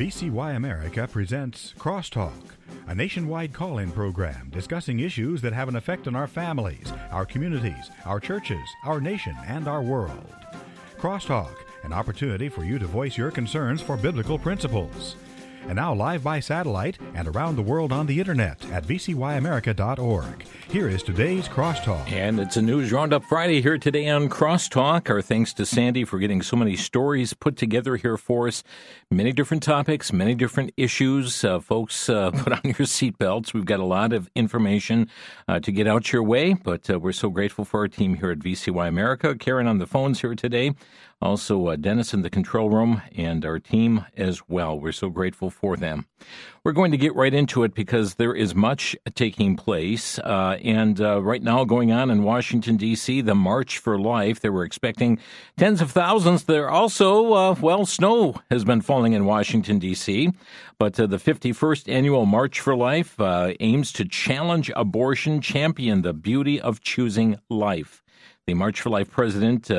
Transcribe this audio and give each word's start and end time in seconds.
VCY 0.00 0.56
America 0.56 1.06
presents 1.06 1.74
Crosstalk, 1.78 2.32
a 2.86 2.94
nationwide 2.94 3.52
call 3.52 3.76
in 3.76 3.92
program 3.92 4.48
discussing 4.48 5.00
issues 5.00 5.42
that 5.42 5.52
have 5.52 5.68
an 5.68 5.76
effect 5.76 6.08
on 6.08 6.16
our 6.16 6.26
families, 6.26 6.90
our 7.10 7.26
communities, 7.26 7.90
our 8.06 8.18
churches, 8.18 8.66
our 8.86 8.98
nation, 8.98 9.36
and 9.46 9.68
our 9.68 9.82
world. 9.82 10.34
Crosstalk, 10.98 11.54
an 11.82 11.92
opportunity 11.92 12.48
for 12.48 12.64
you 12.64 12.78
to 12.78 12.86
voice 12.86 13.18
your 13.18 13.30
concerns 13.30 13.82
for 13.82 13.98
biblical 13.98 14.38
principles. 14.38 15.16
And 15.66 15.76
now, 15.76 15.94
live 15.94 16.24
by 16.24 16.40
satellite 16.40 16.98
and 17.14 17.28
around 17.28 17.56
the 17.56 17.62
world 17.62 17.92
on 17.92 18.06
the 18.06 18.18
internet 18.18 18.64
at 18.70 18.84
vcyamerica.org. 18.84 20.44
Here 20.68 20.88
is 20.88 21.02
today's 21.02 21.48
Crosstalk. 21.48 22.10
And 22.10 22.40
it's 22.40 22.56
a 22.56 22.62
News 22.62 22.92
Roundup 22.92 23.24
Friday 23.24 23.60
here 23.60 23.78
today 23.78 24.08
on 24.08 24.28
Crosstalk. 24.28 25.08
Our 25.10 25.22
thanks 25.22 25.52
to 25.54 25.66
Sandy 25.66 26.04
for 26.04 26.18
getting 26.18 26.42
so 26.42 26.56
many 26.56 26.76
stories 26.76 27.34
put 27.34 27.56
together 27.56 27.96
here 27.96 28.16
for 28.16 28.48
us. 28.48 28.62
Many 29.10 29.32
different 29.32 29.62
topics, 29.62 30.12
many 30.12 30.34
different 30.34 30.72
issues. 30.76 31.44
Uh, 31.44 31.60
folks, 31.60 32.08
uh, 32.08 32.30
put 32.34 32.52
on 32.52 32.60
your 32.64 32.86
seatbelts. 32.86 33.52
We've 33.52 33.64
got 33.64 33.80
a 33.80 33.84
lot 33.84 34.12
of 34.12 34.30
information 34.34 35.08
uh, 35.46 35.60
to 35.60 35.70
get 35.70 35.86
out 35.86 36.12
your 36.12 36.22
way, 36.22 36.54
but 36.54 36.88
uh, 36.90 36.98
we're 36.98 37.12
so 37.12 37.28
grateful 37.28 37.64
for 37.64 37.80
our 37.80 37.88
team 37.88 38.16
here 38.16 38.30
at 38.30 38.38
VCY 38.38 38.88
America. 38.88 39.34
Karen 39.34 39.66
on 39.66 39.78
the 39.78 39.86
phones 39.86 40.20
here 40.20 40.34
today. 40.34 40.74
Also, 41.22 41.66
uh, 41.66 41.76
Dennis 41.76 42.14
in 42.14 42.22
the 42.22 42.30
control 42.30 42.70
room 42.70 43.02
and 43.14 43.44
our 43.44 43.58
team 43.58 44.06
as 44.16 44.48
well. 44.48 44.80
We're 44.80 44.92
so 44.92 45.10
grateful 45.10 45.50
for 45.50 45.76
them. 45.76 46.06
We're 46.64 46.72
going 46.72 46.92
to 46.92 46.96
get 46.96 47.14
right 47.14 47.34
into 47.34 47.62
it 47.62 47.74
because 47.74 48.14
there 48.14 48.34
is 48.34 48.54
much 48.54 48.96
taking 49.14 49.54
place. 49.54 50.18
Uh, 50.18 50.58
and 50.64 50.98
uh, 50.98 51.20
right 51.20 51.42
now, 51.42 51.64
going 51.64 51.92
on 51.92 52.10
in 52.10 52.22
Washington, 52.22 52.78
D.C., 52.78 53.20
the 53.20 53.34
March 53.34 53.76
for 53.76 53.98
Life. 53.98 54.40
They 54.40 54.48
were 54.48 54.64
expecting 54.64 55.18
tens 55.58 55.82
of 55.82 55.90
thousands. 55.90 56.44
There 56.44 56.70
also, 56.70 57.34
uh, 57.34 57.54
well, 57.60 57.84
snow 57.84 58.40
has 58.50 58.64
been 58.64 58.80
falling 58.80 59.12
in 59.12 59.26
Washington, 59.26 59.78
D.C. 59.78 60.30
But 60.78 60.98
uh, 60.98 61.06
the 61.06 61.18
51st 61.18 61.92
annual 61.92 62.24
March 62.24 62.60
for 62.60 62.74
Life 62.74 63.20
uh, 63.20 63.52
aims 63.60 63.92
to 63.92 64.06
challenge 64.06 64.70
abortion, 64.74 65.42
champion 65.42 66.00
the 66.00 66.14
beauty 66.14 66.58
of 66.58 66.80
choosing 66.80 67.38
life. 67.50 68.02
The 68.46 68.54
March 68.54 68.80
for 68.80 68.88
Life 68.88 69.10
president, 69.10 69.70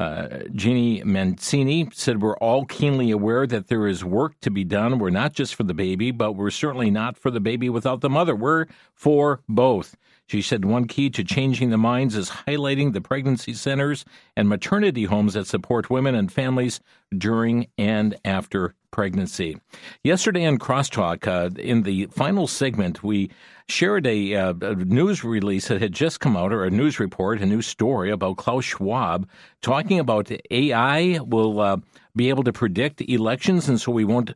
uh, 0.00 0.44
Jeannie 0.54 1.02
Mancini 1.04 1.86
said, 1.92 2.22
We're 2.22 2.36
all 2.38 2.64
keenly 2.64 3.10
aware 3.10 3.46
that 3.46 3.68
there 3.68 3.86
is 3.86 4.02
work 4.02 4.32
to 4.40 4.50
be 4.50 4.64
done. 4.64 4.98
We're 4.98 5.10
not 5.10 5.34
just 5.34 5.54
for 5.54 5.62
the 5.62 5.74
baby, 5.74 6.10
but 6.10 6.32
we're 6.32 6.50
certainly 6.50 6.90
not 6.90 7.18
for 7.18 7.30
the 7.30 7.38
baby 7.38 7.68
without 7.68 8.00
the 8.00 8.08
mother. 8.08 8.34
We're 8.34 8.64
for 8.94 9.42
both. 9.46 9.96
She 10.30 10.42
said 10.42 10.64
one 10.64 10.84
key 10.84 11.10
to 11.10 11.24
changing 11.24 11.70
the 11.70 11.76
minds 11.76 12.14
is 12.14 12.30
highlighting 12.30 12.92
the 12.92 13.00
pregnancy 13.00 13.52
centers 13.52 14.04
and 14.36 14.48
maternity 14.48 15.02
homes 15.02 15.34
that 15.34 15.48
support 15.48 15.90
women 15.90 16.14
and 16.14 16.30
families 16.30 16.78
during 17.12 17.66
and 17.76 18.16
after 18.24 18.76
pregnancy. 18.92 19.58
Yesterday 20.04 20.46
on 20.46 20.58
Crosstalk, 20.60 21.26
uh, 21.26 21.50
in 21.60 21.82
the 21.82 22.06
final 22.12 22.46
segment, 22.46 23.02
we 23.02 23.32
shared 23.68 24.06
a, 24.06 24.36
uh, 24.36 24.54
a, 24.60 24.76
news 24.76 25.24
release 25.24 25.66
that 25.66 25.82
had 25.82 25.92
just 25.92 26.20
come 26.20 26.36
out, 26.36 26.52
or 26.52 26.62
a 26.62 26.70
news 26.70 27.00
report, 27.00 27.40
a 27.40 27.46
news 27.46 27.66
story 27.66 28.12
about 28.12 28.36
Klaus 28.36 28.64
Schwab 28.64 29.28
talking 29.62 29.98
about 29.98 30.30
AI 30.52 31.18
will 31.18 31.60
uh, 31.60 31.78
be 32.16 32.28
able 32.28 32.44
to 32.44 32.52
predict 32.52 33.00
elections, 33.02 33.68
and 33.68 33.80
so 33.80 33.92
we 33.92 34.04
won't 34.04 34.34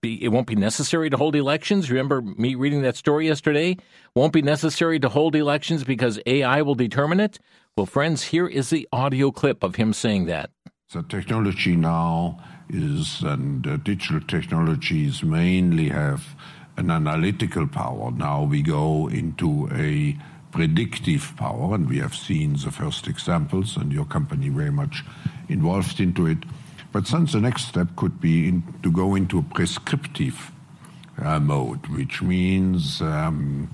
be 0.00 0.22
it 0.22 0.28
won't 0.28 0.46
be 0.46 0.56
necessary 0.56 1.10
to 1.10 1.16
hold 1.16 1.34
elections. 1.36 1.90
Remember 1.90 2.22
me 2.22 2.54
reading 2.54 2.82
that 2.82 2.96
story 2.96 3.26
yesterday? 3.26 3.76
Won't 4.14 4.32
be 4.32 4.42
necessary 4.42 5.00
to 5.00 5.08
hold 5.08 5.34
elections 5.34 5.84
because 5.84 6.20
AI 6.26 6.62
will 6.62 6.74
determine 6.74 7.20
it. 7.20 7.38
Well, 7.76 7.86
friends, 7.86 8.24
here 8.24 8.46
is 8.46 8.70
the 8.70 8.88
audio 8.92 9.30
clip 9.30 9.62
of 9.64 9.76
him 9.76 9.92
saying 9.92 10.26
that. 10.26 10.50
The 10.92 11.02
technology 11.02 11.74
now 11.74 12.38
is, 12.68 13.22
and 13.22 13.66
uh, 13.66 13.76
digital 13.78 14.20
technologies 14.20 15.22
mainly 15.22 15.88
have 15.88 16.36
an 16.76 16.90
analytical 16.90 17.66
power. 17.66 18.10
Now 18.10 18.44
we 18.44 18.62
go 18.62 19.08
into 19.08 19.68
a 19.72 20.16
predictive 20.52 21.32
power, 21.36 21.74
and 21.74 21.88
we 21.88 21.98
have 21.98 22.14
seen 22.14 22.52
the 22.52 22.70
first 22.70 23.08
examples, 23.08 23.76
and 23.76 23.92
your 23.92 24.04
company 24.04 24.48
very 24.50 24.70
much 24.70 25.02
involved 25.48 25.98
into 25.98 26.26
it. 26.26 26.38
But 26.94 27.06
then 27.06 27.24
the 27.24 27.40
next 27.40 27.66
step 27.66 27.88
could 27.96 28.20
be 28.20 28.46
in, 28.46 28.62
to 28.84 28.92
go 28.92 29.16
into 29.16 29.38
a 29.40 29.42
prescriptive 29.42 30.52
uh, 31.20 31.40
mode, 31.40 31.84
which 31.88 32.22
means 32.22 33.02
um, 33.02 33.68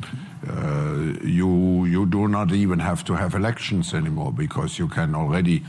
uh, 0.48 1.20
you 1.22 1.84
you 1.84 2.06
do 2.06 2.28
not 2.28 2.50
even 2.52 2.78
have 2.78 3.04
to 3.04 3.14
have 3.14 3.34
elections 3.34 3.92
anymore 3.92 4.32
because 4.32 4.78
you 4.78 4.88
can 4.88 5.14
already 5.14 5.62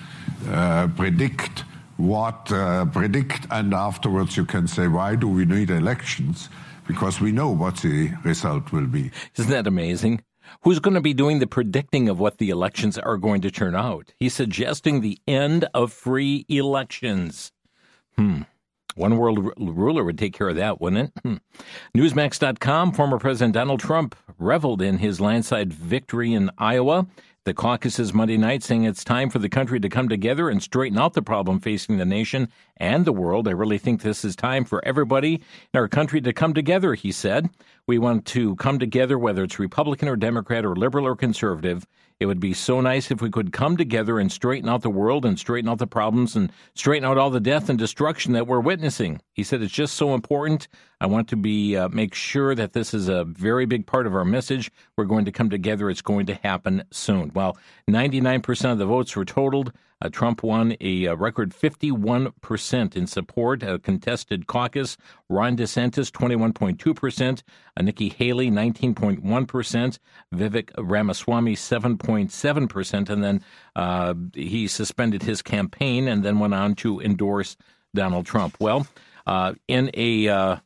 uh, 0.50 0.88
predict 0.96 1.66
what 1.98 2.50
uh, 2.54 2.86
predict, 2.86 3.48
and 3.52 3.74
afterwards 3.74 4.38
you 4.38 4.46
can 4.46 4.66
say, 4.66 4.88
why 4.88 5.16
do 5.16 5.28
we 5.28 5.44
need 5.44 5.70
elections? 5.72 6.48
Because 6.88 7.20
we 7.20 7.34
know 7.34 7.50
what 7.50 7.76
the 7.82 8.12
result 8.24 8.72
will 8.72 8.88
be. 8.88 9.12
Isn't 9.36 9.52
that 9.52 9.68
amazing? 9.68 10.24
Who's 10.62 10.80
going 10.80 10.94
to 10.94 11.02
be 11.02 11.14
doing 11.14 11.40
the 11.40 11.48
predicting 11.48 12.10
of 12.10 12.20
what 12.20 12.38
the 12.38 12.50
elections 12.50 12.98
are 12.98 13.18
going 13.18 13.42
to 13.42 13.52
turn 13.52 13.76
out? 13.76 14.14
He's 14.18 14.34
suggesting 14.34 15.02
the 15.02 15.20
end 15.28 15.68
of 15.74 15.92
free 15.92 16.46
elections. 16.50 17.52
Hmm. 18.18 18.44
One 18.96 19.18
world 19.18 19.46
r- 19.46 19.54
ruler 19.58 20.04
would 20.04 20.18
take 20.18 20.34
care 20.34 20.50
of 20.50 20.58
that, 20.58 20.82
wouldn't 20.82 21.14
it? 21.16 21.22
Hmm. 21.24 21.36
Newsmax.com, 21.96 22.92
former 22.92 23.18
President 23.18 23.54
Donald 23.54 23.80
Trump 23.80 24.16
reveled 24.38 24.82
in 24.82 24.98
his 24.98 25.22
landslide 25.22 25.74
victory 25.74 26.34
in 26.34 26.52
Iowa 26.58 27.08
the 27.44 27.54
caucuses 27.54 28.14
Monday 28.14 28.38
night 28.38 28.62
saying 28.62 28.84
it's 28.84 29.04
time 29.04 29.30
for 29.30 29.40
the 29.40 29.50
country 29.50 29.80
to 29.80 29.90
come 29.90 30.08
together 30.08 30.50
and 30.50 30.62
straighten 30.62 30.98
out 30.98 31.14
the 31.14 31.22
problem 31.22 31.60
facing 31.60 31.98
the 31.98 32.06
nation 32.06 32.48
and 32.82 33.06
the 33.06 33.14
world. 33.14 33.48
I 33.48 33.52
really 33.52 33.78
think 33.78 34.02
this 34.02 34.26
is 34.26 34.36
time 34.36 34.66
for 34.66 34.84
everybody 34.84 35.36
in 35.36 35.80
our 35.80 35.88
country 35.88 36.20
to 36.22 36.34
come 36.34 36.54
together, 36.54 36.96
he 36.96 37.12
said. 37.12 37.50
We 37.88 38.00
want 38.00 38.26
to 38.28 38.56
come 38.56 38.80
together, 38.80 39.18
whether 39.18 39.44
it's 39.44 39.60
Republican 39.60 40.10
or 40.10 40.16
Democrat 40.16 40.66
or 40.66 40.76
liberal 40.76 41.06
or 41.06 41.16
conservative. 41.16 41.86
It 42.20 42.28
would 42.28 42.40
be 42.40 42.54
so 42.54 42.82
nice 42.82 43.10
if 43.10 43.22
we 43.22 43.32
could 43.32 43.52
come 43.52 43.78
together 43.78 44.20
and 44.20 44.32
straighten 44.32 44.70
out 44.70 44.82
the 44.82 44.92
world 44.92 45.26
and 45.26 45.40
straighten 45.40 45.70
out 45.70 45.80
the 45.80 45.88
problems 45.88 46.36
and 46.36 46.52
straighten 46.76 47.04
out 47.04 47.18
all 47.18 47.32
the 47.32 47.40
death 47.40 47.68
and 47.68 47.80
destruction 47.80 48.34
that 48.34 48.46
we're 48.46 48.60
witnessing. 48.60 49.22
He 49.34 49.44
said 49.44 49.62
it's 49.62 49.74
just 49.74 49.96
so 49.96 50.14
important. 50.14 50.68
I 51.00 51.08
want 51.08 51.28
to 51.30 51.36
be 51.36 51.76
uh, 51.76 51.90
make 51.90 52.14
sure 52.14 52.54
that 52.54 52.74
this 52.74 52.94
is 52.94 53.10
a 53.10 53.26
very 53.26 53.66
big 53.66 53.88
part 53.88 54.06
of 54.06 54.16
our 54.16 54.26
message. 54.26 54.72
We're 54.98 55.06
going 55.06 55.26
to 55.26 55.32
come 55.32 55.50
together. 55.50 55.90
It's 55.90 56.04
going 56.04 56.28
to 56.28 56.36
happen 56.36 56.84
soon. 56.92 57.32
Well, 57.34 57.58
99% 57.90 58.72
of 58.72 58.78
the 58.78 58.86
votes 58.86 59.16
were 59.16 59.26
totaled. 59.26 59.72
Uh, 60.02 60.10
Trump 60.10 60.44
won 60.44 60.76
a, 60.82 61.06
a, 61.06 61.16
record 61.16 61.52
51% 61.52 62.96
in 62.96 63.08
support, 63.08 63.64
a 63.64 63.80
contested 63.80 64.48
caucus. 64.48 64.98
Ron 65.30 65.56
DeSantis, 65.56 66.10
21.2%. 66.12 67.44
Uh, 67.78 67.82
Nikki 67.82 68.10
Haley, 68.10 68.50
19.1%. 68.50 70.00
Vivek 70.34 70.72
Ramaswamy, 70.78 71.56
7.7%. 71.56 73.10
And 73.10 73.24
then 73.24 73.44
uh, 73.76 74.14
he 74.34 74.68
suspended 74.68 75.24
his 75.24 75.42
campaign 75.42 76.08
and 76.08 76.24
then 76.24 76.40
went 76.40 76.54
on 76.54 76.76
to 76.76 77.00
endorse 77.00 77.58
Donald 77.94 78.26
Trump. 78.26 78.58
Well, 78.60 78.88
uh, 79.28 79.54
in 79.68 79.92
a 79.94 80.62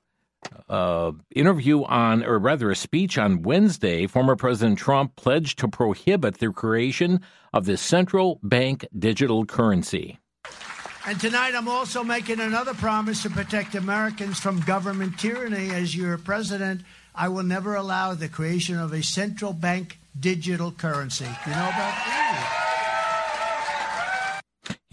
uh, 0.70 1.12
interview 1.36 1.84
on, 1.84 2.24
or 2.24 2.40
rather 2.40 2.72
a 2.72 2.76
speech 2.76 3.18
on 3.18 3.42
Wednesday, 3.42 4.08
former 4.08 4.36
President 4.36 4.78
Trump 4.78 5.16
pledged 5.16 5.60
to 5.60 5.68
prohibit 5.68 6.40
the 6.40 6.52
creation 6.52 7.22
of 7.54 7.66
the 7.66 7.78
central 7.78 8.40
bank 8.44 8.86
digital 8.98 9.46
currency. 9.46 10.20
And 11.08 11.20
tonight 11.20 11.54
I'm 11.54 11.68
also 11.68 12.04
making 12.04 12.40
another 12.40 12.74
promise 12.74 13.22
to 13.24 13.30
protect 13.30 13.76
Americans 13.76 14.40
from 14.40 14.60
government 14.62 15.20
tyranny. 15.20 15.70
As 15.70 15.96
your 15.96 16.18
president, 16.18 16.82
I 17.14 17.30
will 17.30 17.44
never 17.44 17.76
allow 17.76 18.16
the 18.16 18.28
creation 18.28 18.80
of 18.80 18.92
a 18.92 19.04
central 19.04 19.54
bank 19.54 20.00
digital 20.20 20.72
currency. 20.72 21.26
You 21.26 21.52
know 21.52 21.70
about 21.70 21.76
that? 21.76 22.55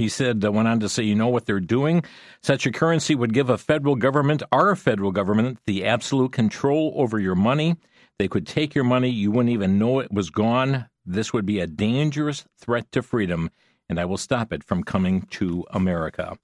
He 0.03 0.09
said, 0.09 0.45
uh, 0.45 0.51
went 0.51 0.67
on 0.67 0.81
to 0.81 0.89
say, 0.89 1.05
you 1.05 1.15
know 1.15 1.29
what 1.29 1.47
they're 1.47 1.61
doing? 1.61 2.03
Such 2.43 2.67
a 2.67 2.73
currency 2.73 3.15
would 3.15 3.33
give 3.33 3.49
a 3.49 3.57
federal 3.57 3.95
government, 3.95 4.43
our 4.51 4.75
federal 4.75 5.13
government, 5.13 5.61
the 5.65 5.85
absolute 5.85 6.33
control 6.33 6.93
over 6.97 7.21
your 7.21 7.37
money. 7.37 7.77
They 8.19 8.27
could 8.27 8.45
take 8.45 8.75
your 8.75 8.83
money. 8.83 9.11
You 9.11 9.31
wouldn't 9.31 9.53
even 9.53 9.79
know 9.79 10.01
it 10.01 10.13
was 10.13 10.31
gone. 10.31 10.87
This 11.07 11.33
would 11.33 11.47
be 11.47 11.61
a 11.61 11.69
dangerous 11.69 12.45
threat 12.59 12.91
to 12.91 13.03
freedom, 13.03 13.51
and 13.89 14.01
I 14.01 14.05
will 14.05 14.17
stop 14.17 14.53
it 14.53 14.65
from 14.65 14.83
coming 14.83 15.23
to 15.39 15.65
America. 15.71 16.37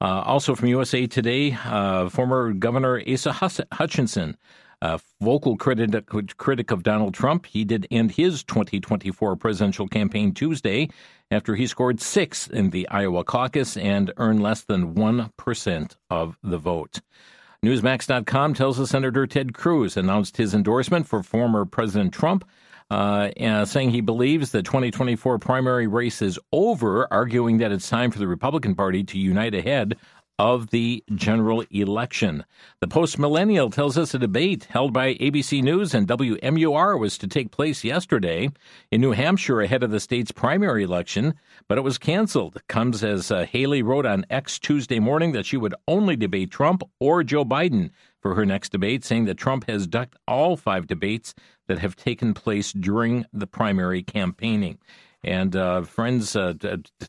Uh, 0.00 0.22
also 0.26 0.56
from 0.56 0.66
USA 0.66 1.06
Today, 1.06 1.56
uh, 1.64 2.08
former 2.08 2.54
Governor 2.54 3.00
Asa 3.08 3.32
Hutchinson 3.70 4.36
a 4.86 5.00
vocal 5.20 5.56
critic, 5.56 6.06
critic 6.36 6.70
of 6.70 6.82
Donald 6.82 7.12
Trump. 7.12 7.46
He 7.46 7.64
did 7.64 7.86
end 7.90 8.12
his 8.12 8.44
2024 8.44 9.36
presidential 9.36 9.88
campaign 9.88 10.32
Tuesday 10.32 10.88
after 11.30 11.56
he 11.56 11.66
scored 11.66 12.00
sixth 12.00 12.50
in 12.52 12.70
the 12.70 12.88
Iowa 12.88 13.24
caucus 13.24 13.76
and 13.76 14.12
earned 14.16 14.42
less 14.42 14.62
than 14.62 14.94
1% 14.94 15.96
of 16.08 16.38
the 16.42 16.58
vote. 16.58 17.00
Newsmax.com 17.64 18.54
tells 18.54 18.78
us 18.78 18.90
Senator 18.90 19.26
Ted 19.26 19.54
Cruz 19.54 19.96
announced 19.96 20.36
his 20.36 20.54
endorsement 20.54 21.08
for 21.08 21.22
former 21.22 21.64
President 21.64 22.12
Trump, 22.12 22.48
uh, 22.88 23.30
uh, 23.40 23.64
saying 23.64 23.90
he 23.90 24.00
believes 24.00 24.52
the 24.52 24.62
2024 24.62 25.40
primary 25.40 25.88
race 25.88 26.22
is 26.22 26.38
over, 26.52 27.12
arguing 27.12 27.58
that 27.58 27.72
it's 27.72 27.88
time 27.88 28.12
for 28.12 28.20
the 28.20 28.28
Republican 28.28 28.76
Party 28.76 29.02
to 29.02 29.18
unite 29.18 29.54
ahead 29.54 29.96
of 30.38 30.70
the 30.70 31.02
general 31.14 31.64
election. 31.70 32.44
The 32.80 32.88
Post 32.88 33.18
Millennial 33.18 33.70
tells 33.70 33.96
us 33.96 34.14
a 34.14 34.18
debate 34.18 34.64
held 34.64 34.92
by 34.92 35.14
ABC 35.14 35.62
News 35.62 35.94
and 35.94 36.06
WMUR 36.06 36.98
was 36.98 37.16
to 37.18 37.26
take 37.26 37.50
place 37.50 37.84
yesterday 37.84 38.50
in 38.90 39.00
New 39.00 39.12
Hampshire 39.12 39.60
ahead 39.60 39.82
of 39.82 39.90
the 39.90 40.00
state's 40.00 40.32
primary 40.32 40.82
election, 40.82 41.34
but 41.68 41.78
it 41.78 41.84
was 41.84 41.98
canceled. 41.98 42.60
Comes 42.68 43.02
as 43.02 43.30
uh, 43.30 43.46
Haley 43.46 43.82
wrote 43.82 44.06
on 44.06 44.26
X 44.28 44.58
Tuesday 44.58 44.98
morning 44.98 45.32
that 45.32 45.46
she 45.46 45.56
would 45.56 45.74
only 45.88 46.16
debate 46.16 46.50
Trump 46.50 46.82
or 47.00 47.22
Joe 47.22 47.44
Biden 47.44 47.90
for 48.20 48.34
her 48.34 48.44
next 48.44 48.72
debate, 48.72 49.04
saying 49.04 49.24
that 49.26 49.38
Trump 49.38 49.68
has 49.68 49.86
ducked 49.86 50.16
all 50.26 50.56
five 50.56 50.86
debates 50.86 51.34
that 51.66 51.78
have 51.78 51.96
taken 51.96 52.34
place 52.34 52.72
during 52.72 53.24
the 53.32 53.46
primary 53.46 54.02
campaigning. 54.02 54.78
And 55.24 55.56
uh, 55.56 55.82
friends, 55.82 56.36
uh, 56.36 56.54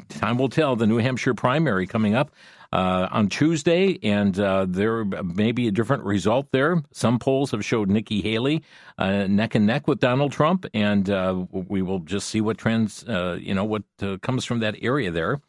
time 0.10 0.38
will 0.38 0.50
tell. 0.50 0.76
The 0.76 0.88
New 0.88 0.98
Hampshire 0.98 1.36
primary 1.36 1.86
coming 1.86 2.16
up 2.16 2.32
uh, 2.72 3.08
on 3.12 3.30
Tuesday, 3.30 3.98
and 4.04 4.40
uh, 4.40 4.66
there 4.68 5.06
may 5.06 5.52
be 5.52 5.68
a 5.68 5.72
different 5.72 6.04
result 6.04 6.48
there. 6.52 6.84
Some 6.92 7.20
polls 7.20 7.52
have 7.52 7.64
showed 7.64 7.90
Nikki 7.90 8.22
Haley 8.22 8.64
uh, 8.98 9.28
neck 9.28 9.56
and 9.56 9.66
neck 9.66 9.88
with 9.88 10.00
Donald 10.00 10.32
Trump, 10.32 10.66
and 10.74 11.10
uh, 11.10 11.46
we 11.52 11.82
will 11.82 12.00
just 12.00 12.30
see 12.30 12.42
what 12.42 12.58
trends, 12.58 13.04
you 13.08 13.54
know, 13.54 13.66
what 13.66 13.84
comes 14.22 14.46
from 14.46 14.60
that 14.60 14.76
area 14.82 15.12
there. 15.12 15.40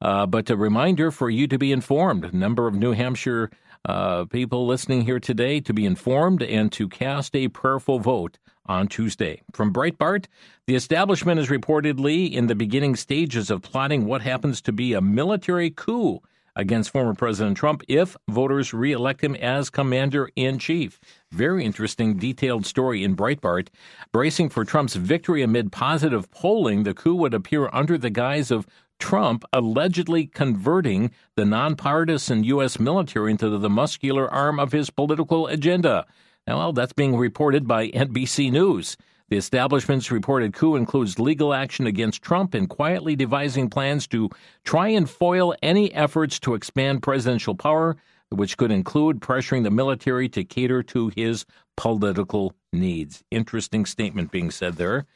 but 0.00 0.50
a 0.50 0.56
reminder 0.56 1.10
for 1.10 1.30
you 1.30 1.46
to 1.46 1.58
be 1.58 1.72
informed. 1.72 2.24
A 2.24 2.36
number 2.36 2.66
of 2.66 2.74
New 2.74 2.92
Hampshire 2.92 3.50
uh, 3.84 4.24
people 4.26 4.66
listening 4.66 5.02
here 5.02 5.18
today 5.18 5.60
to 5.60 5.72
be 5.72 5.84
informed 5.84 6.42
and 6.42 6.70
to 6.72 6.88
cast 6.88 7.34
a 7.34 7.48
prayerful 7.48 7.98
vote 7.98 8.38
on 8.66 8.86
Tuesday. 8.86 9.42
From 9.52 9.72
Breitbart, 9.72 10.26
the 10.66 10.76
establishment 10.76 11.40
is 11.40 11.48
reportedly 11.48 12.32
in 12.32 12.46
the 12.46 12.54
beginning 12.54 12.94
stages 12.94 13.50
of 13.50 13.62
plotting 13.62 14.04
what 14.06 14.22
happens 14.22 14.60
to 14.62 14.72
be 14.72 14.92
a 14.92 15.00
military 15.00 15.70
coup 15.70 16.20
against 16.56 16.90
former 16.90 17.14
President 17.14 17.56
Trump 17.56 17.82
if 17.88 18.16
voters 18.28 18.74
reelect 18.74 19.22
him 19.22 19.34
as 19.36 19.70
commander 19.70 20.30
in 20.36 20.58
chief. 20.58 21.00
Very 21.30 21.64
interesting, 21.64 22.16
detailed 22.16 22.66
story 22.66 23.04
in 23.04 23.16
Breitbart. 23.16 23.68
Bracing 24.12 24.48
for 24.48 24.64
Trump's 24.64 24.94
victory 24.94 25.42
amid 25.42 25.72
positive 25.72 26.30
polling, 26.30 26.82
the 26.82 26.94
coup 26.94 27.14
would 27.14 27.34
appear 27.34 27.70
under 27.72 27.96
the 27.96 28.10
guise 28.10 28.50
of 28.50 28.66
Trump 28.98 29.44
allegedly 29.52 30.26
converting 30.26 31.10
the 31.34 31.44
nonpartisan 31.44 32.44
U.S. 32.44 32.78
military 32.78 33.32
into 33.32 33.48
the 33.58 33.70
muscular 33.70 34.32
arm 34.32 34.60
of 34.60 34.72
his 34.72 34.90
political 34.90 35.48
agenda. 35.48 36.06
Now, 36.46 36.58
well, 36.58 36.72
that's 36.72 36.92
being 36.92 37.16
reported 37.16 37.66
by 37.66 37.88
NBC 37.88 38.50
News. 38.52 38.96
The 39.32 39.38
establishment's 39.38 40.10
reported 40.10 40.52
coup 40.52 40.76
includes 40.76 41.18
legal 41.18 41.54
action 41.54 41.86
against 41.86 42.20
Trump 42.20 42.52
and 42.52 42.68
quietly 42.68 43.16
devising 43.16 43.70
plans 43.70 44.06
to 44.08 44.28
try 44.62 44.88
and 44.88 45.08
foil 45.08 45.54
any 45.62 45.90
efforts 45.94 46.38
to 46.40 46.52
expand 46.52 47.02
presidential 47.02 47.54
power, 47.54 47.96
which 48.28 48.58
could 48.58 48.70
include 48.70 49.20
pressuring 49.20 49.62
the 49.62 49.70
military 49.70 50.28
to 50.28 50.44
cater 50.44 50.82
to 50.82 51.10
his 51.16 51.46
political 51.78 52.54
needs. 52.74 53.24
Interesting 53.30 53.86
statement 53.86 54.30
being 54.30 54.50
said 54.50 54.74
there. 54.74 55.06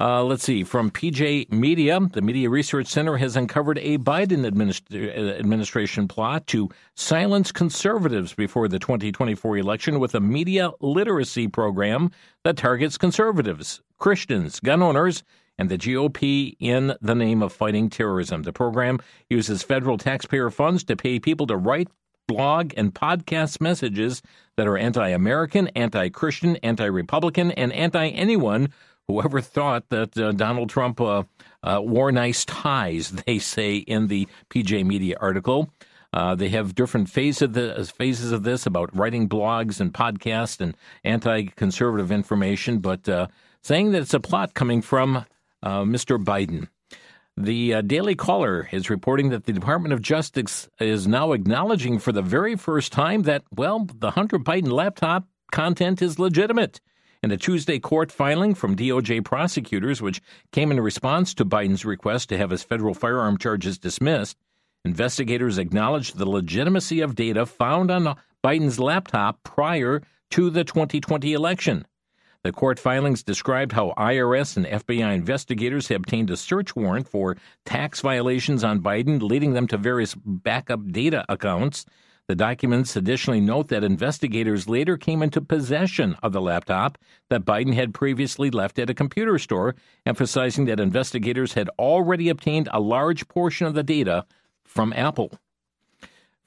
Uh, 0.00 0.24
let's 0.24 0.44
see. 0.44 0.64
From 0.64 0.90
PJ 0.90 1.52
Media, 1.52 2.00
the 2.00 2.22
Media 2.22 2.48
Research 2.48 2.86
Center 2.86 3.18
has 3.18 3.36
uncovered 3.36 3.78
a 3.80 3.98
Biden 3.98 4.46
administration 5.38 6.08
plot 6.08 6.46
to 6.46 6.70
silence 6.94 7.52
conservatives 7.52 8.32
before 8.32 8.66
the 8.66 8.78
2024 8.78 9.58
election 9.58 10.00
with 10.00 10.14
a 10.14 10.20
media 10.20 10.70
literacy 10.80 11.48
program 11.48 12.10
that 12.44 12.56
targets 12.56 12.96
conservatives, 12.96 13.82
Christians, 13.98 14.58
gun 14.58 14.82
owners, 14.82 15.22
and 15.58 15.68
the 15.68 15.76
GOP 15.76 16.56
in 16.58 16.94
the 17.02 17.14
name 17.14 17.42
of 17.42 17.52
fighting 17.52 17.90
terrorism. 17.90 18.44
The 18.44 18.54
program 18.54 19.00
uses 19.28 19.62
federal 19.62 19.98
taxpayer 19.98 20.48
funds 20.48 20.82
to 20.84 20.96
pay 20.96 21.20
people 21.20 21.46
to 21.48 21.58
write 21.58 21.88
blog 22.26 22.72
and 22.76 22.94
podcast 22.94 23.60
messages 23.60 24.22
that 24.56 24.68
are 24.68 24.78
anti 24.78 25.08
American, 25.08 25.68
anti 25.68 26.08
Christian, 26.08 26.56
anti 26.56 26.86
Republican, 26.86 27.50
and 27.50 27.72
anti 27.72 28.08
anyone 28.08 28.68
Whoever 29.10 29.40
thought 29.40 29.88
that 29.88 30.16
uh, 30.16 30.30
Donald 30.30 30.70
Trump 30.70 31.00
uh, 31.00 31.24
uh, 31.64 31.80
wore 31.82 32.12
nice 32.12 32.44
ties, 32.44 33.10
they 33.26 33.40
say 33.40 33.76
in 33.76 34.06
the 34.06 34.28
PJ 34.50 34.84
Media 34.86 35.16
article. 35.20 35.70
Uh, 36.12 36.34
they 36.36 36.48
have 36.48 36.74
different 36.74 37.08
phases 37.08 37.42
of, 37.42 37.52
the, 37.54 37.92
phases 37.96 38.30
of 38.30 38.44
this 38.44 38.66
about 38.66 38.94
writing 38.96 39.28
blogs 39.28 39.80
and 39.80 39.92
podcasts 39.92 40.60
and 40.60 40.76
anti 41.04 41.46
conservative 41.46 42.12
information, 42.12 42.78
but 42.78 43.08
uh, 43.08 43.26
saying 43.62 43.90
that 43.92 44.02
it's 44.02 44.14
a 44.14 44.20
plot 44.20 44.54
coming 44.54 44.80
from 44.80 45.24
uh, 45.62 45.82
Mr. 45.82 46.22
Biden. 46.22 46.68
The 47.36 47.82
Daily 47.82 48.14
Caller 48.14 48.68
is 48.70 48.90
reporting 48.90 49.30
that 49.30 49.44
the 49.44 49.52
Department 49.52 49.92
of 49.92 50.02
Justice 50.02 50.68
is 50.78 51.06
now 51.06 51.32
acknowledging 51.32 51.98
for 51.98 52.12
the 52.12 52.22
very 52.22 52.54
first 52.54 52.92
time 52.92 53.22
that, 53.22 53.42
well, 53.54 53.86
the 53.98 54.10
Hunter 54.12 54.38
Biden 54.38 54.70
laptop 54.70 55.26
content 55.50 56.02
is 56.02 56.18
legitimate. 56.18 56.80
In 57.22 57.30
a 57.30 57.36
Tuesday 57.36 57.78
court 57.78 58.10
filing 58.10 58.54
from 58.54 58.76
DOJ 58.76 59.22
prosecutors, 59.22 60.00
which 60.00 60.22
came 60.52 60.70
in 60.70 60.80
response 60.80 61.34
to 61.34 61.44
Biden's 61.44 61.84
request 61.84 62.30
to 62.30 62.38
have 62.38 62.48
his 62.48 62.62
federal 62.62 62.94
firearm 62.94 63.36
charges 63.36 63.76
dismissed, 63.76 64.38
investigators 64.86 65.58
acknowledged 65.58 66.16
the 66.16 66.28
legitimacy 66.28 67.02
of 67.02 67.14
data 67.14 67.44
found 67.44 67.90
on 67.90 68.16
Biden's 68.42 68.80
laptop 68.80 69.42
prior 69.42 70.00
to 70.30 70.48
the 70.48 70.64
2020 70.64 71.34
election. 71.34 71.86
The 72.42 72.52
court 72.52 72.78
filings 72.78 73.22
described 73.22 73.72
how 73.72 73.92
IRS 73.98 74.56
and 74.56 74.64
FBI 74.64 75.14
investigators 75.14 75.88
had 75.88 75.98
obtained 75.98 76.30
a 76.30 76.38
search 76.38 76.74
warrant 76.74 77.06
for 77.06 77.36
tax 77.66 78.00
violations 78.00 78.64
on 78.64 78.80
Biden, 78.80 79.20
leading 79.20 79.52
them 79.52 79.66
to 79.66 79.76
various 79.76 80.14
backup 80.14 80.90
data 80.90 81.26
accounts 81.28 81.84
the 82.30 82.36
documents 82.36 82.94
additionally 82.94 83.40
note 83.40 83.66
that 83.66 83.82
investigators 83.82 84.68
later 84.68 84.96
came 84.96 85.20
into 85.20 85.40
possession 85.40 86.16
of 86.22 86.32
the 86.32 86.40
laptop 86.40 86.96
that 87.28 87.44
Biden 87.44 87.74
had 87.74 87.92
previously 87.92 88.50
left 88.50 88.78
at 88.78 88.88
a 88.88 88.94
computer 88.94 89.36
store, 89.36 89.74
emphasizing 90.06 90.66
that 90.66 90.78
investigators 90.78 91.54
had 91.54 91.68
already 91.76 92.28
obtained 92.28 92.68
a 92.72 92.78
large 92.78 93.26
portion 93.26 93.66
of 93.66 93.74
the 93.74 93.82
data 93.82 94.26
from 94.62 94.92
Apple. 94.92 95.32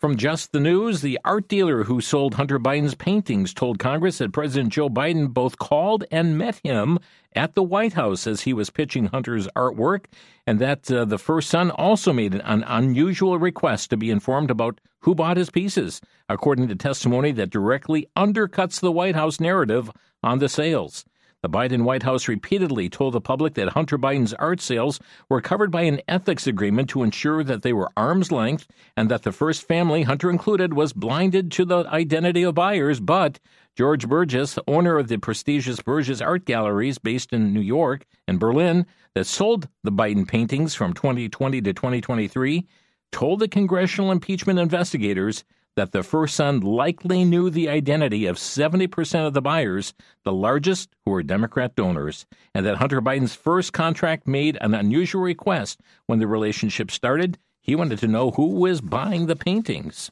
From 0.03 0.17
Just 0.17 0.51
the 0.51 0.59
News, 0.59 0.99
the 0.99 1.17
art 1.23 1.47
dealer 1.47 1.85
who 1.85 2.01
sold 2.01 2.33
Hunter 2.33 2.59
Biden's 2.59 2.93
paintings 2.93 3.53
told 3.53 3.79
Congress 3.79 4.17
that 4.17 4.33
President 4.33 4.73
Joe 4.73 4.89
Biden 4.89 5.33
both 5.33 5.57
called 5.57 6.03
and 6.11 6.37
met 6.37 6.59
him 6.61 6.99
at 7.33 7.55
the 7.55 7.63
White 7.63 7.93
House 7.93 8.27
as 8.27 8.41
he 8.41 8.51
was 8.51 8.69
pitching 8.69 9.05
Hunter's 9.05 9.47
artwork, 9.55 10.07
and 10.45 10.59
that 10.59 10.91
uh, 10.91 11.05
the 11.05 11.17
first 11.17 11.49
son 11.49 11.71
also 11.71 12.11
made 12.11 12.35
an 12.35 12.65
unusual 12.67 13.39
request 13.39 13.91
to 13.91 13.95
be 13.95 14.11
informed 14.11 14.51
about 14.51 14.81
who 15.03 15.15
bought 15.15 15.37
his 15.37 15.49
pieces, 15.49 16.01
according 16.27 16.67
to 16.67 16.75
testimony 16.75 17.31
that 17.31 17.49
directly 17.49 18.05
undercuts 18.17 18.81
the 18.81 18.91
White 18.91 19.15
House 19.15 19.39
narrative 19.39 19.89
on 20.21 20.39
the 20.39 20.49
sales. 20.49 21.05
The 21.43 21.49
Biden 21.49 21.81
White 21.81 22.03
House 22.03 22.29
repeatedly 22.29 22.87
told 22.87 23.13
the 23.13 23.19
public 23.19 23.55
that 23.55 23.73
Hunter 23.73 23.97
Biden's 23.97 24.33
art 24.35 24.61
sales 24.61 25.01
were 25.27 25.41
covered 25.41 25.71
by 25.71 25.81
an 25.81 25.99
ethics 26.07 26.47
agreement 26.47 26.89
to 26.91 27.03
ensure 27.03 27.43
that 27.43 27.63
they 27.63 27.73
were 27.73 27.91
arm's 27.97 28.31
length 28.31 28.65
and 28.95 29.11
that 29.11 29.23
the 29.23 29.33
first 29.33 29.67
family, 29.67 30.03
Hunter 30.03 30.29
included, 30.29 30.73
was 30.73 30.93
blinded 30.93 31.51
to 31.51 31.65
the 31.65 31.85
identity 31.89 32.43
of 32.43 32.55
buyers. 32.55 33.01
But 33.01 33.41
George 33.75 34.07
Bergès, 34.07 34.57
owner 34.69 34.97
of 34.97 35.09
the 35.09 35.17
prestigious 35.17 35.81
Bergès 35.81 36.25
Art 36.25 36.45
Galleries 36.45 36.97
based 36.97 37.33
in 37.33 37.53
New 37.53 37.59
York 37.59 38.05
and 38.25 38.39
Berlin 38.39 38.85
that 39.13 39.27
sold 39.27 39.67
the 39.83 39.91
Biden 39.91 40.25
paintings 40.25 40.73
from 40.73 40.93
2020 40.93 41.59
to 41.59 41.73
2023, 41.73 42.65
told 43.11 43.39
the 43.39 43.49
congressional 43.49 44.13
impeachment 44.13 44.59
investigators 44.59 45.43
that 45.75 45.91
the 45.91 46.03
first 46.03 46.35
son 46.35 46.59
likely 46.59 47.25
knew 47.25 47.49
the 47.49 47.69
identity 47.69 48.25
of 48.25 48.37
70% 48.37 49.27
of 49.27 49.33
the 49.33 49.41
buyers, 49.41 49.93
the 50.23 50.33
largest 50.33 50.89
who 51.05 51.11
were 51.11 51.23
Democrat 51.23 51.75
donors, 51.75 52.25
and 52.53 52.65
that 52.65 52.77
Hunter 52.77 53.01
Biden's 53.01 53.35
first 53.35 53.73
contract 53.73 54.27
made 54.27 54.57
an 54.61 54.73
unusual 54.73 55.21
request 55.21 55.81
when 56.05 56.19
the 56.19 56.27
relationship 56.27 56.91
started. 56.91 57.37
He 57.61 57.75
wanted 57.75 57.99
to 57.99 58.07
know 58.07 58.31
who 58.31 58.47
was 58.59 58.81
buying 58.81 59.25
the 59.25 59.35
paintings. 59.35 60.11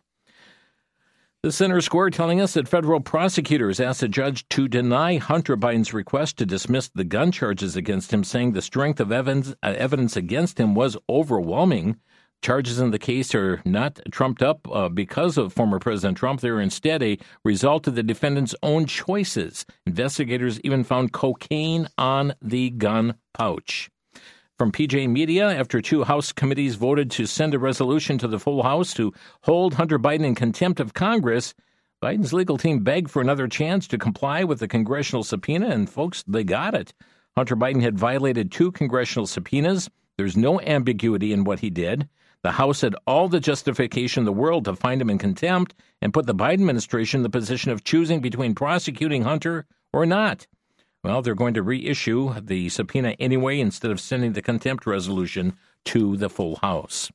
The 1.44 1.52
Center 1.52 1.82
Square 1.82 2.12
telling 2.12 2.40
us 2.40 2.54
that 2.54 2.68
federal 2.68 3.00
prosecutors 3.00 3.80
asked 3.80 4.04
a 4.04 4.08
judge 4.08 4.48
to 4.50 4.68
deny 4.68 5.18
Hunter 5.18 5.58
Biden's 5.58 5.92
request 5.92 6.38
to 6.38 6.46
dismiss 6.46 6.90
the 6.90 7.04
gun 7.04 7.32
charges 7.32 7.76
against 7.76 8.14
him, 8.14 8.24
saying 8.24 8.52
the 8.52 8.62
strength 8.62 9.00
of 9.00 9.12
evidence, 9.12 9.56
uh, 9.64 9.74
evidence 9.76 10.16
against 10.16 10.60
him 10.60 10.76
was 10.76 10.98
overwhelming. 11.10 11.98
Charges 12.42 12.80
in 12.80 12.90
the 12.90 12.98
case 12.98 13.36
are 13.36 13.62
not 13.66 14.00
trumped 14.12 14.42
up 14.42 14.68
uh, 14.72 14.90
because 14.90 15.38
of 15.38 15.54
former 15.54 15.78
President 15.78 16.18
Trump. 16.18 16.42
They're 16.42 16.60
instead 16.60 17.04
a 17.04 17.20
result 17.44 17.86
of 17.86 17.94
the 17.94 18.02
defendant's 18.02 18.56
own 18.64 18.88
choices. 18.88 19.64
Investigators 19.86 20.60
even 20.62 20.84
found 20.84 21.14
cocaine 21.14 21.88
on 22.00 22.34
the 22.42 22.72
gun 22.72 23.14
pouch. 23.36 23.92
From 24.58 24.72
PJ 24.72 25.08
Media, 25.08 25.50
after 25.50 25.82
two 25.82 26.04
House 26.04 26.32
committees 26.32 26.76
voted 26.76 27.12
to 27.12 27.28
send 27.28 27.54
a 27.54 27.60
resolution 27.60 28.18
to 28.18 28.28
the 28.28 28.40
full 28.40 28.64
House 28.64 28.94
to 28.96 29.14
hold 29.42 29.76
Hunter 29.76 30.00
Biden 30.00 30.26
in 30.26 30.34
contempt 30.34 30.80
of 30.80 30.96
Congress, 30.96 31.54
Biden's 32.02 32.34
legal 32.34 32.58
team 32.58 32.80
begged 32.80 33.12
for 33.12 33.22
another 33.22 33.48
chance 33.48 33.88
to 33.88 34.00
comply 34.00 34.44
with 34.44 34.60
the 34.60 34.68
congressional 34.68 35.24
subpoena, 35.24 35.68
and 35.70 35.88
folks, 35.88 36.24
they 36.28 36.44
got 36.44 36.74
it. 36.74 36.92
Hunter 37.36 37.56
Biden 37.56 37.82
had 37.82 38.00
violated 38.00 38.52
two 38.52 38.72
congressional 38.72 39.28
subpoenas. 39.28 39.92
There's 40.18 40.36
no 40.36 40.60
ambiguity 40.62 41.34
in 41.34 41.44
what 41.44 41.60
he 41.60 41.70
did. 41.70 42.10
The 42.44 42.52
House 42.52 42.82
had 42.82 42.96
all 43.06 43.28
the 43.28 43.40
justification 43.40 44.22
in 44.22 44.26
the 44.26 44.32
world 44.32 44.66
to 44.66 44.76
find 44.76 45.02
him 45.02 45.10
in 45.10 45.18
contempt 45.18 45.76
and 46.02 46.14
put 46.14 46.26
the 46.26 46.36
Biden 46.36 46.54
administration 46.54 47.20
in 47.20 47.24
the 47.24 47.30
position 47.30 47.72
of 47.72 47.84
choosing 47.84 48.20
between 48.20 48.56
prosecuting 48.56 49.24
Hunter 49.24 49.66
or 49.94 50.06
not. 50.06 50.48
Well, 51.04 51.22
they're 51.22 51.36
going 51.36 51.56
to 51.56 51.64
reissue 51.64 52.40
the 52.40 52.70
subpoena 52.70 53.16
anyway 53.20 53.60
instead 53.60 53.92
of 53.92 54.00
sending 54.00 54.34
the 54.34 54.42
contempt 54.42 54.86
resolution 54.86 55.58
to 55.86 56.18
the 56.18 56.30
full 56.30 56.58
House. 56.58 57.12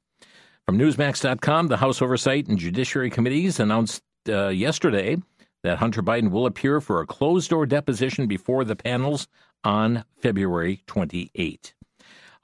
From 0.65 0.79
Newsmax.com, 0.79 1.69
the 1.69 1.77
House 1.77 2.03
Oversight 2.03 2.49
and 2.49 2.59
Judiciary 2.59 3.11
Committees 3.11 3.61
announced 3.61 4.03
uh, 4.29 4.49
yesterday 4.49 5.17
that 5.63 5.79
Hunter 5.79 6.03
Biden 6.03 6.31
will 6.33 6.47
appear 6.47 6.81
for 6.81 7.01
a 7.01 7.07
closed 7.07 7.51
door 7.51 7.67
deposition 7.67 8.27
before 8.27 8.65
the 8.65 8.75
panels 8.75 9.29
on 9.63 10.05
February 10.21 10.83
28. 10.89 11.76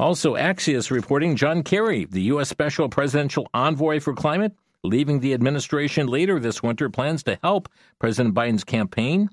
Also, 0.03 0.35
Axios 0.35 0.91
reporting 0.91 1.37
John 1.37 1.63
Kerry, 1.63 2.07
the 2.07 2.23
U.S. 2.23 2.49
Special 2.49 2.89
Presidential 2.89 3.49
Envoy 3.55 4.01
for 4.01 4.15
Climate, 4.15 4.51
leaving 4.83 5.21
the 5.21 5.33
administration 5.33 6.09
later 6.09 6.41
this 6.41 6.61
winter, 6.61 6.91
plans 6.91 7.23
to 7.23 7.39
help 7.45 7.69
President 8.01 8.35
Biden's 8.35 8.65
campaign. 8.65 9.31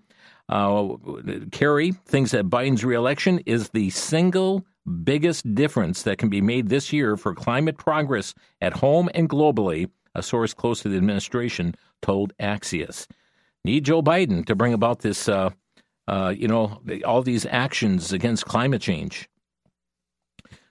Uh, 0.47 0.89
Kerry 1.51 1.93
thinks 2.05 2.29
that 2.33 2.51
Biden's 2.51 2.85
reelection 2.85 3.39
is 3.47 3.69
the 3.69 3.89
single 3.89 4.63
biggest 5.03 5.55
difference 5.55 6.03
that 6.03 6.19
can 6.19 6.29
be 6.29 6.39
made 6.39 6.69
this 6.69 6.93
year 6.93 7.17
for 7.17 7.33
climate 7.33 7.79
progress 7.79 8.35
at 8.61 8.73
home 8.73 9.09
and 9.15 9.27
globally, 9.27 9.89
a 10.13 10.21
source 10.21 10.53
close 10.53 10.83
to 10.83 10.89
the 10.89 10.97
administration 10.97 11.73
told 12.03 12.31
Axios. 12.37 13.07
Need 13.65 13.85
Joe 13.85 14.03
Biden 14.03 14.45
to 14.45 14.53
bring 14.53 14.73
about 14.73 14.99
this, 14.99 15.27
uh, 15.27 15.49
uh, 16.07 16.31
you 16.37 16.47
know, 16.47 16.79
all 17.07 17.23
these 17.23 17.47
actions 17.47 18.13
against 18.13 18.45
climate 18.45 18.83
change. 18.83 19.27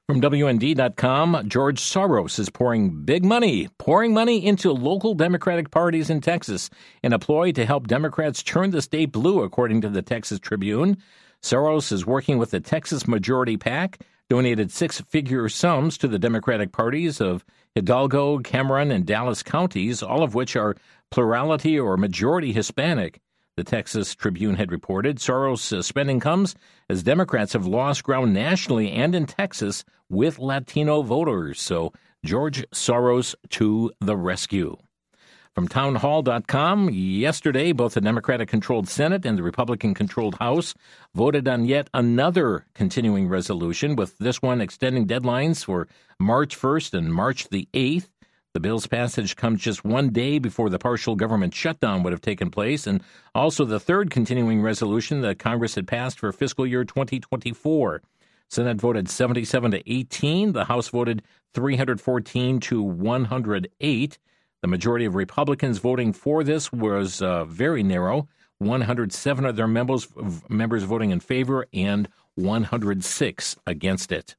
From 0.08 0.22
WND.com, 0.22 1.50
George 1.50 1.82
Soros 1.82 2.38
is 2.38 2.48
pouring 2.48 3.02
big 3.02 3.26
money, 3.26 3.68
pouring 3.76 4.14
money 4.14 4.46
into 4.46 4.72
local 4.72 5.12
Democratic 5.12 5.70
parties 5.70 6.08
in 6.08 6.22
Texas 6.22 6.70
in 7.02 7.12
a 7.12 7.18
ploy 7.18 7.52
to 7.52 7.66
help 7.66 7.86
Democrats 7.86 8.42
turn 8.42 8.70
the 8.70 8.80
state 8.80 9.12
blue, 9.12 9.42
according 9.42 9.82
to 9.82 9.90
the 9.90 10.00
Texas 10.00 10.40
Tribune. 10.40 10.96
Soros 11.42 11.92
is 11.92 12.06
working 12.06 12.38
with 12.38 12.52
the 12.52 12.60
Texas 12.60 13.06
Majority 13.06 13.58
PAC, 13.58 14.00
donated 14.30 14.72
six 14.72 14.98
figure 14.98 15.46
sums 15.50 15.98
to 15.98 16.08
the 16.08 16.18
Democratic 16.18 16.72
parties 16.72 17.20
of 17.20 17.44
Hidalgo, 17.74 18.38
Cameron, 18.38 18.90
and 18.90 19.04
Dallas 19.04 19.42
counties, 19.42 20.02
all 20.02 20.22
of 20.22 20.34
which 20.34 20.56
are 20.56 20.74
plurality 21.10 21.78
or 21.78 21.98
majority 21.98 22.54
Hispanic. 22.54 23.20
The 23.58 23.64
Texas 23.64 24.14
Tribune 24.14 24.54
had 24.54 24.70
reported 24.70 25.16
Soros' 25.16 25.82
spending 25.82 26.20
comes 26.20 26.54
as 26.88 27.02
Democrats 27.02 27.54
have 27.54 27.66
lost 27.66 28.04
ground 28.04 28.32
nationally 28.32 28.92
and 28.92 29.16
in 29.16 29.26
Texas 29.26 29.84
with 30.08 30.38
Latino 30.38 31.02
voters. 31.02 31.60
So 31.60 31.92
George 32.24 32.64
Soros 32.70 33.34
to 33.48 33.90
the 34.00 34.16
rescue. 34.16 34.76
From 35.56 35.66
townhall.com, 35.66 36.90
yesterday, 36.90 37.72
both 37.72 37.94
the 37.94 38.00
Democratic 38.00 38.48
controlled 38.48 38.88
Senate 38.88 39.26
and 39.26 39.36
the 39.36 39.42
Republican 39.42 39.92
controlled 39.92 40.36
House 40.36 40.72
voted 41.12 41.48
on 41.48 41.64
yet 41.64 41.90
another 41.92 42.64
continuing 42.74 43.28
resolution, 43.28 43.96
with 43.96 44.18
this 44.18 44.40
one 44.40 44.60
extending 44.60 45.04
deadlines 45.04 45.64
for 45.64 45.88
March 46.20 46.56
1st 46.56 46.96
and 46.96 47.12
March 47.12 47.48
the 47.48 47.68
8th. 47.74 48.06
The 48.58 48.62
bill's 48.62 48.88
passage 48.88 49.36
comes 49.36 49.60
just 49.60 49.84
one 49.84 50.08
day 50.08 50.40
before 50.40 50.68
the 50.68 50.80
partial 50.80 51.14
government 51.14 51.54
shutdown 51.54 52.02
would 52.02 52.12
have 52.12 52.20
taken 52.20 52.50
place, 52.50 52.88
and 52.88 53.04
also 53.32 53.64
the 53.64 53.78
third 53.78 54.10
continuing 54.10 54.60
resolution 54.60 55.20
that 55.20 55.38
Congress 55.38 55.76
had 55.76 55.86
passed 55.86 56.18
for 56.18 56.32
fiscal 56.32 56.66
year 56.66 56.82
2024. 56.82 58.02
Senate 58.48 58.80
voted 58.80 59.08
77 59.08 59.70
to 59.70 59.92
18. 59.92 60.54
The 60.54 60.64
House 60.64 60.88
voted 60.88 61.22
314 61.54 62.58
to 62.58 62.82
108. 62.82 64.18
The 64.60 64.66
majority 64.66 65.04
of 65.04 65.14
Republicans 65.14 65.78
voting 65.78 66.12
for 66.12 66.42
this 66.42 66.72
was 66.72 67.22
uh, 67.22 67.44
very 67.44 67.84
narrow 67.84 68.26
107 68.58 69.44
of 69.44 69.54
their 69.54 69.68
members, 69.68 70.08
members 70.48 70.82
voting 70.82 71.12
in 71.12 71.20
favor 71.20 71.64
and 71.72 72.08
106 72.34 73.56
against 73.68 74.10
it. 74.10 74.34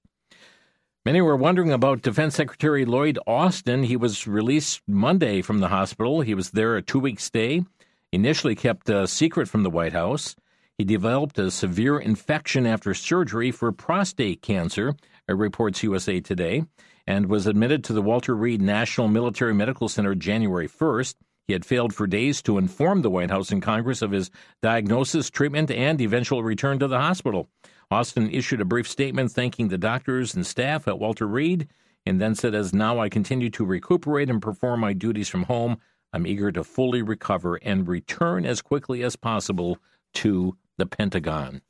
Many 1.05 1.21
were 1.21 1.37
wondering 1.37 1.71
about 1.71 2.01
Defense 2.01 2.35
Secretary 2.35 2.83
Lloyd 2.83 3.17
Austin. 3.25 3.83
He 3.83 3.95
was 3.95 4.27
released 4.27 4.81
Monday 4.85 5.41
from 5.41 5.59
the 5.59 5.69
hospital. 5.69 6.19
He 6.19 6.33
was 6.33 6.51
there 6.51 6.75
a 6.75 6.81
two 6.81 6.99
week 6.99 7.21
stay, 7.21 7.63
initially 8.11 8.53
kept 8.53 8.89
a 8.89 9.07
secret 9.07 9.47
from 9.47 9.63
the 9.63 9.69
White 9.69 9.93
House. 9.93 10.35
He 10.77 10.83
developed 10.83 11.39
a 11.39 11.51
severe 11.51 11.97
infection 11.97 12.65
after 12.65 12.93
surgery 12.93 13.49
for 13.49 13.71
prostate 13.71 14.41
cancer, 14.41 14.93
reports 15.29 15.83
USA 15.83 16.19
Today, 16.19 16.65
and 17.07 17.27
was 17.27 17.47
admitted 17.47 17.85
to 17.85 17.93
the 17.93 18.01
Walter 18.01 18.35
Reed 18.35 18.61
National 18.61 19.07
Military 19.07 19.53
Medical 19.53 19.87
Center 19.87 20.15
January 20.15 20.67
1st. 20.67 21.15
He 21.47 21.53
had 21.53 21.65
failed 21.65 21.95
for 21.95 22.07
days 22.07 22.41
to 22.41 22.57
inform 22.57 23.03
the 23.03 23.09
White 23.09 23.31
House 23.31 23.51
and 23.51 23.61
Congress 23.61 24.01
of 24.01 24.11
his 24.11 24.29
diagnosis, 24.61 25.29
treatment, 25.29 25.71
and 25.71 25.99
eventual 26.01 26.43
return 26.43 26.77
to 26.79 26.89
the 26.89 26.99
hospital. 26.99 27.47
Austin 27.91 28.29
issued 28.29 28.61
a 28.61 28.65
brief 28.65 28.87
statement 28.87 29.31
thanking 29.31 29.67
the 29.67 29.77
doctors 29.77 30.35
and 30.35 30.45
staff 30.45 30.87
at 30.87 30.99
Walter 30.99 31.27
Reed 31.27 31.67
and 32.05 32.21
then 32.21 32.35
said, 32.35 32.53
As 32.53 32.73
now 32.73 32.99
I 32.99 33.09
continue 33.09 33.49
to 33.51 33.65
recuperate 33.65 34.29
and 34.29 34.41
perform 34.41 34.79
my 34.79 34.93
duties 34.93 35.27
from 35.27 35.43
home, 35.43 35.77
I'm 36.13 36.27
eager 36.27 36.51
to 36.51 36.63
fully 36.63 37.01
recover 37.01 37.55
and 37.55 37.87
return 37.87 38.45
as 38.45 38.61
quickly 38.61 39.03
as 39.03 39.15
possible 39.15 39.79
to 40.15 40.55
the 40.77 40.85
Pentagon. 40.85 41.61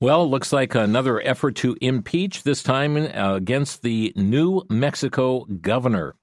Well, 0.00 0.28
looks 0.28 0.52
like 0.52 0.74
another 0.74 1.20
effort 1.20 1.54
to 1.56 1.76
impeach, 1.80 2.42
this 2.42 2.62
time 2.62 2.96
uh, 2.96 3.34
against 3.34 3.82
the 3.82 4.12
New 4.16 4.62
Mexico 4.68 5.44
governor. 5.44 6.16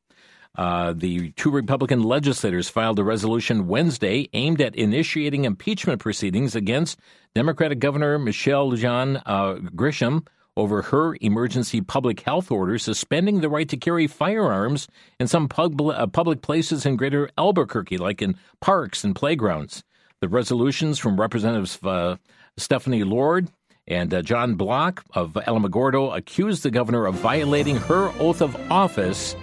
Uh, 0.59 0.91
the 0.91 1.31
two 1.37 1.49
Republican 1.49 2.03
legislators 2.03 2.67
filed 2.67 2.99
a 2.99 3.03
resolution 3.03 3.65
Wednesday 3.65 4.27
aimed 4.33 4.59
at 4.59 4.75
initiating 4.75 5.45
impeachment 5.45 6.01
proceedings 6.01 6.53
against 6.53 6.99
Democratic 7.33 7.79
Governor 7.79 8.19
Michelle 8.19 8.69
Lujan 8.69 9.21
uh, 9.25 9.53
Grisham 9.73 10.27
over 10.57 10.81
her 10.81 11.15
emergency 11.21 11.79
public 11.79 12.19
health 12.19 12.51
order 12.51 12.77
suspending 12.77 13.39
the 13.39 13.47
right 13.47 13.69
to 13.69 13.77
carry 13.77 14.05
firearms 14.05 14.89
in 15.17 15.27
some 15.27 15.47
pub- 15.47 15.79
uh, 15.79 16.05
public 16.07 16.41
places 16.41 16.85
in 16.85 16.97
greater 16.97 17.29
Albuquerque, 17.37 17.97
like 17.97 18.21
in 18.21 18.35
parks 18.59 19.05
and 19.05 19.15
playgrounds. 19.15 19.85
The 20.19 20.27
resolutions 20.27 20.99
from 20.99 21.21
Representatives 21.21 21.81
uh, 21.81 22.17
Stefani 22.57 23.05
Lord 23.05 23.47
and 23.87 24.13
uh, 24.13 24.21
John 24.23 24.55
Block 24.55 25.05
of 25.13 25.35
Alamogordo 25.35 26.13
accused 26.13 26.63
the 26.63 26.69
governor 26.69 27.05
of 27.05 27.15
violating 27.15 27.77
her 27.77 28.09
oath 28.19 28.41
of 28.41 28.57
office 28.69 29.37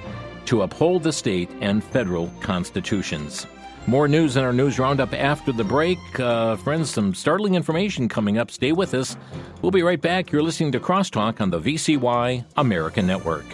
to 0.46 0.62
uphold 0.62 1.02
the 1.02 1.12
state 1.12 1.50
and 1.60 1.82
federal 1.82 2.28
constitutions. 2.40 3.46
More 3.86 4.08
news 4.08 4.36
in 4.36 4.42
our 4.42 4.52
news 4.52 4.78
roundup 4.78 5.12
after 5.12 5.52
the 5.52 5.62
break. 5.62 5.98
Uh, 6.18 6.56
friends, 6.56 6.90
some 6.90 7.14
startling 7.14 7.54
information 7.54 8.08
coming 8.08 8.36
up. 8.36 8.50
Stay 8.50 8.72
with 8.72 8.94
us. 8.94 9.16
We'll 9.62 9.70
be 9.70 9.82
right 9.82 10.00
back. 10.00 10.32
You're 10.32 10.42
listening 10.42 10.72
to 10.72 10.80
Crosstalk 10.80 11.40
on 11.40 11.50
the 11.50 11.60
VCY 11.60 12.44
American 12.56 13.06
Network. 13.06 13.44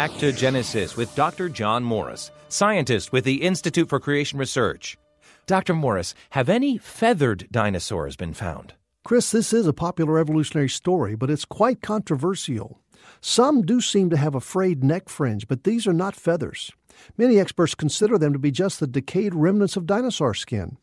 Back 0.00 0.16
to 0.16 0.32
Genesis 0.32 0.96
with 0.96 1.14
Dr. 1.14 1.50
John 1.50 1.84
Morris, 1.84 2.30
scientist 2.48 3.12
with 3.12 3.22
the 3.22 3.42
Institute 3.42 3.90
for 3.90 4.00
Creation 4.00 4.38
Research. 4.38 4.96
Dr. 5.44 5.74
Morris, 5.74 6.14
have 6.30 6.48
any 6.48 6.78
feathered 6.78 7.46
dinosaurs 7.50 8.16
been 8.16 8.32
found? 8.32 8.72
Chris, 9.04 9.30
this 9.30 9.52
is 9.52 9.66
a 9.66 9.74
popular 9.74 10.18
evolutionary 10.18 10.70
story, 10.70 11.16
but 11.16 11.28
it's 11.28 11.44
quite 11.44 11.82
controversial. 11.82 12.80
Some 13.20 13.60
do 13.60 13.82
seem 13.82 14.08
to 14.08 14.16
have 14.16 14.34
a 14.34 14.40
frayed 14.40 14.82
neck 14.82 15.10
fringe, 15.10 15.46
but 15.46 15.64
these 15.64 15.86
are 15.86 15.92
not 15.92 16.16
feathers. 16.16 16.72
Many 17.18 17.38
experts 17.38 17.74
consider 17.74 18.16
them 18.16 18.32
to 18.32 18.38
be 18.38 18.50
just 18.50 18.80
the 18.80 18.86
decayed 18.86 19.34
remnants 19.34 19.76
of 19.76 19.84
dinosaur 19.84 20.32
skin. 20.32 20.78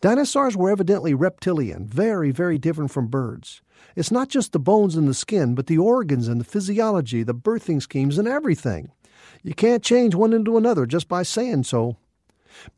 Dinosaurs 0.00 0.56
were 0.56 0.70
evidently 0.70 1.14
reptilian, 1.14 1.84
very, 1.84 2.30
very 2.30 2.58
different 2.58 2.92
from 2.92 3.08
birds. 3.08 3.60
It's 3.94 4.10
not 4.10 4.28
just 4.28 4.52
the 4.52 4.58
bones 4.58 4.96
and 4.96 5.08
the 5.08 5.14
skin, 5.14 5.54
but 5.54 5.66
the 5.66 5.78
organs 5.78 6.28
and 6.28 6.40
the 6.40 6.44
physiology, 6.44 7.22
the 7.22 7.34
birthing 7.34 7.80
schemes, 7.80 8.18
and 8.18 8.28
everything. 8.28 8.90
You 9.42 9.54
can't 9.54 9.82
change 9.82 10.14
one 10.14 10.32
into 10.32 10.56
another 10.56 10.86
just 10.86 11.08
by 11.08 11.22
saying 11.22 11.64
so. 11.64 11.96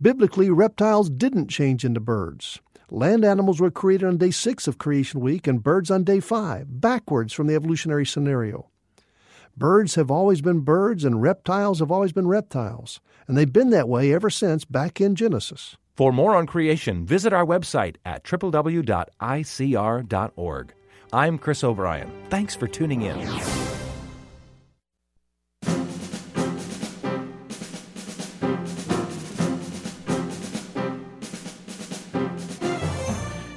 Biblically, 0.00 0.50
reptiles 0.50 1.10
didn't 1.10 1.48
change 1.48 1.84
into 1.84 2.00
birds. 2.00 2.60
Land 2.90 3.24
animals 3.24 3.60
were 3.60 3.70
created 3.70 4.06
on 4.06 4.16
day 4.16 4.30
six 4.30 4.66
of 4.66 4.78
creation 4.78 5.20
week 5.20 5.46
and 5.46 5.62
birds 5.62 5.90
on 5.90 6.04
day 6.04 6.20
five, 6.20 6.80
backwards 6.80 7.32
from 7.32 7.46
the 7.46 7.54
evolutionary 7.54 8.06
scenario. 8.06 8.68
Birds 9.56 9.96
have 9.96 10.10
always 10.10 10.40
been 10.40 10.60
birds 10.60 11.04
and 11.04 11.20
reptiles 11.20 11.80
have 11.80 11.90
always 11.90 12.12
been 12.12 12.28
reptiles, 12.28 13.00
and 13.26 13.36
they've 13.36 13.52
been 13.52 13.70
that 13.70 13.88
way 13.88 14.12
ever 14.12 14.30
since 14.30 14.64
back 14.64 15.00
in 15.00 15.16
Genesis. 15.16 15.76
For 15.96 16.12
more 16.12 16.36
on 16.36 16.46
creation, 16.46 17.04
visit 17.04 17.32
our 17.32 17.44
website 17.44 17.96
at 18.04 18.22
www.icr.org. 18.22 18.84
I'm 21.12 21.38
Chris 21.38 21.64
O'Brien. 21.64 22.10
Thanks 22.28 22.54
for 22.54 22.68
tuning 22.68 23.02
in. 23.02 23.18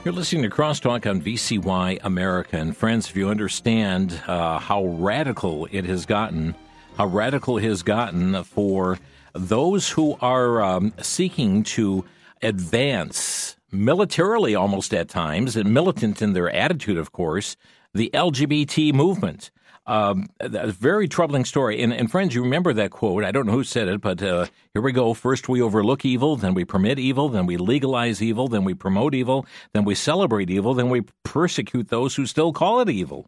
You're 0.05 0.13
listening 0.13 0.43
to 0.43 0.49
Crosstalk 0.49 1.09
on 1.09 1.21
VCY 1.21 1.99
America. 2.03 2.57
And 2.57 2.75
friends, 2.75 3.09
if 3.09 3.17
you 3.17 3.29
understand 3.29 4.21
uh, 4.27 4.57
how 4.57 4.85
radical 4.85 5.67
it 5.71 5.85
has 5.85 6.05
gotten, 6.05 6.55
how 6.97 7.07
radical 7.07 7.57
it 7.57 7.65
has 7.65 7.83
gotten 7.83 8.43
for 8.45 8.97
those 9.33 9.89
who 9.89 10.17
are 10.21 10.61
um, 10.61 10.93
seeking 11.01 11.63
to 11.63 12.05
advance 12.41 13.50
militarily 13.71 14.55
almost 14.55 14.93
at 14.93 15.09
times, 15.09 15.55
and 15.55 15.73
militant 15.73 16.21
in 16.21 16.33
their 16.33 16.49
attitude, 16.49 16.97
of 16.97 17.11
course, 17.11 17.55
the 17.93 18.09
LGBT 18.13 18.93
movement. 18.93 19.51
Um, 19.87 20.29
a 20.39 20.71
very 20.71 21.07
troubling 21.07 21.43
story. 21.43 21.81
And, 21.81 21.91
and, 21.91 22.09
friends, 22.09 22.35
you 22.35 22.43
remember 22.43 22.71
that 22.73 22.91
quote. 22.91 23.23
I 23.23 23.31
don't 23.31 23.47
know 23.47 23.53
who 23.53 23.63
said 23.63 23.87
it, 23.87 23.99
but 23.99 24.21
uh, 24.21 24.45
here 24.73 24.81
we 24.81 24.91
go. 24.91 25.13
First, 25.15 25.49
we 25.49 25.61
overlook 25.61 26.05
evil, 26.05 26.35
then 26.35 26.53
we 26.53 26.65
permit 26.65 26.99
evil, 26.99 27.29
then 27.29 27.47
we 27.47 27.57
legalize 27.57 28.21
evil, 28.21 28.47
then 28.47 28.63
we 28.63 28.75
promote 28.75 29.15
evil, 29.15 29.45
then 29.73 29.83
we 29.83 29.95
celebrate 29.95 30.51
evil, 30.51 30.75
then 30.75 30.89
we 30.89 31.01
persecute 31.23 31.89
those 31.89 32.15
who 32.15 32.27
still 32.27 32.53
call 32.53 32.79
it 32.79 32.89
evil. 32.89 33.25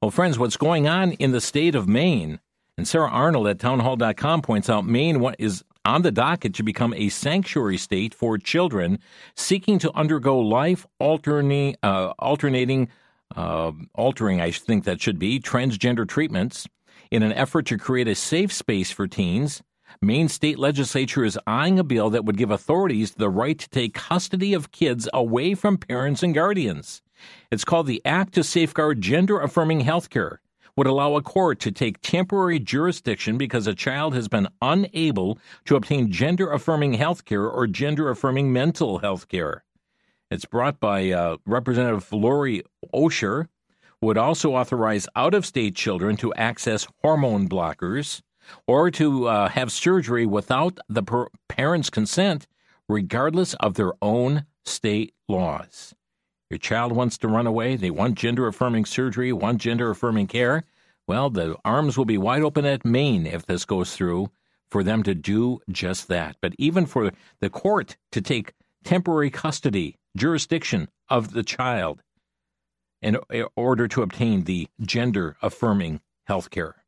Well, 0.00 0.10
friends, 0.10 0.38
what's 0.38 0.56
going 0.56 0.88
on 0.88 1.12
in 1.12 1.32
the 1.32 1.40
state 1.40 1.74
of 1.74 1.86
Maine, 1.86 2.40
and 2.76 2.88
Sarah 2.88 3.10
Arnold 3.10 3.46
at 3.46 3.58
townhall.com 3.58 4.42
points 4.42 4.70
out 4.70 4.86
Maine 4.86 5.34
is 5.38 5.64
on 5.84 6.02
the 6.02 6.12
docket 6.12 6.54
to 6.54 6.62
become 6.62 6.94
a 6.94 7.08
sanctuary 7.08 7.76
state 7.76 8.14
for 8.14 8.38
children 8.38 8.98
seeking 9.36 9.78
to 9.78 9.92
undergo 9.94 10.38
life 10.38 10.86
alternating, 10.98 11.76
uh, 11.82 12.12
alternating 12.18 12.88
uh, 13.36 13.72
altering, 13.94 14.40
I 14.40 14.50
think 14.50 14.84
that 14.84 15.00
should 15.00 15.18
be, 15.18 15.40
transgender 15.40 16.06
treatments 16.06 16.66
in 17.10 17.22
an 17.22 17.32
effort 17.32 17.66
to 17.66 17.78
create 17.78 18.08
a 18.08 18.14
safe 18.14 18.52
space 18.52 18.90
for 18.90 19.06
teens. 19.06 19.62
Maine 20.00 20.28
state 20.28 20.58
legislature 20.58 21.24
is 21.24 21.38
eyeing 21.46 21.78
a 21.78 21.84
bill 21.84 22.10
that 22.10 22.24
would 22.24 22.36
give 22.36 22.50
authorities 22.50 23.12
the 23.12 23.30
right 23.30 23.58
to 23.58 23.68
take 23.68 23.94
custody 23.94 24.52
of 24.52 24.72
kids 24.72 25.08
away 25.12 25.54
from 25.54 25.78
parents 25.78 26.22
and 26.22 26.34
guardians. 26.34 27.00
It's 27.50 27.64
called 27.64 27.86
the 27.86 28.02
Act 28.04 28.34
to 28.34 28.44
Safeguard 28.44 29.00
Gender 29.00 29.40
Affirming 29.40 29.82
Healthcare. 29.82 30.38
Would 30.76 30.86
allow 30.88 31.14
a 31.14 31.22
court 31.22 31.60
to 31.60 31.70
take 31.70 32.00
temporary 32.00 32.58
jurisdiction 32.58 33.38
because 33.38 33.66
a 33.66 33.74
child 33.74 34.14
has 34.14 34.26
been 34.26 34.48
unable 34.60 35.38
to 35.66 35.76
obtain 35.76 36.10
gender 36.10 36.50
affirming 36.50 36.94
health 36.94 37.24
care 37.24 37.46
or 37.46 37.66
gender 37.68 38.10
affirming 38.10 38.52
mental 38.52 38.98
health 38.98 39.28
care. 39.28 39.64
It's 40.30 40.46
brought 40.46 40.80
by 40.80 41.10
uh, 41.10 41.36
Representative 41.46 42.12
Laurie 42.12 42.64
Osher, 42.92 43.46
would 44.00 44.18
also 44.18 44.54
authorize 44.54 45.08
out 45.16 45.34
of 45.34 45.46
state 45.46 45.74
children 45.74 46.16
to 46.16 46.34
access 46.34 46.86
hormone 47.02 47.48
blockers 47.48 48.20
or 48.66 48.90
to 48.90 49.26
uh, 49.28 49.48
have 49.48 49.72
surgery 49.72 50.26
without 50.26 50.78
the 50.88 51.02
per- 51.02 51.28
parent's 51.48 51.88
consent, 51.88 52.46
regardless 52.88 53.54
of 53.54 53.74
their 53.74 53.92
own 54.02 54.44
state 54.64 55.14
laws. 55.28 55.94
Your 56.54 56.60
child 56.60 56.92
wants 56.92 57.18
to 57.18 57.26
run 57.26 57.48
away, 57.48 57.74
they 57.74 57.90
want 57.90 58.14
gender 58.14 58.46
affirming 58.46 58.84
surgery, 58.84 59.32
want 59.32 59.60
gender 59.60 59.90
affirming 59.90 60.28
care. 60.28 60.62
Well, 61.04 61.28
the 61.28 61.56
arms 61.64 61.98
will 61.98 62.04
be 62.04 62.16
wide 62.16 62.42
open 62.42 62.64
at 62.64 62.84
Maine 62.84 63.26
if 63.26 63.44
this 63.44 63.64
goes 63.64 63.96
through 63.96 64.30
for 64.70 64.84
them 64.84 65.02
to 65.02 65.16
do 65.16 65.58
just 65.68 66.06
that. 66.06 66.36
But 66.40 66.54
even 66.56 66.86
for 66.86 67.10
the 67.40 67.50
court 67.50 67.96
to 68.12 68.20
take 68.20 68.52
temporary 68.84 69.30
custody 69.30 69.96
jurisdiction 70.16 70.90
of 71.08 71.32
the 71.32 71.42
child 71.42 72.02
in 73.02 73.18
order 73.56 73.88
to 73.88 74.02
obtain 74.02 74.44
the 74.44 74.68
gender 74.80 75.36
affirming 75.42 76.02
health 76.28 76.50
care. 76.50 76.84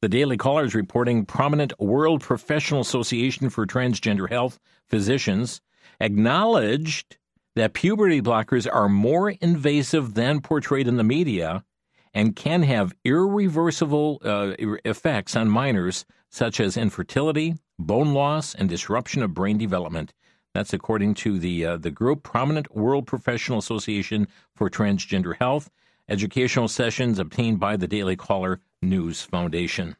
The 0.00 0.08
Daily 0.08 0.38
Caller 0.38 0.64
is 0.64 0.74
reporting 0.74 1.26
prominent 1.26 1.78
World 1.78 2.22
Professional 2.22 2.80
Association 2.80 3.50
for 3.50 3.66
Transgender 3.66 4.30
Health 4.30 4.58
physicians 4.86 5.60
acknowledged 6.00 7.18
that 7.58 7.74
puberty 7.74 8.20
blockers 8.20 8.66
are 8.72 8.88
more 8.88 9.30
invasive 9.30 10.14
than 10.14 10.40
portrayed 10.40 10.88
in 10.88 10.96
the 10.96 11.04
media 11.04 11.64
and 12.14 12.36
can 12.36 12.62
have 12.62 12.94
irreversible 13.04 14.20
uh, 14.24 14.52
effects 14.84 15.36
on 15.36 15.48
minors, 15.48 16.04
such 16.30 16.60
as 16.60 16.76
infertility, 16.76 17.54
bone 17.78 18.12
loss, 18.12 18.54
and 18.54 18.68
disruption 18.68 19.22
of 19.22 19.34
brain 19.34 19.58
development. 19.58 20.12
That's 20.54 20.72
according 20.72 21.14
to 21.14 21.38
the 21.38 21.64
uh, 21.64 21.76
the 21.76 21.90
group 21.90 22.22
Prominent 22.22 22.74
World 22.74 23.06
Professional 23.06 23.58
Association 23.58 24.26
for 24.54 24.70
Transgender 24.70 25.36
Health. 25.36 25.70
Educational 26.08 26.68
sessions 26.68 27.18
obtained 27.18 27.60
by 27.60 27.76
the 27.76 27.86
Daily 27.86 28.16
Caller 28.16 28.60
News 28.80 29.22
Foundation. 29.22 29.94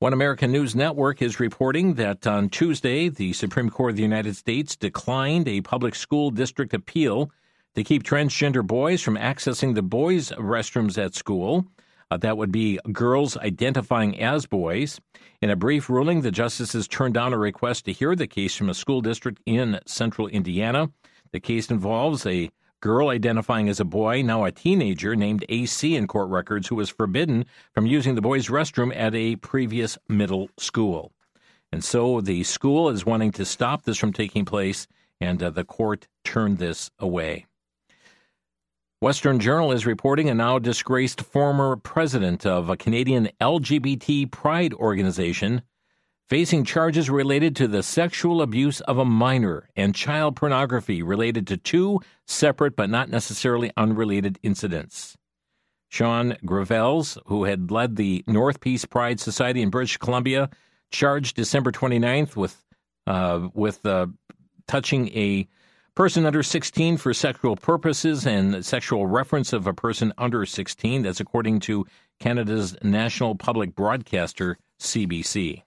One 0.00 0.12
American 0.12 0.50
News 0.50 0.74
Network 0.74 1.22
is 1.22 1.38
reporting 1.38 1.94
that 1.94 2.26
on 2.26 2.48
Tuesday, 2.48 3.08
the 3.08 3.32
Supreme 3.32 3.70
Court 3.70 3.90
of 3.90 3.96
the 3.96 4.02
United 4.02 4.34
States 4.34 4.74
declined 4.74 5.46
a 5.46 5.60
public 5.60 5.94
school 5.94 6.32
district 6.32 6.74
appeal 6.74 7.30
to 7.76 7.84
keep 7.84 8.02
transgender 8.02 8.66
boys 8.66 9.02
from 9.02 9.14
accessing 9.14 9.76
the 9.76 9.82
boys' 9.82 10.32
restrooms 10.32 10.98
at 10.98 11.14
school. 11.14 11.66
Uh, 12.10 12.16
that 12.16 12.36
would 12.36 12.50
be 12.50 12.80
girls 12.90 13.36
identifying 13.36 14.20
as 14.20 14.46
boys. 14.46 15.00
In 15.40 15.48
a 15.48 15.56
brief 15.56 15.88
ruling, 15.88 16.22
the 16.22 16.32
justices 16.32 16.88
turned 16.88 17.14
down 17.14 17.32
a 17.32 17.38
request 17.38 17.84
to 17.84 17.92
hear 17.92 18.16
the 18.16 18.26
case 18.26 18.56
from 18.56 18.68
a 18.68 18.74
school 18.74 19.00
district 19.00 19.40
in 19.46 19.78
central 19.86 20.26
Indiana. 20.26 20.90
The 21.30 21.40
case 21.40 21.70
involves 21.70 22.26
a 22.26 22.50
girl 22.84 23.08
identifying 23.08 23.70
as 23.70 23.80
a 23.80 23.84
boy, 23.84 24.20
now 24.20 24.44
a 24.44 24.52
teenager, 24.52 25.16
named 25.16 25.42
AC 25.48 25.96
in 25.96 26.06
court 26.06 26.28
records, 26.28 26.68
who 26.68 26.74
was 26.74 26.90
forbidden 26.90 27.46
from 27.72 27.86
using 27.86 28.14
the 28.14 28.20
boys' 28.20 28.48
restroom 28.48 28.94
at 28.94 29.14
a 29.14 29.36
previous 29.36 29.96
middle 30.06 30.50
school. 30.58 31.10
And 31.72 31.82
so 31.82 32.20
the 32.20 32.44
school 32.44 32.90
is 32.90 33.06
wanting 33.06 33.32
to 33.32 33.46
stop 33.46 33.84
this 33.84 33.96
from 33.96 34.12
taking 34.12 34.44
place, 34.44 34.86
and 35.18 35.42
uh, 35.42 35.48
the 35.48 35.64
court 35.64 36.08
turned 36.24 36.58
this 36.58 36.90
away. 36.98 37.46
Western 39.00 39.40
Journal 39.40 39.72
is 39.72 39.86
reporting 39.86 40.28
a 40.28 40.34
now 40.34 40.58
disgraced 40.58 41.22
former 41.22 41.76
president 41.76 42.44
of 42.44 42.68
a 42.68 42.76
Canadian 42.76 43.30
LGBT 43.40 44.30
pride 44.30 44.74
organization 44.74 45.62
facing 46.28 46.64
charges 46.64 47.10
related 47.10 47.54
to 47.56 47.68
the 47.68 47.82
sexual 47.82 48.40
abuse 48.42 48.80
of 48.82 48.98
a 48.98 49.04
minor 49.04 49.68
and 49.76 49.94
child 49.94 50.36
pornography 50.36 51.02
related 51.02 51.46
to 51.46 51.56
two 51.56 52.00
separate 52.26 52.76
but 52.76 52.90
not 52.90 53.10
necessarily 53.10 53.70
unrelated 53.76 54.38
incidents. 54.42 55.16
Sean 55.90 56.36
Gravels, 56.44 57.18
who 57.26 57.44
had 57.44 57.70
led 57.70 57.96
the 57.96 58.24
North 58.26 58.60
Peace 58.60 58.84
Pride 58.84 59.20
Society 59.20 59.62
in 59.62 59.70
British 59.70 59.96
Columbia, 59.96 60.50
charged 60.90 61.36
December 61.36 61.70
29th 61.70 62.36
with 62.36 62.64
uh, 63.06 63.48
with 63.54 63.84
uh, 63.84 64.06
touching 64.66 65.08
a 65.08 65.46
person 65.94 66.26
under 66.26 66.42
16 66.42 66.96
for 66.96 67.14
sexual 67.14 67.54
purposes 67.54 68.26
and 68.26 68.64
sexual 68.64 69.06
reference 69.06 69.52
of 69.52 69.66
a 69.66 69.74
person 69.74 70.12
under 70.18 70.44
16. 70.46 71.02
That's 71.02 71.20
according 71.20 71.60
to 71.60 71.86
Canada's 72.18 72.76
national 72.82 73.34
public 73.36 73.74
broadcaster, 73.74 74.58
CBC. 74.80 75.63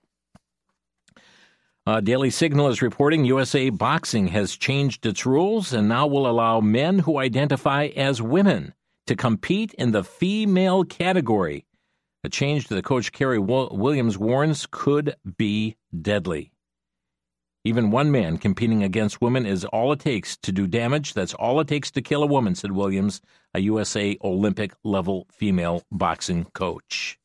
Uh, 1.87 2.01
Daily 2.01 2.29
Signal 2.29 2.67
is 2.67 2.81
reporting 2.81 3.23
USA 3.23 3.69
Boxing 3.69 4.27
has 4.27 4.57
changed 4.57 5.05
its 5.05 5.25
rules 5.25 5.71
and 5.71 5.87
now 5.87 6.05
will 6.05 6.27
allow 6.27 6.59
men 6.59 6.99
who 6.99 7.17
identify 7.17 7.85
as 7.95 8.21
women 8.21 8.73
to 9.05 9.15
compete 9.15 9.73
in 9.75 9.91
the 9.91 10.03
female 10.03 10.83
category. 10.83 11.65
A 12.25 12.29
change 12.29 12.67
that 12.67 12.83
coach 12.83 13.13
Kerry 13.13 13.39
Williams 13.39 14.17
warns 14.17 14.67
could 14.69 15.15
be 15.37 15.77
deadly. 16.01 16.51
Even 17.63 17.89
one 17.89 18.11
man 18.11 18.37
competing 18.37 18.83
against 18.83 19.21
women 19.21 19.45
is 19.45 19.63
all 19.63 19.93
it 19.93 20.01
takes 20.01 20.35
to 20.35 20.51
do 20.51 20.67
damage. 20.67 21.13
That's 21.13 21.35
all 21.35 21.57
it 21.61 21.69
takes 21.69 21.89
to 21.91 22.01
kill 22.01 22.21
a 22.21 22.27
woman, 22.27 22.53
said 22.55 22.73
Williams, 22.73 23.21
a 23.53 23.61
USA 23.61 24.17
Olympic 24.25 24.73
level 24.83 25.25
female 25.31 25.83
boxing 25.89 26.47
coach. 26.53 27.17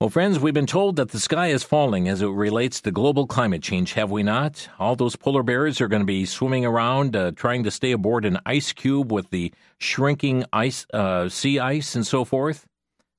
Well, 0.00 0.08
friends, 0.08 0.38
we've 0.38 0.54
been 0.54 0.64
told 0.64 0.96
that 0.96 1.10
the 1.10 1.20
sky 1.20 1.48
is 1.48 1.62
falling 1.62 2.08
as 2.08 2.22
it 2.22 2.28
relates 2.28 2.80
to 2.80 2.90
global 2.90 3.26
climate 3.26 3.62
change, 3.62 3.92
have 3.92 4.10
we 4.10 4.22
not? 4.22 4.66
All 4.78 4.96
those 4.96 5.14
polar 5.14 5.42
bears 5.42 5.78
are 5.82 5.88
going 5.88 6.00
to 6.00 6.06
be 6.06 6.24
swimming 6.24 6.64
around 6.64 7.14
uh, 7.14 7.32
trying 7.32 7.64
to 7.64 7.70
stay 7.70 7.92
aboard 7.92 8.24
an 8.24 8.38
ice 8.46 8.72
cube 8.72 9.12
with 9.12 9.28
the 9.28 9.52
shrinking 9.76 10.46
ice, 10.54 10.86
uh, 10.94 11.28
sea 11.28 11.58
ice 11.58 11.94
and 11.94 12.06
so 12.06 12.24
forth. 12.24 12.66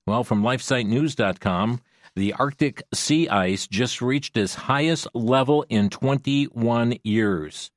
Well, 0.07 0.23
from 0.23 0.41
LifeSiteNews.com, 0.41 1.81
the 2.15 2.33
Arctic 2.33 2.81
sea 2.91 3.29
ice 3.29 3.67
just 3.67 4.01
reached 4.01 4.35
its 4.35 4.55
highest 4.55 5.07
level 5.13 5.63
in 5.69 5.87
21 5.91 6.95
years. 7.03 7.69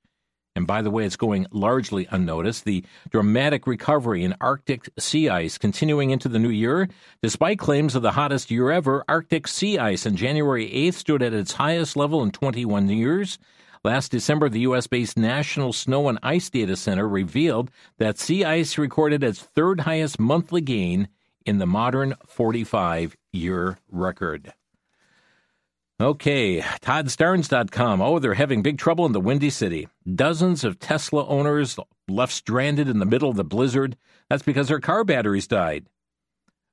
And 0.56 0.66
by 0.66 0.82
the 0.82 0.90
way, 0.90 1.04
it's 1.04 1.16
going 1.16 1.46
largely 1.50 2.06
unnoticed. 2.10 2.64
The 2.64 2.84
dramatic 3.10 3.66
recovery 3.66 4.22
in 4.22 4.36
Arctic 4.40 4.88
sea 4.98 5.28
ice 5.28 5.58
continuing 5.58 6.10
into 6.10 6.28
the 6.28 6.38
new 6.38 6.48
year, 6.48 6.88
despite 7.22 7.58
claims 7.58 7.94
of 7.96 8.02
the 8.02 8.12
hottest 8.12 8.50
year 8.50 8.70
ever, 8.70 9.04
Arctic 9.08 9.48
sea 9.48 9.78
ice 9.78 10.06
on 10.06 10.14
January 10.14 10.70
8th 10.70 10.94
stood 10.94 11.22
at 11.22 11.32
its 11.32 11.54
highest 11.54 11.96
level 11.96 12.22
in 12.22 12.30
21 12.30 12.88
years. 12.88 13.38
Last 13.82 14.12
December, 14.12 14.48
the 14.48 14.60
U.S. 14.60 14.86
based 14.86 15.18
National 15.18 15.72
Snow 15.72 16.08
and 16.08 16.18
Ice 16.22 16.48
Data 16.48 16.76
Center 16.76 17.06
revealed 17.06 17.70
that 17.98 18.18
sea 18.18 18.44
ice 18.44 18.78
recorded 18.78 19.22
its 19.22 19.40
third 19.42 19.80
highest 19.80 20.18
monthly 20.18 20.62
gain 20.62 21.08
in 21.44 21.58
the 21.58 21.66
modern 21.66 22.14
45 22.26 23.16
year 23.32 23.78
record. 23.90 24.54
Okay, 26.04 26.60
ToddStarnes.com. 26.60 28.02
Oh, 28.02 28.18
they're 28.18 28.34
having 28.34 28.60
big 28.60 28.76
trouble 28.76 29.06
in 29.06 29.12
the 29.12 29.22
Windy 29.22 29.48
City. 29.48 29.88
Dozens 30.14 30.62
of 30.62 30.78
Tesla 30.78 31.26
owners 31.26 31.78
left 32.08 32.34
stranded 32.34 32.90
in 32.90 32.98
the 32.98 33.06
middle 33.06 33.30
of 33.30 33.36
the 33.36 33.42
blizzard. 33.42 33.96
That's 34.28 34.42
because 34.42 34.68
their 34.68 34.80
car 34.80 35.04
batteries 35.04 35.46
died. 35.46 35.86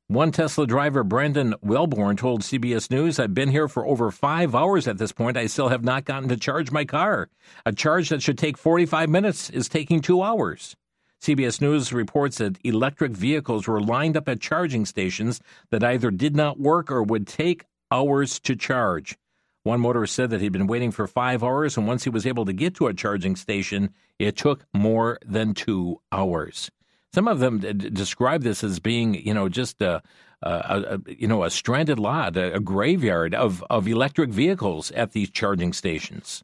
One 0.07 0.33
Tesla 0.33 0.67
driver, 0.67 1.05
Brandon 1.05 1.55
Wellborn, 1.61 2.17
told 2.17 2.41
CBS 2.41 2.91
News, 2.91 3.19
I've 3.19 3.33
been 3.33 3.47
here 3.47 3.69
for 3.69 3.87
over 3.87 4.11
five 4.11 4.53
hours 4.53 4.85
at 4.85 4.97
this 4.97 5.13
point. 5.13 5.37
I 5.37 5.45
still 5.45 5.69
have 5.69 5.85
not 5.85 6.03
gotten 6.03 6.27
to 6.27 6.35
charge 6.35 6.69
my 6.69 6.83
car. 6.83 7.29
A 7.65 7.71
charge 7.71 8.09
that 8.09 8.21
should 8.21 8.37
take 8.37 8.57
45 8.57 9.07
minutes 9.09 9.49
is 9.49 9.69
taking 9.69 10.01
two 10.01 10.21
hours. 10.21 10.75
CBS 11.23 11.61
News 11.61 11.93
reports 11.93 12.39
that 12.39 12.57
electric 12.65 13.13
vehicles 13.13 13.65
were 13.65 13.79
lined 13.79 14.17
up 14.17 14.27
at 14.27 14.41
charging 14.41 14.85
stations 14.85 15.39
that 15.69 15.85
either 15.85 16.11
did 16.11 16.35
not 16.35 16.59
work 16.59 16.91
or 16.91 17.01
would 17.01 17.25
take 17.25 17.63
hours 17.89 18.37
to 18.41 18.57
charge. 18.57 19.17
One 19.63 19.79
motorist 19.79 20.15
said 20.15 20.31
that 20.31 20.41
he'd 20.41 20.51
been 20.51 20.67
waiting 20.67 20.91
for 20.91 21.05
five 21.05 21.43
hours, 21.43 21.77
and 21.77 21.87
once 21.87 22.03
he 22.03 22.09
was 22.09 22.25
able 22.25 22.45
to 22.45 22.53
get 22.53 22.75
to 22.75 22.87
a 22.87 22.93
charging 22.93 23.35
station, 23.35 23.93
it 24.17 24.35
took 24.35 24.65
more 24.73 25.19
than 25.23 25.53
two 25.53 26.01
hours. 26.11 26.71
Some 27.13 27.27
of 27.27 27.39
them 27.39 27.59
d- 27.59 27.73
describe 27.73 28.41
this 28.41 28.63
as 28.63 28.79
being, 28.79 29.13
you 29.13 29.33
know, 29.33 29.49
just 29.49 29.81
a, 29.81 30.01
a, 30.41 30.99
a 31.07 31.11
you 31.11 31.27
know, 31.27 31.43
a 31.43 31.51
stranded 31.51 31.99
lot, 31.99 32.37
a, 32.37 32.55
a 32.55 32.59
graveyard 32.59 33.35
of, 33.35 33.63
of 33.69 33.87
electric 33.87 34.31
vehicles 34.31 34.89
at 34.91 35.11
these 35.11 35.29
charging 35.29 35.73
stations. 35.73 36.43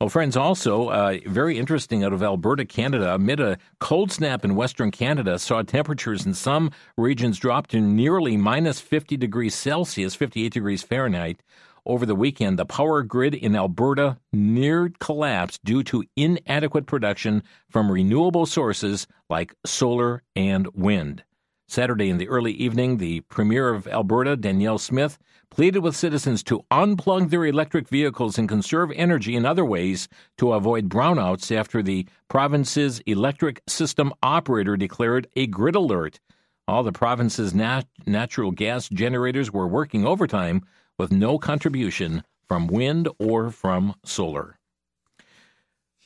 Well, 0.00 0.10
friends, 0.10 0.36
also 0.36 0.90
uh, 0.90 1.18
very 1.26 1.58
interesting 1.58 2.04
out 2.04 2.12
of 2.12 2.22
Alberta, 2.22 2.64
Canada, 2.64 3.14
amid 3.14 3.40
a 3.40 3.58
cold 3.80 4.12
snap 4.12 4.44
in 4.44 4.54
Western 4.54 4.92
Canada, 4.92 5.40
saw 5.40 5.62
temperatures 5.62 6.24
in 6.24 6.34
some 6.34 6.70
regions 6.96 7.36
drop 7.38 7.66
to 7.68 7.80
nearly 7.80 8.36
minus 8.36 8.80
50 8.80 9.16
degrees 9.16 9.56
Celsius, 9.56 10.14
58 10.14 10.52
degrees 10.52 10.84
Fahrenheit. 10.84 11.42
Over 11.88 12.04
the 12.04 12.14
weekend, 12.14 12.58
the 12.58 12.66
power 12.66 13.02
grid 13.02 13.34
in 13.34 13.56
Alberta 13.56 14.18
near 14.30 14.92
collapse 15.00 15.58
due 15.64 15.82
to 15.84 16.04
inadequate 16.16 16.84
production 16.84 17.42
from 17.70 17.90
renewable 17.90 18.44
sources 18.44 19.06
like 19.30 19.54
solar 19.64 20.22
and 20.36 20.68
wind. 20.74 21.24
Saturday 21.66 22.10
in 22.10 22.18
the 22.18 22.28
early 22.28 22.52
evening, 22.52 22.98
the 22.98 23.20
Premier 23.22 23.70
of 23.70 23.88
Alberta, 23.88 24.36
Danielle 24.36 24.76
Smith, 24.76 25.18
pleaded 25.50 25.78
with 25.78 25.96
citizens 25.96 26.42
to 26.42 26.62
unplug 26.70 27.30
their 27.30 27.46
electric 27.46 27.88
vehicles 27.88 28.36
and 28.36 28.50
conserve 28.50 28.92
energy 28.94 29.34
in 29.34 29.46
other 29.46 29.64
ways 29.64 30.10
to 30.36 30.52
avoid 30.52 30.90
brownouts 30.90 31.50
after 31.56 31.82
the 31.82 32.06
province's 32.28 33.00
electric 33.06 33.62
system 33.66 34.12
operator 34.22 34.76
declared 34.76 35.26
a 35.36 35.46
grid 35.46 35.74
alert. 35.74 36.20
All 36.66 36.82
the 36.82 36.92
province's 36.92 37.54
nat- 37.54 37.88
natural 38.06 38.50
gas 38.50 38.90
generators 38.90 39.50
were 39.50 39.66
working 39.66 40.06
overtime 40.06 40.66
with 40.98 41.12
no 41.12 41.38
contribution 41.38 42.24
from 42.46 42.66
wind 42.66 43.08
or 43.18 43.50
from 43.50 43.94
solar. 44.04 44.58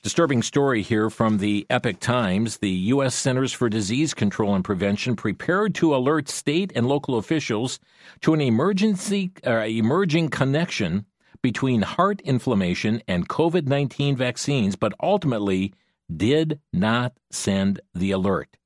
Disturbing 0.03 0.43
story 0.43 0.83
here 0.83 1.11
from 1.11 1.39
the 1.39 1.65
Epoch 1.71 2.01
Times. 2.01 2.59
The 2.59 2.71
U.S. 2.71 3.15
Centers 3.15 3.53
for 3.53 3.69
Disease 3.69 4.15
Control 4.15 4.53
and 4.53 4.65
Prevention 4.65 5.15
prepared 5.15 5.77
to 5.77 5.95
alert 5.95 6.29
state 6.29 6.73
and 6.75 6.89
local 6.89 7.17
officials 7.19 7.79
to 8.23 8.35
an 8.35 8.41
emergency 8.41 9.31
uh, 9.47 9.59
emerging 9.61 10.31
connection 10.31 11.07
between 11.41 11.83
heart 11.83 12.21
inflammation 12.23 13.01
and 13.07 13.29
COVID 13.29 13.69
19 13.69 14.17
vaccines, 14.17 14.75
but 14.75 14.93
ultimately 15.01 15.73
did 16.15 16.59
not 16.73 17.13
send 17.31 17.81
the 17.95 18.11
alert. 18.11 18.57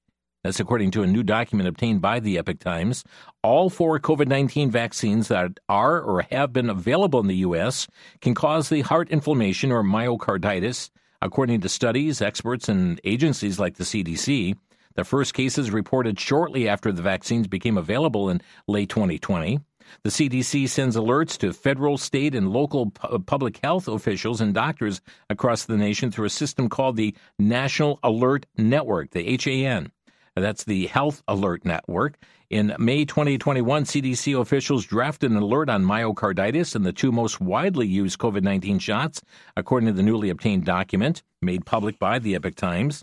That's 0.46 0.61
according 0.61 0.92
to 0.92 1.02
a 1.02 1.09
new 1.09 1.24
document 1.24 1.68
obtained 1.68 2.00
by 2.00 2.20
the 2.20 2.38
Epoch 2.38 2.61
Times. 2.61 3.02
All 3.42 3.68
four 3.68 3.98
COVID 3.98 4.28
19 4.28 4.70
vaccines 4.70 5.26
that 5.26 5.59
are 5.68 6.00
or 6.00 6.22
have 6.30 6.52
been 6.52 6.70
available 6.70 7.18
in 7.18 7.26
the 7.26 7.38
U.S. 7.38 7.88
can 8.20 8.32
cause 8.32 8.68
the 8.68 8.82
heart 8.82 9.11
inflammation 9.11 9.72
or 9.72 9.82
myocarditis 9.82 10.90
According 11.22 11.62
to 11.62 11.68
studies, 11.68 12.22
experts, 12.22 12.68
and 12.68 13.00
agencies 13.02 13.59
like 13.59 13.74
the 13.76 13.82
CDC, 13.82 14.56
the 14.94 15.02
first 15.02 15.35
cases 15.35 15.72
reported 15.72 16.20
shortly 16.20 16.68
after 16.68 16.92
the 16.92 17.02
vaccines 17.02 17.48
became 17.48 17.76
available 17.76 18.30
in 18.30 18.40
late 18.68 18.88
2020. 18.90 19.59
The 20.04 20.11
CDC 20.11 20.68
sends 20.68 20.94
alerts 20.94 21.37
to 21.38 21.52
federal, 21.52 21.98
state, 21.98 22.37
and 22.37 22.52
local 22.52 22.90
pu- 22.90 23.09
uh, 23.09 23.18
public 23.18 23.59
health 23.64 23.88
officials 23.88 24.40
and 24.40 24.54
doctors 24.54 25.00
across 25.28 25.64
the 25.64 25.76
nation 25.76 26.12
through 26.12 26.26
a 26.26 26.30
system 26.30 26.68
called 26.68 26.96
the 26.96 27.16
National 27.38 27.98
Alert 28.04 28.46
Network, 28.56 29.11
the 29.11 29.37
HAN. 29.37 29.90
That's 30.37 30.64
the 30.64 30.87
Health 30.87 31.22
Alert 31.27 31.64
Network. 31.64 32.18
In 32.51 32.77
May 32.79 33.07
2021, 33.07 33.85
CDC 33.85 34.38
officials 34.38 34.85
drafted 34.85 35.31
an 35.31 35.38
alert 35.38 35.70
on 35.70 35.83
myocarditis 35.83 36.75
and 36.75 36.85
the 36.85 36.92
two 36.92 37.11
most 37.11 37.40
widely 37.40 37.87
used 37.87 38.18
COVID 38.18 38.42
19 38.42 38.79
shots, 38.79 39.22
according 39.57 39.87
to 39.87 39.94
the 39.94 40.03
newly 40.03 40.29
obtained 40.29 40.66
document 40.66 41.22
made 41.40 41.64
public 41.64 41.99
by 41.99 42.18
the 42.18 42.35
Epoch 42.35 42.55
Times. 42.55 43.03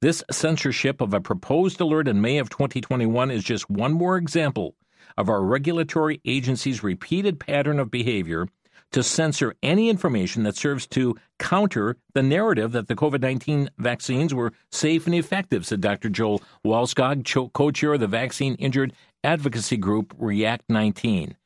This 0.00 0.24
censorship 0.32 1.00
of 1.00 1.14
a 1.14 1.20
proposed 1.20 1.80
alert 1.80 2.08
in 2.08 2.20
May 2.20 2.38
of 2.38 2.50
2021 2.50 3.30
is 3.30 3.44
just 3.44 3.70
one 3.70 3.92
more 3.92 4.16
example 4.16 4.74
of 5.16 5.28
our 5.28 5.44
regulatory 5.44 6.20
agency's 6.24 6.82
repeated 6.82 7.38
pattern 7.38 7.78
of 7.78 7.92
behavior 7.92 8.48
to 8.92 9.02
censor 9.02 9.54
any 9.62 9.88
information 9.88 10.42
that 10.44 10.56
serves 10.56 10.86
to 10.88 11.16
counter 11.38 11.96
the 12.14 12.22
narrative 12.22 12.72
that 12.72 12.88
the 12.88 12.94
COVID 12.94 13.20
19 13.20 13.70
vaccines 13.78 14.34
were 14.34 14.52
safe 14.70 15.06
and 15.06 15.14
effective, 15.14 15.66
said 15.66 15.80
Dr. 15.80 16.08
Joel 16.08 16.42
Wallskog, 16.64 17.52
co 17.52 17.70
chair 17.70 17.94
of 17.94 18.00
the 18.00 18.06
vaccine 18.06 18.54
injured 18.56 18.92
advocacy 19.24 19.76
group 19.76 20.14
React 20.18 20.64
19. 20.68 21.36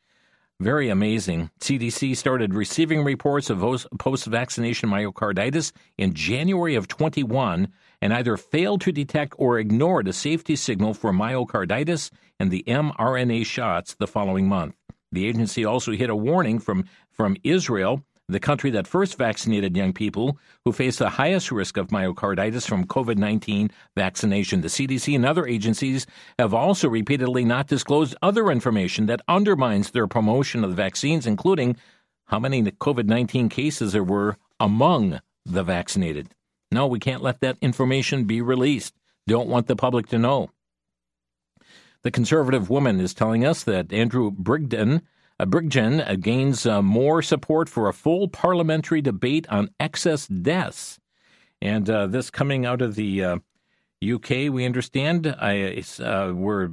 Very 0.59 0.89
amazing. 0.89 1.51
CDC 1.61 2.17
started 2.17 2.55
receiving 2.55 3.05
reports 3.05 3.51
of 3.51 3.87
post 3.99 4.27
vaccination 4.27 4.89
myocarditis 4.89 5.73
in 5.99 6.15
January 6.15 6.75
of 6.75 6.89
21 6.89 7.69
and 8.01 8.15
either 8.15 8.39
failed 8.39 8.81
to 8.81 8.93
detect 8.93 9.35
or 9.37 9.59
ignored 9.59 10.09
a 10.09 10.15
safety 10.15 10.57
signal 10.57 10.95
for 10.95 11.13
myocarditis 11.13 12.11
and 12.41 12.51
the 12.51 12.65
mRNA 12.67 13.45
shots 13.45 13.95
the 13.95 14.07
following 14.07 14.49
month. 14.49 14.75
The 15.13 15.27
agency 15.27 15.65
also 15.65 15.93
hit 15.93 16.11
a 16.11 16.17
warning 16.17 16.59
from, 16.59 16.85
from 17.17 17.37
Israel, 17.43 18.05
the 18.29 18.41
country 18.41 18.71
that 18.71 18.87
first 18.87 19.17
vaccinated 19.17 19.77
young 19.77 19.93
people 19.93 20.39
who 20.65 20.73
face 20.73 20.99
the 20.99 21.11
highest 21.11 21.53
risk 21.53 21.77
of 21.77 21.89
myocarditis 21.89 22.67
from 22.67 22.87
COVID 22.87 23.17
19 23.19 23.71
vaccination. 23.97 24.61
The 24.61 24.69
CDC 24.69 25.15
and 25.15 25.25
other 25.25 25.47
agencies 25.47 26.07
have 26.39 26.53
also 26.53 26.89
repeatedly 26.89 27.45
not 27.45 27.69
disclosed 27.69 28.17
other 28.23 28.51
information 28.51 29.07
that 29.07 29.23
undermines 29.29 29.91
their 29.91 30.09
promotion 30.09 30.65
of 30.65 30.71
the 30.71 30.77
vaccines, 30.77 31.27
including 31.27 31.77
how 32.27 32.39
many 32.41 32.63
COVID 32.63 33.07
19 33.07 33.49
cases 33.49 33.93
there 33.93 34.03
were 34.03 34.37
among 34.59 35.21
the 35.45 35.63
vaccinated. 35.63 36.29
No, 36.73 36.87
we 36.87 36.99
can't 36.99 37.23
let 37.23 37.41
that 37.41 37.59
information 37.61 38.25
be 38.25 38.43
released. 38.43 38.95
Don't 39.29 39.49
want 39.49 39.69
the 39.69 39.77
public 39.77 40.09
to 40.09 40.19
know. 40.19 40.51
The 42.03 42.11
conservative 42.11 42.71
woman 42.71 43.01
is 43.01 43.15
telling 43.15 43.45
us 43.45 43.63
that 43.65 43.93
Andrew 43.93 44.31
Brigden, 44.31 45.03
uh, 45.39 45.45
Bridgen 45.45 46.09
uh, 46.09 46.17
gains 46.17 46.65
uh, 46.65 46.83
more 46.83 47.21
support 47.23 47.69
for 47.69 47.89
a 47.89 47.93
full 47.93 48.29
parliamentary 48.29 49.03
debate 49.03 49.47
on 49.51 49.71
excess 49.79 50.27
deaths. 50.27 50.99
And 51.61 51.89
uh, 51.89 52.07
this 52.07 52.31
coming 52.31 52.65
out 52.65 52.81
of 52.81 52.95
the 52.95 53.23
UK, 53.23 54.31
uh, 54.31 54.53
we 54.53 54.65
understand, 54.65 55.27
I, 55.27 55.83
uh, 56.01 56.31
where 56.31 56.71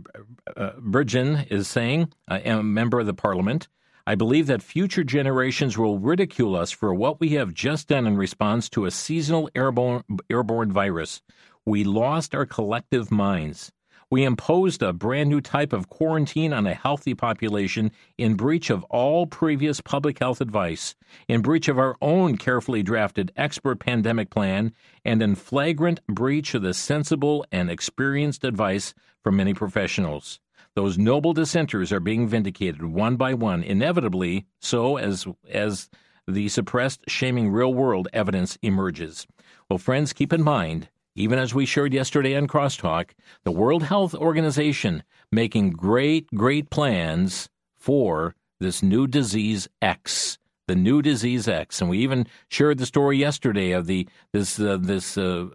Bridgen 0.56 1.50
is 1.52 1.68
saying, 1.68 2.14
I 2.28 2.40
am 2.40 2.60
a 2.60 2.64
member 2.64 3.00
of 3.00 3.06
the 3.06 3.14
parliament. 3.14 3.68
I 4.06 4.16
believe 4.16 4.48
that 4.48 4.62
future 4.62 5.04
generations 5.04 5.78
will 5.78 6.00
ridicule 6.00 6.56
us 6.56 6.72
for 6.72 6.94
what 6.94 7.20
we 7.22 7.30
have 7.30 7.54
just 7.54 7.88
done 7.88 8.06
in 8.06 8.18
response 8.18 8.70
to 8.70 8.86
a 8.86 8.92
seasonal 8.92 9.50
airborne, 9.56 10.04
airborne 10.30 10.72
virus. 10.72 11.22
We 11.66 11.86
lost 11.86 12.36
our 12.36 12.46
collective 12.46 13.12
minds. 13.12 13.72
We 14.14 14.26
imposed 14.26 14.84
a 14.84 14.94
brand 14.94 15.32
new 15.32 15.42
type 15.42 15.74
of 15.74 15.90
quarantine 15.90 16.54
on 16.54 16.68
a 16.68 16.76
healthy 16.76 17.16
population 17.16 17.92
in 18.16 18.36
breach 18.36 18.70
of 18.70 18.84
all 18.84 19.26
previous 19.26 19.82
public 19.82 20.20
health 20.20 20.40
advice, 20.40 20.94
in 21.28 21.42
breach 21.42 21.68
of 21.68 21.80
our 21.80 21.96
own 22.00 22.38
carefully 22.38 22.84
drafted 22.84 23.32
expert 23.36 23.80
pandemic 23.80 24.30
plan, 24.30 24.72
and 25.04 25.24
in 25.24 25.34
flagrant 25.34 26.00
breach 26.06 26.54
of 26.54 26.62
the 26.62 26.76
sensible 26.76 27.44
and 27.52 27.72
experienced 27.72 28.44
advice 28.44 28.94
from 29.24 29.38
many 29.38 29.56
professionals. 29.56 30.40
Those 30.76 30.96
noble 30.96 31.34
dissenters 31.34 31.92
are 31.92 32.00
being 32.00 32.28
vindicated 32.28 32.84
one 32.84 33.16
by 33.16 33.34
one, 33.34 33.64
inevitably 33.64 34.46
so 34.60 34.98
as 34.98 35.26
as 35.50 35.90
the 36.28 36.50
suppressed, 36.50 37.02
shaming 37.08 37.50
real 37.50 37.74
world 37.74 38.10
evidence 38.14 38.60
emerges. 38.62 39.26
Well, 39.72 39.80
friends, 39.80 40.14
keep 40.14 40.32
in 40.32 40.44
mind 40.44 40.90
even 41.16 41.40
as 41.40 41.54
we 41.54 41.66
shared 41.66 41.94
yesterday 41.94 42.36
on 42.36 42.48
Crosstalk, 42.48 43.12
the 43.44 43.52
World 43.52 43.84
Health 43.84 44.16
Organization 44.16 45.04
making 45.32 45.72
great, 45.72 46.28
great 46.34 46.70
plans 46.70 47.50
for 47.76 48.36
this 48.60 48.82
new 48.82 49.08
disease 49.08 49.68
X, 49.82 50.38
the 50.68 50.76
new 50.76 51.02
disease 51.02 51.48
X, 51.48 51.82
and 51.82 51.90
we 51.90 52.00
even 52.00 52.26
shared 52.48 52.78
the 52.78 52.86
story 52.86 53.18
yesterday 53.18 53.72
of 53.72 53.86
the 53.86 54.08
this 54.32 54.60
uh, 54.60 54.78
this 54.80 55.18
uh, 55.18 55.48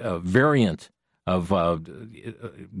uh, 0.00 0.18
variant 0.18 0.90
of 1.26 1.52
uh, 1.52 1.78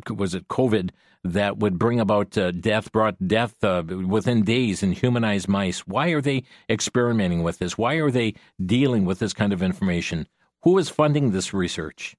was 0.08 0.34
it 0.34 0.48
COVID 0.48 0.90
that 1.22 1.58
would 1.58 1.78
bring 1.78 2.00
about 2.00 2.38
uh, 2.38 2.50
death, 2.50 2.90
brought 2.92 3.16
death 3.26 3.62
uh, 3.62 3.82
within 3.86 4.42
days 4.42 4.82
in 4.82 4.92
humanized 4.92 5.48
mice. 5.48 5.86
Why 5.86 6.08
are 6.08 6.22
they 6.22 6.44
experimenting 6.70 7.42
with 7.42 7.58
this? 7.58 7.76
Why 7.76 7.96
are 7.96 8.10
they 8.10 8.34
dealing 8.64 9.04
with 9.04 9.18
this 9.18 9.34
kind 9.34 9.52
of 9.52 9.62
information? 9.62 10.26
Who 10.62 10.76
is 10.78 10.88
funding 10.88 11.30
this 11.30 11.54
research? 11.54 12.16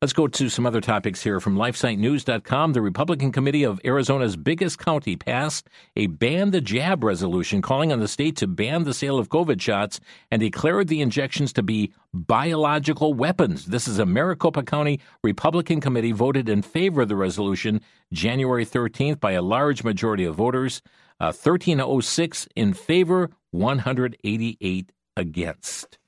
Let's 0.00 0.14
go 0.14 0.26
to 0.26 0.48
some 0.48 0.64
other 0.64 0.80
topics 0.80 1.22
here 1.22 1.40
from 1.40 1.56
LifeSiteNews.com. 1.56 2.72
The 2.72 2.80
Republican 2.80 3.32
Committee 3.32 3.64
of 3.64 3.78
Arizona's 3.84 4.34
biggest 4.34 4.78
county 4.78 5.14
passed 5.14 5.68
a 5.94 6.06
ban 6.06 6.52
the 6.52 6.62
jab 6.62 7.04
resolution 7.04 7.60
calling 7.60 7.92
on 7.92 8.00
the 8.00 8.08
state 8.08 8.36
to 8.36 8.46
ban 8.46 8.84
the 8.84 8.94
sale 8.94 9.18
of 9.18 9.28
COVID 9.28 9.60
shots 9.60 10.00
and 10.30 10.40
declared 10.40 10.88
the 10.88 11.02
injections 11.02 11.52
to 11.52 11.62
be 11.62 11.92
biological 12.14 13.12
weapons. 13.12 13.66
This 13.66 13.86
is 13.86 13.98
a 13.98 14.06
Maricopa 14.06 14.62
County 14.62 15.00
Republican 15.22 15.82
Committee 15.82 16.12
voted 16.12 16.48
in 16.48 16.62
favor 16.62 17.02
of 17.02 17.08
the 17.08 17.16
resolution 17.16 17.82
January 18.10 18.64
13th 18.64 19.20
by 19.20 19.32
a 19.32 19.42
large 19.42 19.84
majority 19.84 20.24
of 20.24 20.34
voters, 20.34 20.80
uh, 21.20 21.26
1306 21.26 22.48
in 22.56 22.72
favor, 22.72 23.28
188 23.50 24.92
against. 25.14 25.99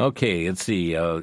Okay, 0.00 0.48
let's 0.48 0.64
see. 0.64 0.96
Uh, 0.96 1.20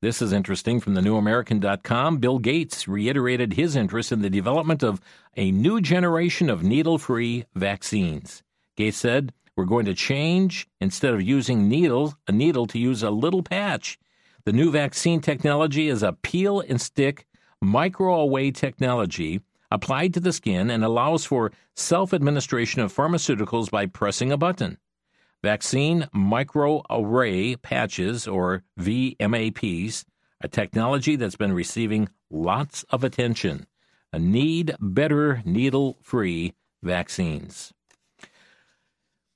this 0.00 0.22
is 0.22 0.32
interesting 0.32 0.80
from 0.80 0.94
the 0.94 1.02
newamerican.com. 1.02 2.16
Bill 2.16 2.38
Gates 2.38 2.88
reiterated 2.88 3.52
his 3.52 3.76
interest 3.76 4.10
in 4.10 4.22
the 4.22 4.30
development 4.30 4.82
of 4.82 5.02
a 5.36 5.50
new 5.50 5.82
generation 5.82 6.48
of 6.48 6.62
needle 6.62 6.96
free 6.96 7.44
vaccines. 7.54 8.42
Gates 8.74 8.96
said, 8.96 9.34
We're 9.54 9.66
going 9.66 9.84
to 9.84 9.92
change 9.92 10.66
instead 10.80 11.12
of 11.12 11.20
using 11.20 11.68
needle, 11.68 12.14
a 12.26 12.32
needle 12.32 12.66
to 12.68 12.78
use 12.78 13.02
a 13.02 13.10
little 13.10 13.42
patch. 13.42 13.98
The 14.46 14.52
new 14.54 14.70
vaccine 14.70 15.20
technology 15.20 15.88
is 15.88 16.02
a 16.02 16.14
peel 16.14 16.60
and 16.60 16.80
stick 16.80 17.26
microarray 17.62 18.54
technology 18.54 19.42
applied 19.70 20.14
to 20.14 20.20
the 20.20 20.32
skin 20.32 20.70
and 20.70 20.82
allows 20.82 21.26
for 21.26 21.52
self 21.74 22.14
administration 22.14 22.80
of 22.80 22.94
pharmaceuticals 22.94 23.70
by 23.70 23.84
pressing 23.84 24.32
a 24.32 24.38
button. 24.38 24.78
Vaccine 25.46 26.08
microarray 26.12 27.62
patches, 27.62 28.26
or 28.26 28.64
VMAPs, 28.80 30.04
a 30.40 30.48
technology 30.48 31.14
that's 31.14 31.36
been 31.36 31.52
receiving 31.52 32.08
lots 32.28 32.84
of 32.90 33.04
attention. 33.04 33.68
A 34.12 34.18
need 34.18 34.74
better 34.80 35.42
needle 35.44 35.98
free 36.02 36.54
vaccines. 36.82 37.72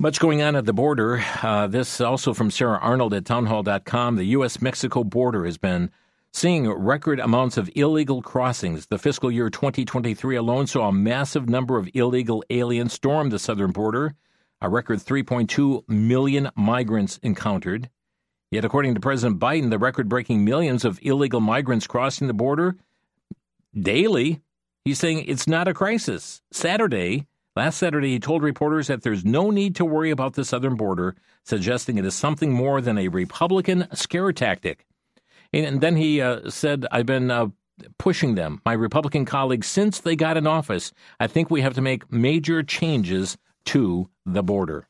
Much 0.01 0.19
going 0.19 0.43
on 0.43 0.57
at 0.57 0.65
the 0.67 0.73
border. 0.73 1.23
Uh, 1.45 1.69
this 1.69 2.01
also 2.01 2.35
from 2.35 2.51
Sarah 2.51 2.81
Arnold 2.83 3.15
at 3.15 3.25
townhall.com. 3.25 4.17
The 4.17 4.25
U.S. 4.25 4.61
Mexico 4.61 5.05
border 5.05 5.45
has 5.45 5.59
been 5.59 5.93
seeing 6.33 6.69
record 6.69 7.21
amounts 7.21 7.57
of 7.57 7.71
illegal 7.77 8.21
crossings. 8.21 8.87
The 8.87 8.99
fiscal 8.99 9.31
year 9.31 9.49
2023 9.49 10.35
alone 10.35 10.67
saw 10.67 10.89
a 10.89 10.93
massive 10.93 11.49
number 11.49 11.79
of 11.79 11.89
illegal 11.95 12.43
aliens 12.51 12.95
storm 12.95 13.31
the 13.31 13.39
southern 13.39 13.71
border 13.71 14.17
a 14.61 14.69
record 14.69 14.99
3.2 14.99 15.89
million 15.89 16.51
migrants 16.55 17.19
encountered. 17.23 17.89
Yet, 18.51 18.65
according 18.65 18.95
to 18.95 19.01
President 19.01 19.41
Biden, 19.41 19.71
the 19.71 19.79
record 19.79 20.09
breaking 20.09 20.45
millions 20.45 20.85
of 20.85 20.99
illegal 21.03 21.41
migrants 21.41 21.87
crossing 21.87 22.27
the 22.27 22.35
border 22.35 22.77
daily, 23.79 24.41
he's 24.85 24.99
saying 24.99 25.25
it's 25.27 25.47
not 25.47 25.69
a 25.69 25.75
crisis. 25.75 26.43
Saturday, 26.51 27.27
last 27.55 27.79
Saturday, 27.79 28.11
he 28.11 28.19
told 28.19 28.43
reporters 28.43 28.89
that 28.89 29.03
there's 29.03 29.25
no 29.25 29.51
need 29.51 29.77
to 29.77 29.85
worry 29.85 30.11
about 30.11 30.35
the 30.35 30.45
southern 30.45 30.75
border, 30.75 31.15
suggesting 31.45 31.97
it 31.97 32.05
is 32.05 32.15
something 32.15 32.53
more 32.53 32.81
than 32.81 32.99
a 32.99 33.09
Republican 33.09 33.87
scare 33.95 34.33
tactic. 34.33 34.85
And 35.53 35.81
then 35.81 35.97
he 35.97 36.21
uh, 36.21 36.51
said, 36.51 36.87
I've 36.91 37.07
been 37.07 37.31
uh, 37.31 37.49
pushing 37.99 38.35
them, 38.35 38.61
my 38.65 38.73
Republican 38.73 39.25
colleagues, 39.25 39.67
since 39.67 40.01
they 40.01 40.17
got 40.17 40.37
in 40.37 40.47
office. 40.47 40.93
I 41.19 41.27
think 41.27 41.51
we 41.51 41.61
have 41.61 41.75
to 41.75 41.81
make 41.81 42.11
major 42.13 42.63
changes 42.63 43.37
to 43.67 44.11
the 44.27 44.43
border. 44.43 44.87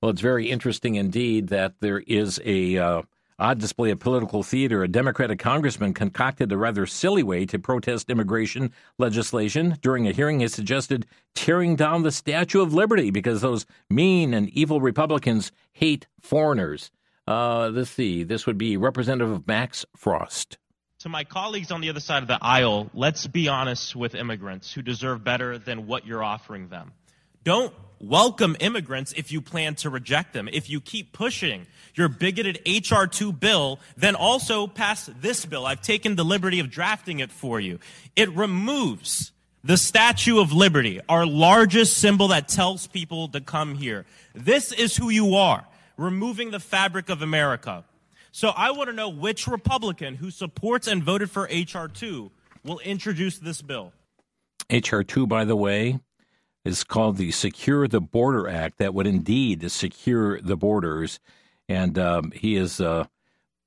Well, 0.00 0.10
it's 0.10 0.20
very 0.20 0.50
interesting 0.50 0.96
indeed 0.96 1.48
that 1.48 1.80
there 1.80 2.00
is 2.00 2.38
a 2.44 2.76
uh, 2.76 3.02
odd 3.38 3.58
display 3.58 3.90
of 3.90 3.98
political 3.98 4.42
theater. 4.42 4.82
A 4.82 4.88
Democratic 4.88 5.38
congressman 5.38 5.94
concocted 5.94 6.52
a 6.52 6.58
rather 6.58 6.86
silly 6.86 7.22
way 7.22 7.46
to 7.46 7.58
protest 7.58 8.10
immigration 8.10 8.72
legislation. 8.98 9.78
During 9.80 10.06
a 10.06 10.12
hearing, 10.12 10.40
he 10.40 10.48
suggested 10.48 11.06
tearing 11.34 11.76
down 11.76 12.02
the 12.02 12.12
Statue 12.12 12.60
of 12.60 12.74
Liberty 12.74 13.10
because 13.10 13.40
those 13.40 13.66
mean 13.88 14.34
and 14.34 14.48
evil 14.50 14.80
Republicans 14.80 15.52
hate 15.72 16.06
foreigners. 16.20 16.90
Uh, 17.26 17.68
let's 17.68 17.90
see. 17.90 18.22
This 18.22 18.46
would 18.46 18.58
be 18.58 18.76
Representative 18.76 19.46
Max 19.46 19.86
Frost. 19.96 20.58
To 21.04 21.10
my 21.10 21.24
colleagues 21.24 21.70
on 21.70 21.82
the 21.82 21.90
other 21.90 22.00
side 22.00 22.22
of 22.22 22.28
the 22.28 22.38
aisle, 22.40 22.88
let's 22.94 23.26
be 23.26 23.46
honest 23.46 23.94
with 23.94 24.14
immigrants 24.14 24.72
who 24.72 24.80
deserve 24.80 25.22
better 25.22 25.58
than 25.58 25.86
what 25.86 26.06
you're 26.06 26.24
offering 26.24 26.68
them. 26.68 26.92
Don't 27.44 27.74
welcome 28.00 28.56
immigrants 28.58 29.12
if 29.14 29.30
you 29.30 29.42
plan 29.42 29.74
to 29.74 29.90
reject 29.90 30.32
them. 30.32 30.48
If 30.50 30.70
you 30.70 30.80
keep 30.80 31.12
pushing 31.12 31.66
your 31.94 32.08
bigoted 32.08 32.62
H.R. 32.64 33.06
2 33.06 33.34
bill, 33.34 33.80
then 33.98 34.14
also 34.14 34.66
pass 34.66 35.10
this 35.20 35.44
bill. 35.44 35.66
I've 35.66 35.82
taken 35.82 36.16
the 36.16 36.24
liberty 36.24 36.58
of 36.58 36.70
drafting 36.70 37.20
it 37.20 37.30
for 37.30 37.60
you. 37.60 37.80
It 38.16 38.34
removes 38.34 39.30
the 39.62 39.76
Statue 39.76 40.40
of 40.40 40.54
Liberty, 40.54 41.02
our 41.06 41.26
largest 41.26 41.98
symbol 41.98 42.28
that 42.28 42.48
tells 42.48 42.86
people 42.86 43.28
to 43.28 43.42
come 43.42 43.74
here. 43.74 44.06
This 44.34 44.72
is 44.72 44.96
who 44.96 45.10
you 45.10 45.34
are, 45.34 45.66
removing 45.98 46.50
the 46.50 46.60
fabric 46.60 47.10
of 47.10 47.20
America. 47.20 47.84
So 48.36 48.48
I 48.48 48.72
want 48.72 48.88
to 48.88 48.92
know 48.92 49.10
which 49.10 49.46
Republican 49.46 50.16
who 50.16 50.28
supports 50.28 50.88
and 50.88 51.04
voted 51.04 51.30
for 51.30 51.46
H.R. 51.48 51.86
2 51.86 52.32
will 52.64 52.80
introduce 52.80 53.38
this 53.38 53.62
bill. 53.62 53.92
H.R. 54.68 55.04
2, 55.04 55.28
by 55.28 55.44
the 55.44 55.54
way, 55.54 56.00
is 56.64 56.82
called 56.82 57.16
the 57.16 57.30
Secure 57.30 57.86
the 57.86 58.00
Border 58.00 58.48
Act 58.48 58.78
that 58.78 58.92
would 58.92 59.06
indeed 59.06 59.70
secure 59.70 60.40
the 60.40 60.56
borders. 60.56 61.20
And 61.68 61.96
um, 61.96 62.32
he 62.32 62.56
is 62.56 62.80
uh, 62.80 63.04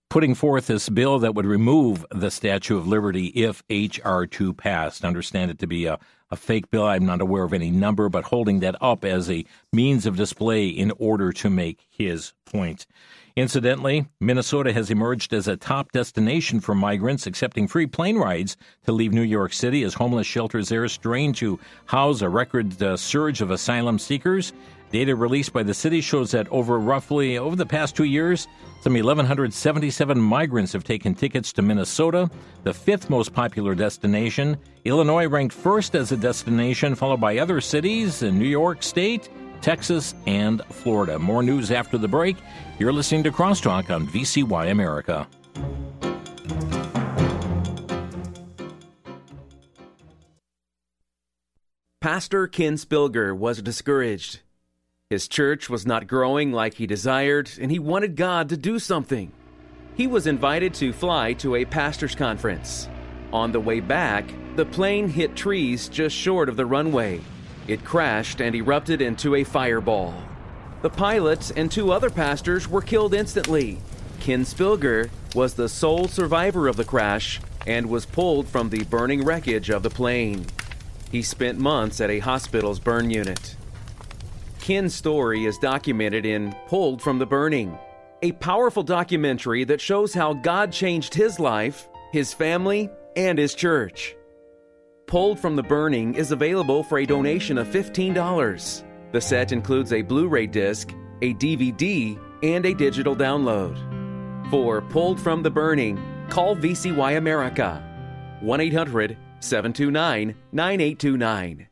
putting 0.10 0.36
forth 0.36 0.68
this 0.68 0.90
bill 0.90 1.20
that 1.20 1.34
would 1.34 1.46
remove 1.46 2.06
the 2.12 2.30
Statue 2.30 2.76
of 2.76 2.90
Liberty 2.90 3.28
if 3.28 3.64
H.R. 3.70 4.28
2 4.28 4.54
passed. 4.54 5.06
Understand 5.06 5.50
it 5.50 5.60
to 5.60 5.68
be 5.68 5.86
a, 5.86 5.98
a 6.30 6.36
fake 6.36 6.70
bill. 6.70 6.84
I'm 6.84 7.06
not 7.06 7.22
aware 7.22 7.44
of 7.44 7.54
any 7.54 7.72
number, 7.72 8.10
but 8.10 8.26
holding 8.26 8.60
that 8.60 8.76
up 8.82 9.06
as 9.06 9.32
a 9.32 9.46
means 9.72 10.06
of 10.06 10.18
display 10.18 10.68
in 10.68 10.92
order 10.98 11.32
to 11.32 11.50
make 11.50 11.88
his 11.90 12.34
point. 12.44 12.86
Incidentally, 13.38 14.08
Minnesota 14.20 14.74
has 14.74 14.90
emerged 14.90 15.32
as 15.32 15.48
a 15.48 15.56
top 15.56 15.92
destination 15.92 16.60
for 16.60 16.74
migrants, 16.74 17.28
accepting 17.28 17.68
free 17.68 17.86
plane 17.86 18.18
rides 18.18 18.58
to 18.86 18.92
leave 18.92 19.14
New 19.14 19.22
York 19.22 19.54
City 19.54 19.84
as 19.84 19.94
homeless 19.94 20.26
shelters 20.26 20.70
there 20.70 20.88
strain 20.88 21.34
to 21.34 21.60
house 21.86 22.24
a 22.24 22.30
record 22.30 22.82
uh, 22.82 22.98
surge 22.98 23.42
of 23.42 23.52
asylum 23.52 24.00
seekers. 24.00 24.54
Data 24.92 25.16
released 25.16 25.54
by 25.54 25.62
the 25.62 25.74
city 25.76 26.02
shows 26.02 26.32
that 26.32 26.48
over 26.50 26.80
roughly 26.80 27.38
over 27.38 27.56
the 27.56 27.64
past 27.64 27.96
two 27.96 28.06
years, 28.06 28.48
some 28.82 28.94
1,177 28.94 30.20
migrants 30.20 30.74
have 30.74 30.84
taken 30.84 31.14
tickets 31.14 31.54
to 31.54 31.62
Minnesota, 31.62 32.32
the 32.64 32.74
fifth 32.74 33.08
most 33.08 33.34
popular 33.34 33.76
destination. 33.76 34.58
Illinois 34.84 35.28
ranked 35.28 35.54
first 35.54 35.94
as 35.94 36.12
a 36.12 36.18
destination, 36.18 36.96
followed 36.96 37.22
by 37.22 37.38
other 37.38 37.62
cities 37.62 38.24
in 38.24 38.40
New 38.40 38.48
York 38.48 38.82
State, 38.82 39.30
Texas, 39.62 40.16
and 40.26 40.64
Florida. 40.66 41.20
More 41.20 41.44
news 41.44 41.72
after 41.72 41.98
the 41.98 42.08
break. 42.08 42.38
You're 42.80 42.94
listening 42.94 43.24
to 43.24 43.32
Crosstalk 43.32 43.90
on 43.90 44.08
VCY 44.08 44.72
America. 44.72 45.28
Pastor 52.00 52.48
Ken 52.48 52.76
Spilger 52.76 53.36
was 53.36 53.62
discouraged. 53.62 54.40
His 55.10 55.28
church 55.28 55.70
was 55.70 55.86
not 55.86 56.08
growing 56.08 56.52
like 56.52 56.76
he 56.76 56.88
desired, 56.88 57.50
and 57.60 57.72
he 57.72 57.80
wanted 57.80 58.16
God 58.16 58.50
to 58.50 58.58
do 58.58 58.78
something. 58.78 59.32
He 59.96 60.06
was 60.06 60.28
invited 60.28 60.74
to 60.76 60.94
fly 60.94 61.34
to 61.34 61.56
a 61.56 61.66
pastor's 61.66 62.14
conference. 62.14 62.88
On 63.34 63.52
the 63.52 63.60
way 63.60 63.80
back, 63.80 64.26
the 64.56 64.66
plane 64.66 65.10
hit 65.10 65.36
trees 65.36 65.90
just 65.90 66.16
short 66.16 66.50
of 66.50 66.56
the 66.56 66.66
runway. 66.66 67.20
It 67.68 67.84
crashed 67.84 68.40
and 68.42 68.56
erupted 68.56 69.02
into 69.02 69.36
a 69.36 69.44
fireball. 69.44 70.14
The 70.82 70.90
pilots 70.90 71.52
and 71.52 71.72
two 71.72 71.92
other 71.92 72.10
pastors 72.10 72.68
were 72.68 72.82
killed 72.82 73.14
instantly. 73.14 73.80
Ken 74.20 74.44
Spilger 74.44 75.10
was 75.36 75.54
the 75.54 75.68
sole 75.68 76.08
survivor 76.08 76.68
of 76.68 76.78
the 76.78 76.86
crash 76.86 77.42
and 77.66 77.90
was 77.90 78.06
pulled 78.06 78.48
from 78.48 78.70
the 78.70 78.84
burning 78.86 79.26
wreckage 79.26 79.70
of 79.70 79.84
the 79.84 79.90
plane. 79.90 80.46
He 81.12 81.22
spent 81.22 81.60
months 81.60 82.00
at 82.00 82.10
a 82.10 82.20
hospital's 82.20 82.80
burn 82.80 83.10
unit. 83.10 83.56
Ken's 84.60 84.96
story 84.96 85.46
is 85.46 85.58
documented 85.58 86.26
in 86.26 86.56
Pulled 86.68 87.02
from 87.02 87.20
the 87.20 87.26
Burning, 87.26 87.78
a 88.22 88.34
powerful 88.34 88.84
documentary 88.84 89.64
that 89.64 89.80
shows 89.80 90.14
how 90.14 90.34
God 90.34 90.72
changed 90.72 91.14
his 91.14 91.40
life, 91.40 91.88
his 92.12 92.34
family, 92.34 92.90
and 93.16 93.38
his 93.38 93.56
church. 93.56 94.16
Pulled 95.08 95.40
from 95.40 95.56
the 95.56 95.64
Burning 95.64 96.16
is 96.16 96.34
available 96.34 96.84
for 96.84 96.98
a 96.98 97.06
donation 97.06 97.58
of 97.58 97.68
$15. 97.68 98.84
The 99.14 99.22
set 99.22 99.54
includes 99.54 99.94
a 99.94 100.02
Blu 100.02 100.28
ray 100.28 100.48
disc, 100.48 100.94
a 101.22 101.34
DVD, 101.36 102.20
and 102.44 102.66
a 102.66 102.74
digital 102.74 103.16
download. 103.16 103.78
For 104.52 104.82
Pulled 104.82 105.18
from 105.18 105.44
the 105.44 105.50
Burning, 105.50 105.98
call 106.30 106.58
VCY 106.58 107.16
America 107.16 107.82
1 108.42 108.60
800 108.60 109.18
729 109.40 110.36
9829. 110.52 111.68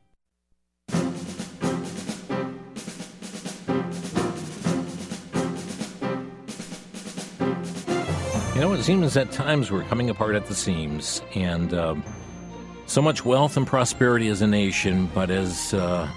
You 8.56 8.62
know, 8.62 8.72
it 8.72 8.84
seems 8.84 9.18
at 9.18 9.30
times 9.34 9.70
we're 9.72 9.84
coming 9.84 10.10
apart 10.10 10.36
at 10.36 10.46
the 10.46 10.56
seams, 10.56 11.22
and 11.36 11.74
uh, 11.74 11.96
so 12.96 13.02
much 13.02 13.26
wealth 13.26 13.58
and 13.58 13.68
prosperity 13.68 14.30
as 14.30 14.42
a 14.42 14.48
nation, 14.48 15.12
but 15.14 15.30
as 15.30 15.74
uh, 15.74 16.10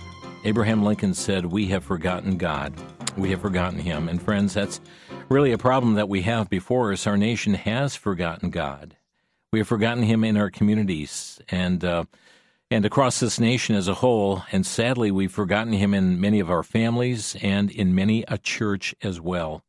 Abraham 0.45 0.85
Lincoln 0.85 1.13
said, 1.13 1.45
we 1.45 1.67
have 1.67 1.83
forgotten 1.83 2.37
God. 2.37 2.73
We 3.17 3.31
have 3.31 3.41
forgotten 3.41 3.81
Him. 3.81 4.09
And 4.09 4.23
friends, 4.23 4.55
that's 4.55 4.81
really 5.29 5.51
a 5.51 5.59
problem 5.59 5.95
that 5.95 6.09
we 6.09 6.23
have 6.23 6.49
before 6.49 6.93
us. 6.93 7.05
Our 7.05 7.17
nation 7.17 7.55
has 7.55 7.97
forgotten 7.97 8.51
God. 8.51 8.97
We 9.53 9.59
have 9.59 9.67
forgotten 9.67 10.05
Him 10.05 10.23
in 10.23 10.37
our 10.37 10.51
communities 10.51 11.41
and 11.49 11.85
uh, 11.85 12.05
and 12.71 12.85
across 12.85 13.19
this 13.19 13.41
nation 13.41 13.75
as 13.75 13.89
a 13.89 13.95
whole. 13.95 14.45
And 14.53 14.65
sadly, 14.65 15.11
we've 15.11 15.33
forgotten 15.33 15.73
Him 15.73 15.93
in 15.95 16.21
many 16.21 16.39
of 16.39 16.49
our 16.49 16.63
families 16.63 17.35
and 17.43 17.73
in 17.73 17.93
many 17.93 18.23
a 18.29 18.39
church 18.39 18.95
as 19.03 19.21
well. 19.21 19.65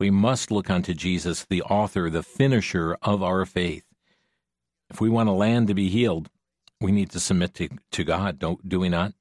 We 0.00 0.10
must 0.10 0.50
look 0.50 0.70
unto 0.70 0.92
Jesus, 0.92 1.44
the 1.44 1.62
author, 1.62 2.10
the 2.10 2.24
finisher 2.24 2.98
of 3.00 3.22
our 3.22 3.46
faith. 3.46 3.84
If 4.90 5.00
we 5.00 5.08
want 5.08 5.28
a 5.28 5.32
land 5.32 5.68
to 5.68 5.74
be 5.74 5.88
healed, 5.88 6.30
we 6.80 6.92
need 6.92 7.10
to 7.10 7.20
submit 7.20 7.54
to, 7.54 7.68
to 7.92 8.04
God, 8.04 8.38
don't 8.38 8.66
do 8.68 8.80
we 8.80 8.88
not? 8.88 9.12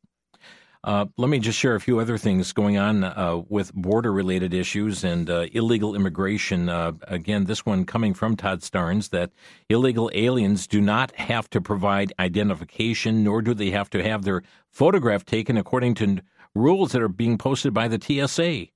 Uh, 0.83 1.05
let 1.17 1.29
me 1.29 1.39
just 1.39 1.57
share 1.57 1.75
a 1.75 1.81
few 1.81 1.99
other 1.99 2.17
things 2.17 2.53
going 2.53 2.77
on 2.77 3.03
uh, 3.03 3.41
with 3.49 3.73
border 3.73 4.13
related 4.13 4.53
issues 4.53 5.03
and 5.03 5.29
uh, 5.29 5.47
illegal 5.51 5.95
immigration. 5.95 6.69
Uh, 6.69 6.93
again, 7.07 7.45
this 7.45 7.65
one 7.65 7.83
coming 7.83 8.13
from 8.13 8.37
Todd 8.37 8.61
Starnes 8.61 9.09
that 9.09 9.31
illegal 9.69 10.09
aliens 10.13 10.65
do 10.65 10.79
not 10.79 11.11
have 11.15 11.49
to 11.49 11.59
provide 11.59 12.13
identification, 12.19 13.23
nor 13.23 13.41
do 13.41 13.53
they 13.53 13.71
have 13.71 13.89
to 13.89 14.03
have 14.03 14.23
their 14.23 14.43
photograph 14.71 15.25
taken 15.25 15.57
according 15.57 15.95
to 15.95 16.21
rules 16.55 16.91
that 16.91 17.01
are 17.01 17.09
being 17.09 17.37
posted 17.37 17.73
by 17.73 17.87
the 17.87 17.99
TSA. 17.99 18.67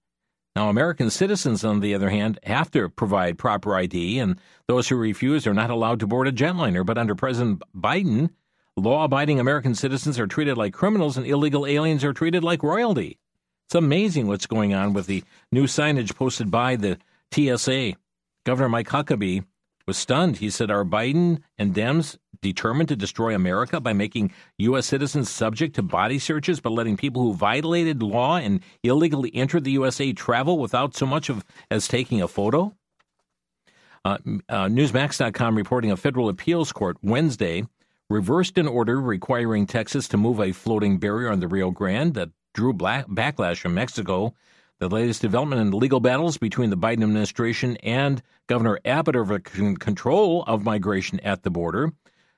Now, 0.53 0.69
American 0.69 1.09
citizens, 1.09 1.63
on 1.63 1.79
the 1.79 1.95
other 1.95 2.09
hand, 2.09 2.39
have 2.43 2.69
to 2.71 2.89
provide 2.89 3.37
proper 3.37 3.73
ID, 3.73 4.19
and 4.19 4.37
those 4.67 4.89
who 4.89 4.97
refuse 4.97 5.47
are 5.47 5.53
not 5.53 5.69
allowed 5.69 6.01
to 6.01 6.07
board 6.07 6.27
a 6.27 6.31
jetliner. 6.33 6.85
But 6.85 6.97
under 6.97 7.15
President 7.15 7.63
Biden, 7.73 8.31
law 8.77 9.03
abiding 9.03 9.39
American 9.39 9.75
citizens 9.75 10.19
are 10.19 10.27
treated 10.27 10.57
like 10.57 10.73
criminals 10.73 11.17
and 11.17 11.25
illegal 11.25 11.65
aliens 11.65 12.03
are 12.03 12.13
treated 12.13 12.43
like 12.43 12.63
royalty. 12.63 13.17
It's 13.67 13.75
amazing 13.75 14.27
what's 14.27 14.47
going 14.47 14.73
on 14.73 14.93
with 14.93 15.07
the 15.07 15.23
new 15.51 15.65
signage 15.65 16.15
posted 16.15 16.51
by 16.51 16.75
the 16.75 16.97
TSA. 17.33 17.93
Governor 18.45 18.69
Mike 18.69 18.89
Huckabee 18.89 19.45
was 19.87 19.97
stunned. 19.97 20.37
He 20.37 20.49
said, 20.49 20.71
Are 20.71 20.83
Biden 20.83 21.41
and 21.57 21.73
Dems 21.73 22.17
determined 22.41 22.89
to 22.89 22.95
destroy 22.95 23.35
America 23.35 23.79
by 23.79 23.93
making 23.93 24.33
U.S. 24.57 24.87
citizens 24.87 25.29
subject 25.29 25.75
to 25.75 25.83
body 25.83 26.19
searches, 26.19 26.59
but 26.59 26.71
letting 26.71 26.97
people 26.97 27.21
who 27.21 27.33
violated 27.33 28.01
law 28.01 28.37
and 28.37 28.61
illegally 28.83 29.33
entered 29.33 29.63
the 29.63 29.71
USA 29.71 30.11
travel 30.11 30.57
without 30.57 30.95
so 30.95 31.05
much 31.05 31.29
of 31.29 31.45
as 31.69 31.87
taking 31.87 32.21
a 32.21 32.27
photo? 32.27 32.75
Uh, 34.03 34.17
uh, 34.49 34.65
Newsmax.com 34.65 35.55
reporting 35.55 35.91
a 35.91 35.97
federal 35.97 36.27
appeals 36.27 36.71
court 36.71 36.97
Wednesday 37.03 37.63
reversed 38.11 38.57
an 38.57 38.67
order 38.67 38.99
requiring 38.99 39.65
Texas 39.65 40.07
to 40.09 40.17
move 40.17 40.39
a 40.39 40.51
floating 40.51 40.97
barrier 40.97 41.31
on 41.31 41.39
the 41.39 41.47
Rio 41.47 41.71
Grande 41.71 42.13
that 42.15 42.29
drew 42.53 42.73
black 42.73 43.07
backlash 43.07 43.59
from 43.59 43.73
Mexico. 43.73 44.33
The 44.79 44.89
latest 44.89 45.21
development 45.21 45.61
in 45.61 45.71
legal 45.71 45.99
battles 45.99 46.37
between 46.37 46.69
the 46.69 46.77
Biden 46.77 47.03
administration 47.03 47.77
and 47.77 48.21
Governor 48.47 48.79
Abbott 48.83 49.15
over 49.15 49.39
control 49.39 50.43
of 50.43 50.63
migration 50.63 51.19
at 51.21 51.43
the 51.43 51.51
border. 51.51 51.93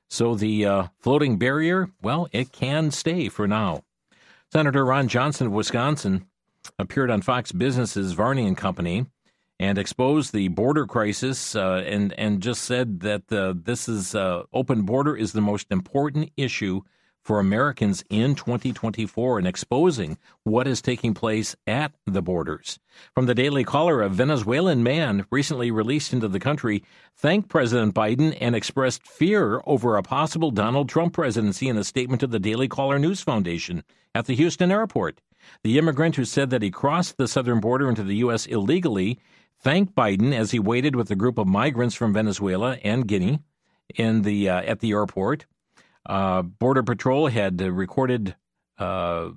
So 0.10 0.36
the 0.36 0.66
uh, 0.66 0.88
floating 1.00 1.38
barrier, 1.38 1.90
well, 2.02 2.28
it 2.32 2.52
can 2.52 2.92
stay 2.92 3.30
for 3.30 3.48
now. 3.48 3.84
Senator 4.52 4.86
Ron 4.86 5.08
Johnson 5.08 5.48
of 5.48 5.54
Wisconsin 5.54 6.28
appeared 6.78 7.10
on 7.10 7.22
Fox 7.22 7.52
Business's 7.52 8.12
Varney 8.12 8.46
and 8.46 8.58
Company 8.58 9.08
and 9.64 9.78
exposed 9.78 10.34
the 10.34 10.50
border 10.50 10.86
crisis 10.86 11.56
uh, 11.56 11.82
and 11.88 12.12
and 12.20 12.42
just 12.42 12.64
said 12.64 13.00
that 13.00 13.32
uh, 13.32 13.54
this 13.56 13.88
is 13.88 14.14
uh, 14.14 14.44
open 14.52 14.82
border 14.82 15.16
is 15.16 15.32
the 15.32 15.40
most 15.40 15.68
important 15.72 16.30
issue 16.36 16.82
for 17.22 17.40
Americans 17.40 18.04
in 18.10 18.36
2024 18.36 19.38
and 19.38 19.48
exposing 19.48 20.18
what 20.44 20.68
is 20.68 20.82
taking 20.82 21.14
place 21.14 21.56
at 21.66 21.94
the 22.06 22.22
borders. 22.22 22.78
From 23.16 23.26
the 23.26 23.34
Daily 23.34 23.64
Caller, 23.64 24.02
a 24.02 24.10
Venezuelan 24.10 24.84
man 24.84 25.26
recently 25.32 25.72
released 25.72 26.12
into 26.12 26.28
the 26.28 26.42
country 26.42 26.84
thanked 27.16 27.48
President 27.48 27.96
Biden 27.96 28.38
and 28.42 28.58
expressed 28.58 29.08
fear 29.08 29.62
over 29.66 29.96
a 29.96 30.04
possible 30.04 30.52
Donald 30.52 30.90
Trump 30.90 31.14
presidency 31.14 31.70
in 31.70 31.78
a 31.78 31.86
statement 31.86 32.20
to 32.20 32.28
the 32.28 32.38
Daily 32.38 32.68
Caller 32.68 33.00
News 33.00 33.22
Foundation 33.22 33.86
at 34.14 34.26
the 34.26 34.36
Houston 34.36 34.74
airport. 34.74 35.22
The 35.64 35.78
immigrant 35.78 36.18
who 36.18 36.26
said 36.26 36.50
that 36.50 36.62
he 36.62 36.72
crossed 36.72 37.16
the 37.16 37.28
southern 37.28 37.62
border 37.62 37.88
into 37.88 38.04
the 38.04 38.18
U.S. 38.18 38.46
illegally 38.46 39.20
thanked 39.64 39.96
Biden 39.96 40.34
as 40.34 40.52
he 40.52 40.60
waited 40.60 40.96
with 40.96 41.10
a 41.10 41.16
group 41.16 41.38
of 41.38 41.48
migrants 41.48 41.96
from 41.96 42.14
Venezuela 42.14 42.78
and 42.84 43.08
Guinea 43.08 43.40
in 43.96 44.22
the 44.22 44.50
uh, 44.50 44.62
at 44.62 44.82
the 44.82 44.92
airport. 44.92 45.46
Uh, 46.06 46.42
Border 46.42 46.84
Patrol 46.84 47.28
had 47.28 47.62
uh, 47.62 47.72
recorded 47.72 48.36
uh, 48.78 49.30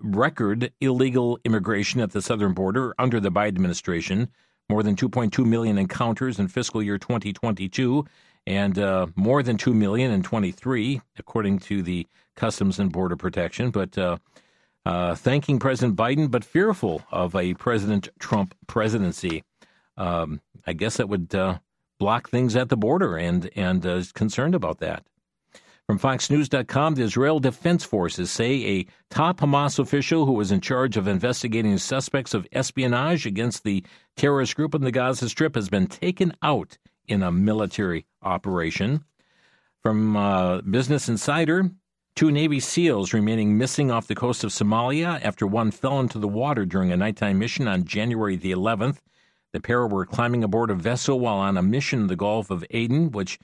record 0.00 0.72
illegal 0.80 1.38
immigration 1.44 2.00
at 2.00 2.12
the 2.12 2.22
southern 2.22 2.54
border 2.54 2.94
under 2.98 3.20
the 3.20 3.30
Biden 3.30 3.48
administration. 3.48 4.28
More 4.70 4.82
than 4.82 4.96
2.2 4.96 5.44
million 5.44 5.76
encounters 5.76 6.38
in 6.38 6.48
fiscal 6.48 6.82
year 6.82 6.96
2022, 6.96 8.06
and 8.46 8.78
uh, 8.78 9.06
more 9.16 9.42
than 9.42 9.58
2 9.58 9.74
million 9.74 10.10
in 10.10 10.22
23, 10.22 11.02
according 11.18 11.58
to 11.58 11.82
the 11.82 12.06
Customs 12.36 12.78
and 12.78 12.90
Border 12.90 13.16
Protection. 13.16 13.70
But 13.70 13.98
uh, 14.84 15.14
thanking 15.14 15.58
President 15.58 15.96
Biden, 15.96 16.30
but 16.30 16.44
fearful 16.44 17.02
of 17.10 17.34
a 17.36 17.54
President 17.54 18.08
Trump 18.18 18.54
presidency. 18.66 19.44
Um, 19.96 20.40
I 20.66 20.72
guess 20.72 20.96
that 20.96 21.08
would 21.08 21.34
uh, 21.34 21.58
block 21.98 22.28
things 22.28 22.56
at 22.56 22.68
the 22.68 22.76
border, 22.76 23.16
and 23.16 23.50
and 23.54 23.84
uh, 23.86 23.96
is 23.96 24.12
concerned 24.12 24.54
about 24.54 24.78
that. 24.78 25.04
From 25.86 25.98
FoxNews.com, 25.98 26.94
the 26.94 27.02
Israel 27.02 27.40
Defense 27.40 27.84
Forces 27.84 28.30
say 28.30 28.64
a 28.64 28.86
top 29.10 29.40
Hamas 29.40 29.78
official 29.78 30.26
who 30.26 30.32
was 30.32 30.52
in 30.52 30.60
charge 30.60 30.96
of 30.96 31.08
investigating 31.08 31.76
suspects 31.76 32.34
of 32.34 32.46
espionage 32.52 33.26
against 33.26 33.64
the 33.64 33.84
terrorist 34.16 34.56
group 34.56 34.74
in 34.74 34.82
the 34.82 34.92
Gaza 34.92 35.28
Strip 35.28 35.54
has 35.56 35.68
been 35.68 35.88
taken 35.88 36.34
out 36.40 36.78
in 37.08 37.22
a 37.22 37.32
military 37.32 38.06
operation. 38.22 39.04
From 39.82 40.16
uh, 40.16 40.60
Business 40.60 41.08
Insider, 41.08 41.70
Two 42.14 42.30
Navy 42.30 42.60
SEALs 42.60 43.14
remaining 43.14 43.56
missing 43.56 43.90
off 43.90 44.06
the 44.06 44.14
coast 44.14 44.44
of 44.44 44.50
Somalia 44.50 45.18
after 45.24 45.46
one 45.46 45.70
fell 45.70 45.98
into 45.98 46.18
the 46.18 46.28
water 46.28 46.66
during 46.66 46.92
a 46.92 46.96
nighttime 46.96 47.38
mission 47.38 47.66
on 47.66 47.84
January 47.84 48.36
the 48.36 48.52
11th. 48.52 48.98
The 49.52 49.60
pair 49.60 49.86
were 49.86 50.04
climbing 50.04 50.44
aboard 50.44 50.70
a 50.70 50.74
vessel 50.74 51.18
while 51.18 51.38
on 51.38 51.56
a 51.56 51.62
mission 51.62 52.00
in 52.00 52.06
the 52.08 52.16
Gulf 52.16 52.50
of 52.50 52.64
Aden, 52.70 53.12
which 53.12 53.38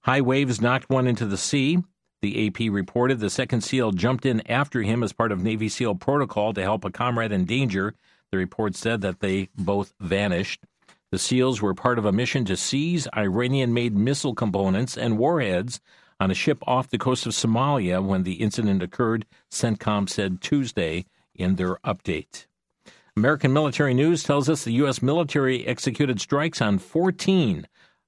high 0.00 0.20
waves 0.20 0.60
knocked 0.60 0.90
one 0.90 1.06
into 1.06 1.26
the 1.26 1.36
sea. 1.36 1.78
The 2.20 2.48
AP 2.48 2.72
reported 2.72 3.20
the 3.20 3.30
second 3.30 3.60
SEAL 3.60 3.92
jumped 3.92 4.26
in 4.26 4.44
after 4.50 4.82
him 4.82 5.04
as 5.04 5.12
part 5.12 5.30
of 5.30 5.42
Navy 5.42 5.68
SEAL 5.68 5.94
protocol 5.94 6.52
to 6.54 6.62
help 6.62 6.84
a 6.84 6.90
comrade 6.90 7.30
in 7.30 7.44
danger. 7.44 7.94
The 8.32 8.38
report 8.38 8.74
said 8.74 9.00
that 9.02 9.20
they 9.20 9.48
both 9.56 9.94
vanished. 10.00 10.64
The 11.12 11.18
SEALs 11.18 11.62
were 11.62 11.72
part 11.72 12.00
of 12.00 12.04
a 12.04 12.12
mission 12.12 12.44
to 12.46 12.56
seize 12.56 13.06
Iranian 13.16 13.72
made 13.72 13.96
missile 13.96 14.34
components 14.34 14.98
and 14.98 15.18
warheads 15.18 15.80
on 16.20 16.30
a 16.30 16.34
ship 16.34 16.58
off 16.66 16.90
the 16.90 16.98
coast 16.98 17.26
of 17.26 17.32
Somalia 17.32 18.04
when 18.04 18.22
the 18.22 18.34
incident 18.34 18.82
occurred, 18.82 19.26
CENTCOM 19.50 20.08
said 20.08 20.40
Tuesday 20.40 21.06
in 21.34 21.56
their 21.56 21.76
update. 21.84 22.46
American 23.16 23.52
military 23.52 23.94
news 23.94 24.22
tells 24.22 24.48
us 24.48 24.64
the 24.64 24.72
U.S. 24.74 25.02
military 25.02 25.66
executed 25.66 26.20
strikes 26.20 26.62
on 26.62 26.78
14 26.78 27.66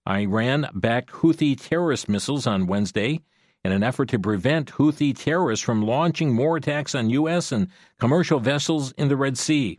Iran 0.09 0.69
backed 0.73 1.11
Houthi 1.11 1.61
terrorist 1.61 2.09
missiles 2.09 2.47
on 2.47 2.67
Wednesday 2.67 3.21
in 3.65 3.73
an 3.73 3.83
effort 3.83 4.09
to 4.09 4.19
prevent 4.19 4.73
Houthi 4.73 5.17
terrorists 5.17 5.65
from 5.65 5.83
launching 5.83 6.33
more 6.33 6.57
attacks 6.57 6.95
on 6.95 7.11
U.S. 7.11 7.53
and 7.53 7.69
commercial 7.99 8.41
vessels 8.41 8.93
in 8.93 9.09
the 9.09 9.17
Red 9.17 9.37
Sea. 9.37 9.79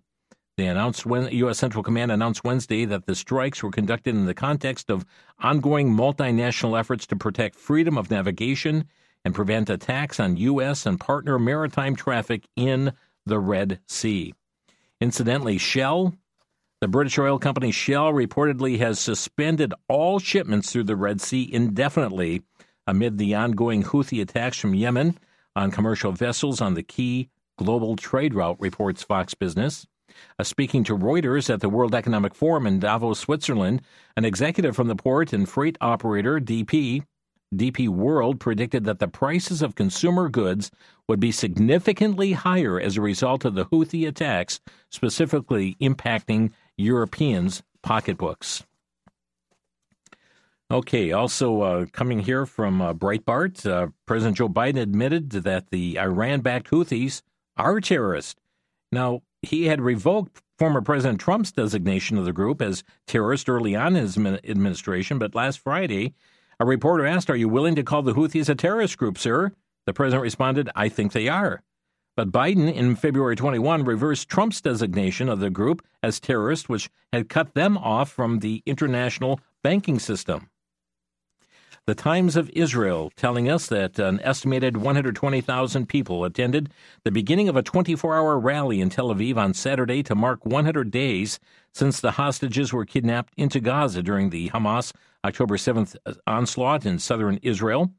They 0.62 0.68
announced 0.68 1.08
when 1.08 1.28
U.S. 1.32 1.58
Central 1.58 1.84
Command 1.84 2.12
announced 2.12 2.44
Wednesday 2.44 2.86
that 2.86 3.08
the 3.08 3.16
strikes 3.16 3.64
were 3.64 3.72
conducted 3.72 4.14
in 4.14 4.28
the 4.28 4.36
context 4.36 4.92
of 4.92 5.08
ongoing 5.40 5.90
multinational 5.90 6.80
efforts 6.80 7.08
to 7.08 7.16
protect 7.16 7.56
freedom 7.56 7.98
of 7.98 8.12
navigation 8.12 8.86
and 9.26 9.34
prevent 9.34 9.72
attacks 9.72 10.20
on 10.20 10.38
U.S. 10.38 10.86
and 10.86 11.00
partner 11.00 11.40
maritime 11.40 11.96
traffic 11.96 12.48
in 12.56 12.94
the 13.26 13.40
Red 13.40 13.80
Sea. 13.88 14.36
Incidentally, 15.00 15.58
Shell, 15.58 16.14
the 16.80 16.88
British 16.88 17.18
oil 17.18 17.40
company 17.40 17.72
Shell, 17.72 18.14
reportedly 18.14 18.78
has 18.78 19.00
suspended 19.00 19.74
all 19.88 20.20
shipments 20.20 20.72
through 20.72 20.84
the 20.84 20.96
Red 20.96 21.22
Sea 21.22 21.50
indefinitely 21.52 22.44
amid 22.86 23.18
the 23.18 23.34
ongoing 23.34 23.82
Houthi 23.82 24.22
attacks 24.22 24.60
from 24.60 24.76
Yemen 24.76 25.18
on 25.56 25.72
commercial 25.72 26.12
vessels 26.12 26.62
on 26.62 26.76
the 26.76 26.84
key 26.84 27.30
global 27.58 27.96
trade 27.96 28.36
route, 28.36 28.58
reports 28.60 29.02
Fox 29.02 29.34
Business. 29.34 29.88
Uh, 30.40 30.44
speaking 30.44 30.84
to 30.84 30.98
Reuters 30.98 31.50
at 31.50 31.62
the 31.62 31.70
World 31.70 31.96
Economic 31.96 32.36
Forum 32.36 32.68
in 32.68 32.80
Davos, 32.80 33.20
Switzerland, 33.20 33.82
an 34.16 34.26
executive 34.26 34.76
from 34.76 34.88
the 34.88 34.96
port 34.96 35.34
and 35.34 35.48
freight 35.48 35.78
operator 35.82 36.40
DP 36.40 37.04
DP 37.54 37.90
World 37.90 38.40
predicted 38.40 38.86
that 38.86 39.00
the 39.00 39.08
prices 39.08 39.62
of 39.62 39.76
consumer 39.76 40.30
goods 40.30 40.72
would 41.08 41.20
be 41.20 41.32
significantly 41.32 42.32
higher 42.32 42.80
as 42.80 42.96
a 42.96 43.02
result 43.02 43.44
of 43.44 43.56
the 43.56 43.66
Houthi 43.66 44.08
attacks, 44.08 44.62
specifically 44.90 45.76
impacting 45.82 46.52
Europeans' 46.78 47.62
pocketbooks. 47.82 48.64
Okay, 50.72 51.12
also 51.12 51.62
uh, 51.62 51.86
coming 51.92 52.20
here 52.20 52.46
from 52.46 52.82
uh, 52.82 52.94
Breitbart, 52.94 53.66
uh, 53.70 53.88
President 54.06 54.38
Joe 54.38 54.48
Biden 54.48 54.80
admitted 54.80 55.32
that 55.32 55.70
the 55.70 56.00
Iran 56.00 56.40
backed 56.40 56.72
Houthis 56.72 57.22
are 57.58 57.82
terrorists. 57.82 58.40
Now, 58.94 59.22
he 59.42 59.66
had 59.66 59.82
revoked 59.82 60.42
former 60.58 60.82
President 60.82 61.20
Trump's 61.20 61.52
designation 61.52 62.18
of 62.18 62.26
the 62.26 62.34
group 62.34 62.62
as 62.62 62.84
terrorist 63.08 63.50
early 63.50 63.76
on 63.76 63.96
in 63.96 64.04
his 64.04 64.18
administration, 64.18 65.18
but 65.18 65.34
last 65.34 65.60
Friday, 65.60 66.14
a 66.60 66.66
reporter 66.66 67.06
asked, 67.06 67.30
Are 67.30 67.36
you 67.36 67.50
willing 67.50 67.76
to 67.76 67.84
call 67.84 68.04
the 68.04 68.14
Houthis 68.14 68.50
a 68.50 68.56
terrorist 68.56 68.98
group, 68.98 69.18
sir? 69.18 69.52
The 69.88 69.94
president 69.94 70.22
responded, 70.22 70.70
I 70.76 70.90
think 70.90 71.12
they 71.12 71.28
are. 71.28 71.64
But 72.16 72.32
Biden, 72.32 72.72
in 72.72 72.96
February 72.96 73.36
21, 73.36 73.84
reversed 73.84 74.30
Trump's 74.30 74.62
designation 74.62 75.28
of 75.28 75.40
the 75.40 75.50
group 75.50 75.84
as 76.04 76.20
terrorist, 76.20 76.70
which 76.70 76.92
had 77.12 77.30
cut 77.30 77.56
them 77.56 77.78
off 77.78 78.12
from 78.12 78.40
the 78.40 78.62
international 78.66 79.40
banking 79.64 79.98
system. 79.98 80.50
The 81.88 81.96
Times 81.96 82.36
of 82.36 82.52
Israel 82.52 83.12
telling 83.16 83.50
us 83.50 83.66
that 83.66 83.98
an 83.98 84.20
estimated 84.20 84.78
120,000 84.78 85.90
people 85.90 86.24
attended 86.24 86.72
the 87.04 87.10
beginning 87.12 87.50
of 87.50 87.56
a 87.56 87.64
24 87.64 88.16
hour 88.16 88.40
rally 88.40 88.82
in 88.82 88.92
Tel 88.92 89.08
Aviv 89.08 89.36
on 89.38 89.56
Saturday 89.56 90.04
to 90.04 90.14
mark 90.14 90.46
100 90.46 90.92
days 90.92 91.40
since 91.74 92.00
the 92.00 92.12
hostages 92.12 92.72
were 92.72 92.86
kidnapped 92.86 93.34
into 93.36 93.60
Gaza 93.60 94.04
during 94.04 94.30
the 94.30 94.52
Hamas 94.52 94.94
October 95.26 95.58
7th 95.58 95.96
onslaught 96.28 96.86
in 96.86 97.00
southern 97.00 97.40
Israel. 97.42 97.92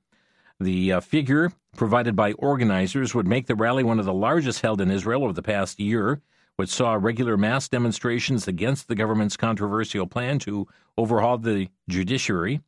The 0.61 0.93
uh, 0.93 1.01
figure 1.01 1.53
provided 1.77 2.15
by 2.15 2.35
organizers 2.35 3.17
would 3.17 3.27
make 3.27 3.49
the 3.49 3.57
rally 3.57 3.83
one 3.83 3.99
of 3.99 4.05
the 4.05 4.15
largest 4.15 4.61
held 4.61 4.81
in 4.81 4.93
Israel 4.93 5.25
over 5.25 5.33
the 5.33 5.43
past 5.43 5.81
year, 5.81 6.23
which 6.55 6.71
saw 6.71 6.95
regular 6.95 7.37
mass 7.37 7.69
demonstrations 7.69 8.47
against 8.47 8.87
the 8.87 8.95
government's 8.95 9.37
controversial 9.37 10.07
plan 10.07 10.39
to 10.39 10.69
overhaul 10.97 11.37
the 11.37 11.69
judiciary. 11.89 12.61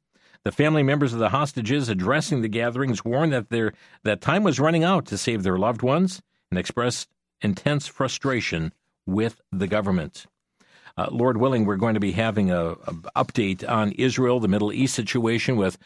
The 0.44 0.52
family 0.52 0.82
members 0.82 1.14
of 1.14 1.18
the 1.18 1.30
hostages 1.30 1.88
addressing 1.88 2.42
the 2.42 2.48
gatherings 2.48 3.04
warned 3.04 3.32
that 3.32 3.48
their 3.48 3.72
that 4.02 4.20
time 4.20 4.42
was 4.42 4.60
running 4.60 4.84
out 4.84 5.06
to 5.06 5.18
save 5.18 5.42
their 5.42 5.58
loved 5.58 5.80
ones 5.80 6.20
and 6.50 6.58
expressed 6.58 7.08
intense 7.40 7.86
frustration 7.86 8.72
with 9.06 9.40
the 9.50 9.66
government. 9.66 10.26
Uh, 10.96 11.08
Lord 11.10 11.38
willing, 11.38 11.64
we're 11.64 11.76
going 11.76 11.94
to 11.94 12.00
be 12.00 12.12
having 12.12 12.50
a, 12.50 12.72
a, 12.72 12.94
update 13.16 13.68
on 13.68 13.92
Israel, 13.92 14.38
the 14.38 14.48
Middle 14.48 14.72
East 14.72 14.94
situation 14.94 15.56
with 15.56 15.76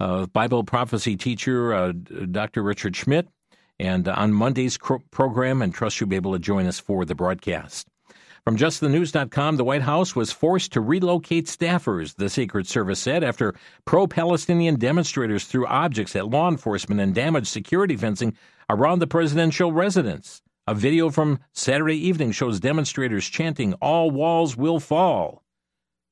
uh, 0.00 0.26
Bible 0.26 0.64
prophecy 0.64 1.16
teacher 1.16 1.72
uh, 1.72 1.92
Dr. 1.92 2.62
Richard 2.62 2.96
Schmidt, 2.96 3.28
and 3.78 4.08
on 4.08 4.32
Monday's 4.32 4.78
program, 5.10 5.62
and 5.62 5.72
trust 5.72 6.00
you'll 6.00 6.08
be 6.08 6.16
able 6.16 6.32
to 6.32 6.38
join 6.38 6.66
us 6.66 6.80
for 6.80 7.04
the 7.04 7.14
broadcast. 7.14 7.86
From 8.46 8.56
justthenews.com, 8.56 9.56
the 9.56 9.64
White 9.64 9.82
House 9.82 10.14
was 10.14 10.30
forced 10.30 10.72
to 10.74 10.80
relocate 10.80 11.46
staffers, 11.46 12.14
the 12.14 12.28
Secret 12.28 12.68
Service 12.68 13.00
said, 13.00 13.24
after 13.24 13.56
pro 13.84 14.06
Palestinian 14.06 14.76
demonstrators 14.78 15.46
threw 15.46 15.66
objects 15.66 16.14
at 16.14 16.28
law 16.28 16.48
enforcement 16.48 17.00
and 17.00 17.12
damaged 17.12 17.48
security 17.48 17.96
fencing 17.96 18.36
around 18.70 19.00
the 19.00 19.08
presidential 19.08 19.72
residence. 19.72 20.42
A 20.68 20.76
video 20.76 21.10
from 21.10 21.40
Saturday 21.54 21.96
evening 21.96 22.30
shows 22.30 22.60
demonstrators 22.60 23.26
chanting, 23.26 23.72
All 23.80 24.12
walls 24.12 24.56
will 24.56 24.78
fall. 24.78 25.42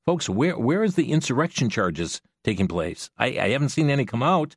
Folks, 0.05 0.29
where, 0.29 0.59
where 0.59 0.83
is 0.83 0.97
the 0.97 1.13
insurrection 1.13 1.71
charges 1.71 2.21
taking 2.43 2.67
place? 2.67 3.11
I, 3.17 3.27
I 3.39 3.51
haven't 3.51 3.69
seen 3.69 3.91
any 3.91 4.07
come 4.07 4.25
out. 4.25 4.57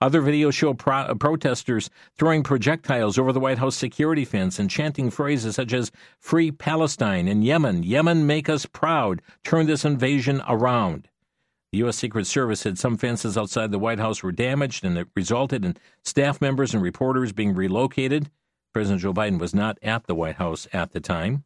Other 0.00 0.22
videos 0.22 0.54
show 0.54 0.74
pro- 0.74 1.14
protesters 1.14 1.90
throwing 2.16 2.42
projectiles 2.42 3.18
over 3.18 3.32
the 3.32 3.40
White 3.40 3.58
House 3.58 3.76
security 3.76 4.24
fence 4.24 4.58
and 4.58 4.70
chanting 4.70 5.10
phrases 5.10 5.56
such 5.56 5.72
as 5.72 5.92
Free 6.18 6.50
Palestine 6.50 7.28
and 7.28 7.44
Yemen, 7.44 7.82
Yemen 7.82 8.26
make 8.26 8.48
us 8.48 8.66
proud, 8.66 9.22
turn 9.44 9.66
this 9.66 9.84
invasion 9.84 10.42
around. 10.48 11.08
The 11.72 11.78
U.S. 11.78 11.98
Secret 11.98 12.26
Service 12.26 12.60
said 12.60 12.78
some 12.78 12.96
fences 12.96 13.36
outside 13.36 13.70
the 13.70 13.78
White 13.78 13.98
House 13.98 14.22
were 14.22 14.32
damaged 14.32 14.84
and 14.84 14.96
it 14.96 15.08
resulted 15.14 15.64
in 15.64 15.76
staff 16.02 16.40
members 16.40 16.72
and 16.72 16.82
reporters 16.82 17.32
being 17.32 17.54
relocated. 17.54 18.30
President 18.72 19.02
Joe 19.02 19.12
Biden 19.12 19.38
was 19.38 19.54
not 19.54 19.78
at 19.82 20.06
the 20.06 20.14
White 20.14 20.36
House 20.36 20.66
at 20.72 20.92
the 20.92 21.00
time. 21.00 21.44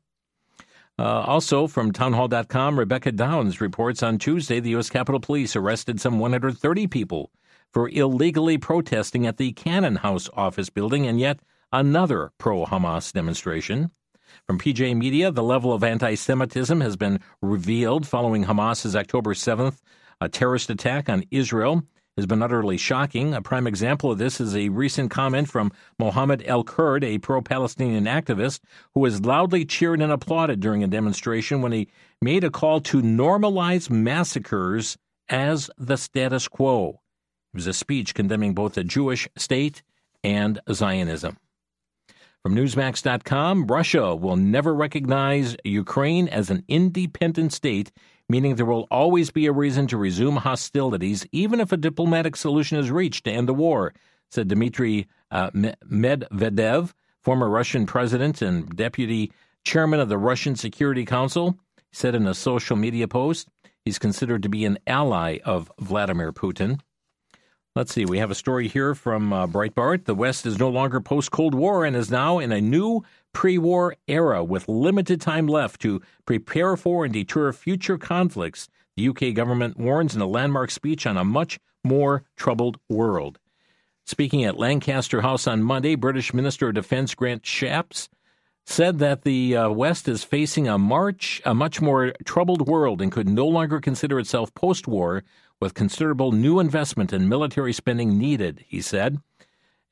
Uh, 0.99 1.23
also, 1.23 1.67
from 1.67 1.91
townhall.com, 1.91 2.79
Rebecca 2.79 3.11
Downs 3.11 3.61
reports 3.61 4.03
on 4.03 4.19
Tuesday 4.19 4.61
the 4.61 4.71
U.S. 4.71 4.91
Capitol 4.91 5.21
Police 5.21 5.57
arrested 5.57 6.01
some 6.01 6.19
130 6.19 6.87
people 6.87 7.31
for 7.73 7.89
illegally 7.89 8.59
protesting 8.59 9.27
at 9.27 9.37
the 9.37 9.53
Cannon 9.53 9.97
House 9.97 10.29
office 10.35 10.71
building 10.71 11.07
and 11.07 11.19
yet 11.19 11.41
another 11.73 12.33
pro 12.39 12.67
Hamas 12.67 13.13
demonstration. 13.13 13.91
From 14.47 14.59
PJ 14.59 14.97
Media, 14.97 15.31
the 15.31 15.43
level 15.43 15.73
of 15.73 15.85
anti 15.85 16.15
Semitism 16.15 16.81
has 16.81 16.97
been 16.97 17.21
revealed 17.41 18.07
following 18.07 18.45
Hamas's 18.45 18.97
October 18.97 19.35
7th 19.35 19.81
a 20.23 20.29
terrorist 20.29 20.71
attack 20.71 21.09
on 21.09 21.25
Israel 21.33 21.83
has 22.17 22.27
been 22.27 22.43
utterly 22.43 22.77
shocking. 22.77 23.35
A 23.35 23.43
prime 23.43 23.67
example 23.67 24.13
of 24.13 24.19
this 24.19 24.41
is 24.41 24.55
a 24.55 24.69
recent 24.69 25.11
comment 25.11 25.49
from 25.49 25.73
Mohammed 25.99 26.45
El 26.47 26.63
Kurd, 26.63 27.03
a 27.03 27.19
pro 27.19 27.43
Palestinian 27.43 28.05
activist, 28.05 28.61
who 28.95 29.01
was 29.01 29.25
loudly 29.25 29.65
cheered 29.65 30.01
and 30.01 30.13
applauded 30.13 30.61
during 30.61 30.85
a 30.85 30.87
demonstration 30.87 31.61
when 31.61 31.73
he 31.73 31.89
made 32.21 32.45
a 32.45 32.51
call 32.51 32.81
to 32.83 33.03
normalize 33.03 33.91
massacres 33.91 34.97
as 35.29 35.71
the 35.77 35.97
status 35.97 36.47
quo. 36.47 37.02
It 37.53 37.57
was 37.57 37.67
a 37.67 37.75
speech 37.75 38.15
condemning 38.15 38.55
both 38.55 38.75
the 38.75 38.85
Jewish 38.85 39.29
state 39.37 39.83
and 40.25 40.59
Zionism. 40.73 41.37
From 42.43 42.57
Newsmax.com, 42.57 43.67
Russia 43.67 44.17
will 44.17 44.37
never 44.37 44.75
recognize 44.75 45.57
Ukraine 45.63 46.29
as 46.29 46.51
an 46.51 46.65
independent 46.67 47.53
state, 47.53 47.93
meaning 48.29 48.57
there 48.57 48.67
will 48.67 48.89
always 48.91 49.31
be 49.31 49.47
a 49.47 49.53
reason 49.53 49.87
to 49.89 49.97
resume 49.97 50.37
hostilities, 50.37 51.27
even 51.31 51.61
if 51.61 51.71
a 51.71 51.77
diplomatic 51.77 52.35
solution 52.35 52.79
is 52.79 52.91
reached 52.91 53.25
to 53.27 53.31
end 53.31 53.49
the 53.49 53.55
war, 53.55 53.93
said 54.31 54.49
Dmitry 54.49 55.07
uh, 55.31 55.51
Medvedev, 55.51 56.95
former 57.21 57.49
Russian 57.49 57.87
president 57.87 58.43
and 58.43 58.75
deputy 58.75 59.31
chairman 59.63 60.01
of 60.01 60.09
the 60.09 60.19
Russian 60.19 60.57
Security 60.57 61.05
Council. 61.05 61.59
Said 61.93 62.15
in 62.15 62.27
a 62.27 62.35
social 62.35 62.75
media 62.75 63.07
post 63.07 63.49
he's 63.85 63.99
considered 63.99 64.43
to 64.43 64.49
be 64.49 64.65
an 64.65 64.79
ally 64.87 65.39
of 65.45 65.71
Vladimir 65.79 66.33
Putin. 66.33 66.81
Let's 67.75 67.95
see. 67.95 68.05
We 68.05 68.19
have 68.19 68.31
a 68.31 68.35
story 68.35 68.69
here 68.69 68.95
from 68.95 69.33
uh, 69.33 69.47
Breitbart. 69.47 70.05
The 70.05 70.15
West 70.15 70.45
is 70.45 70.59
no 70.59 70.69
longer 70.69 71.01
post 71.01 71.31
Cold 71.31 71.55
War 71.55 71.87
and 71.87 71.97
is 71.97 72.11
now 72.11 72.39
in 72.39 72.53
a 72.53 72.61
new 72.61 73.03
pre 73.33 73.57
war 73.57 73.97
era 74.07 74.45
with 74.45 74.69
limited 74.69 75.23
time 75.23 75.47
left 75.47 75.81
to 75.81 76.03
prepare 76.27 76.77
for 76.77 77.07
and 77.07 77.15
deter 77.15 77.51
future 77.51 77.97
conflicts. 77.97 78.69
The 78.99 79.09
UK 79.09 79.33
government 79.33 79.79
warns 79.79 80.15
in 80.15 80.21
a 80.21 80.27
landmark 80.27 80.71
speech 80.71 81.07
on 81.07 81.17
a 81.17 81.25
much 81.25 81.59
more 81.83 82.25
troubled 82.37 82.79
world. 82.91 83.39
Speaking 84.05 84.45
at 84.45 84.59
Lancaster 84.59 85.23
House 85.23 85.47
on 85.47 85.63
Monday, 85.63 85.95
British 85.95 86.35
Minister 86.35 86.69
of 86.69 86.75
Defense 86.75 87.15
Grant 87.15 87.43
Shapps 87.43 88.11
said 88.67 88.99
that 88.99 89.23
the 89.23 89.57
uh, 89.57 89.71
West 89.71 90.09
is 90.09 90.25
facing 90.25 90.69
a 90.69 90.77
march, 90.77 91.41
a 91.47 91.55
much 91.55 91.81
more 91.81 92.13
troubled 92.27 92.69
world 92.69 93.01
and 93.01 93.11
could 93.11 93.29
no 93.29 93.47
longer 93.47 93.81
consider 93.81 94.19
itself 94.19 94.53
post 94.55 94.87
war 94.87 95.25
with 95.63 95.75
considerable 95.75 96.33
new 96.33 96.59
investment 96.59 97.13
in 97.13 97.29
military 97.29 97.73
spending 97.73 98.19
needed, 98.19 98.65
he 98.67 98.83
said. 98.83 99.17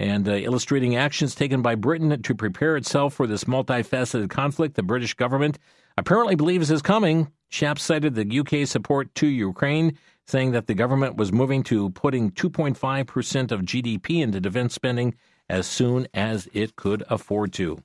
And 0.00 0.28
uh, 0.28 0.32
illustrating 0.32 0.96
actions 0.96 1.32
taken 1.32 1.62
by 1.62 1.76
Britain 1.76 2.20
to 2.20 2.34
prepare 2.34 2.76
itself 2.76 3.14
for 3.14 3.28
this 3.28 3.44
multifaceted 3.44 4.30
conflict 4.30 4.74
the 4.74 4.82
British 4.82 5.14
government 5.14 5.60
apparently 5.96 6.34
believes 6.34 6.72
is 6.72 6.82
coming. 6.82 7.30
Shapps 7.52 7.82
cited 7.82 8.16
the 8.16 8.40
UK 8.40 8.66
support 8.66 9.14
to 9.14 9.28
Ukraine, 9.28 9.96
saying 10.26 10.50
that 10.50 10.66
the 10.66 10.74
government 10.74 11.14
was 11.14 11.32
moving 11.32 11.62
to 11.64 11.90
putting 11.90 12.32
2.5% 12.32 13.52
of 13.52 13.60
GDP 13.60 14.22
into 14.22 14.40
defense 14.40 14.74
spending 14.74 15.14
as 15.48 15.68
soon 15.68 16.08
as 16.12 16.48
it 16.52 16.74
could 16.74 17.04
afford 17.08 17.52
to. 17.52 17.78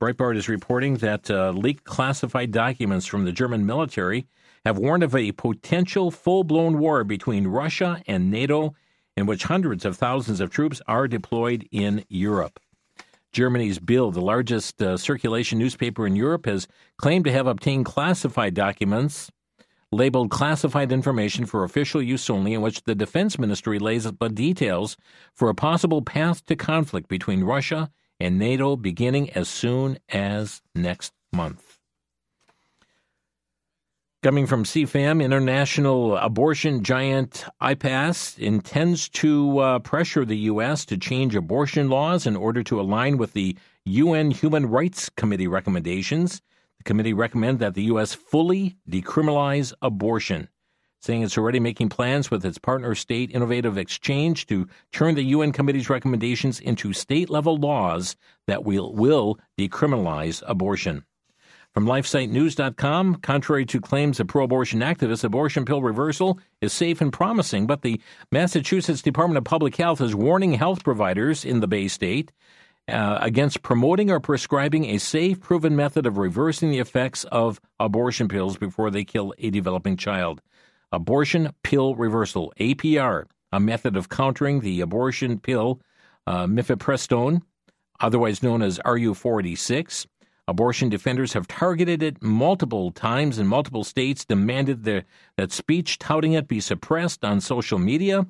Breitbart 0.00 0.38
is 0.38 0.48
reporting 0.48 0.94
that 0.96 1.30
uh, 1.30 1.50
leaked 1.50 1.84
classified 1.84 2.50
documents 2.50 3.04
from 3.04 3.26
the 3.26 3.32
German 3.32 3.66
military 3.66 4.26
have 4.64 4.78
warned 4.78 5.02
of 5.02 5.14
a 5.14 5.32
potential 5.32 6.10
full 6.10 6.44
blown 6.44 6.78
war 6.78 7.04
between 7.04 7.46
Russia 7.46 8.02
and 8.06 8.30
NATO, 8.30 8.74
in 9.16 9.26
which 9.26 9.44
hundreds 9.44 9.84
of 9.84 9.96
thousands 9.96 10.40
of 10.40 10.50
troops 10.50 10.80
are 10.86 11.08
deployed 11.08 11.68
in 11.70 12.04
Europe. 12.08 12.60
Germany's 13.32 13.78
Bild, 13.78 14.14
the 14.14 14.20
largest 14.20 14.82
uh, 14.82 14.96
circulation 14.96 15.58
newspaper 15.58 16.06
in 16.06 16.16
Europe, 16.16 16.46
has 16.46 16.66
claimed 16.96 17.24
to 17.26 17.32
have 17.32 17.46
obtained 17.46 17.84
classified 17.84 18.54
documents 18.54 19.30
labeled 19.92 20.30
classified 20.30 20.92
information 20.92 21.46
for 21.46 21.64
official 21.64 22.00
use 22.00 22.30
only, 22.30 22.54
in 22.54 22.62
which 22.62 22.84
the 22.84 22.94
defense 22.94 23.38
ministry 23.38 23.78
lays 23.78 24.06
out 24.06 24.34
details 24.34 24.96
for 25.34 25.48
a 25.48 25.54
possible 25.54 26.02
path 26.02 26.44
to 26.46 26.56
conflict 26.56 27.08
between 27.08 27.44
Russia 27.44 27.90
and 28.18 28.38
NATO 28.38 28.76
beginning 28.76 29.30
as 29.30 29.48
soon 29.48 29.98
as 30.08 30.62
next 30.74 31.12
month. 31.32 31.69
Coming 34.22 34.46
from 34.46 34.64
CFAM, 34.64 35.24
international 35.24 36.14
abortion 36.18 36.84
giant 36.84 37.46
IPAS 37.62 38.38
intends 38.38 39.08
to 39.08 39.58
uh, 39.60 39.78
pressure 39.78 40.26
the 40.26 40.36
U.S. 40.36 40.84
to 40.84 40.98
change 40.98 41.34
abortion 41.34 41.88
laws 41.88 42.26
in 42.26 42.36
order 42.36 42.62
to 42.64 42.78
align 42.78 43.16
with 43.16 43.32
the 43.32 43.56
UN 43.86 44.30
Human 44.30 44.66
Rights 44.66 45.08
Committee 45.08 45.46
recommendations. 45.46 46.42
The 46.76 46.84
committee 46.84 47.14
recommend 47.14 47.60
that 47.60 47.72
the 47.72 47.84
U.S. 47.84 48.12
fully 48.12 48.76
decriminalize 48.86 49.72
abortion, 49.80 50.50
saying 51.00 51.22
it's 51.22 51.38
already 51.38 51.58
making 51.58 51.88
plans 51.88 52.30
with 52.30 52.44
its 52.44 52.58
partner 52.58 52.94
state 52.94 53.30
Innovation 53.30 53.78
Exchange 53.78 54.46
to 54.48 54.68
turn 54.92 55.14
the 55.14 55.24
UN 55.24 55.50
committee's 55.50 55.88
recommendations 55.88 56.60
into 56.60 56.92
state 56.92 57.30
level 57.30 57.56
laws 57.56 58.16
that 58.46 58.64
will, 58.64 58.94
will 58.94 59.38
decriminalize 59.58 60.42
abortion. 60.46 61.06
From 61.74 61.86
LifeSiteNews.com, 61.86 63.16
contrary 63.16 63.64
to 63.66 63.80
claims 63.80 64.18
of 64.18 64.26
pro 64.26 64.44
abortion 64.44 64.80
activists, 64.80 65.22
abortion 65.22 65.64
pill 65.64 65.82
reversal 65.82 66.40
is 66.60 66.72
safe 66.72 67.00
and 67.00 67.12
promising, 67.12 67.68
but 67.68 67.82
the 67.82 68.00
Massachusetts 68.32 69.02
Department 69.02 69.38
of 69.38 69.44
Public 69.44 69.76
Health 69.76 70.00
is 70.00 70.12
warning 70.12 70.54
health 70.54 70.82
providers 70.82 71.44
in 71.44 71.60
the 71.60 71.68
Bay 71.68 71.86
State 71.86 72.32
uh, 72.88 73.18
against 73.20 73.62
promoting 73.62 74.10
or 74.10 74.18
prescribing 74.18 74.86
a 74.86 74.98
safe, 74.98 75.40
proven 75.40 75.76
method 75.76 76.06
of 76.06 76.18
reversing 76.18 76.72
the 76.72 76.80
effects 76.80 77.22
of 77.24 77.60
abortion 77.78 78.26
pills 78.26 78.56
before 78.56 78.90
they 78.90 79.04
kill 79.04 79.32
a 79.38 79.50
developing 79.50 79.96
child. 79.96 80.42
Abortion 80.90 81.52
pill 81.62 81.94
reversal, 81.94 82.52
APR, 82.58 83.26
a 83.52 83.60
method 83.60 83.96
of 83.96 84.08
countering 84.08 84.58
the 84.58 84.80
abortion 84.80 85.38
pill 85.38 85.80
uh, 86.26 86.46
mifepristone, 86.46 87.42
otherwise 88.00 88.42
known 88.42 88.60
as 88.60 88.80
RU486. 88.80 90.06
Abortion 90.50 90.88
defenders 90.88 91.34
have 91.34 91.46
targeted 91.46 92.02
it 92.02 92.20
multiple 92.20 92.90
times 92.90 93.38
in 93.38 93.46
multiple 93.46 93.84
states, 93.84 94.24
demanded 94.24 94.82
the, 94.82 95.04
that 95.36 95.52
speech 95.52 95.96
touting 96.00 96.32
it 96.32 96.48
be 96.48 96.58
suppressed 96.58 97.24
on 97.24 97.40
social 97.40 97.78
media. 97.78 98.26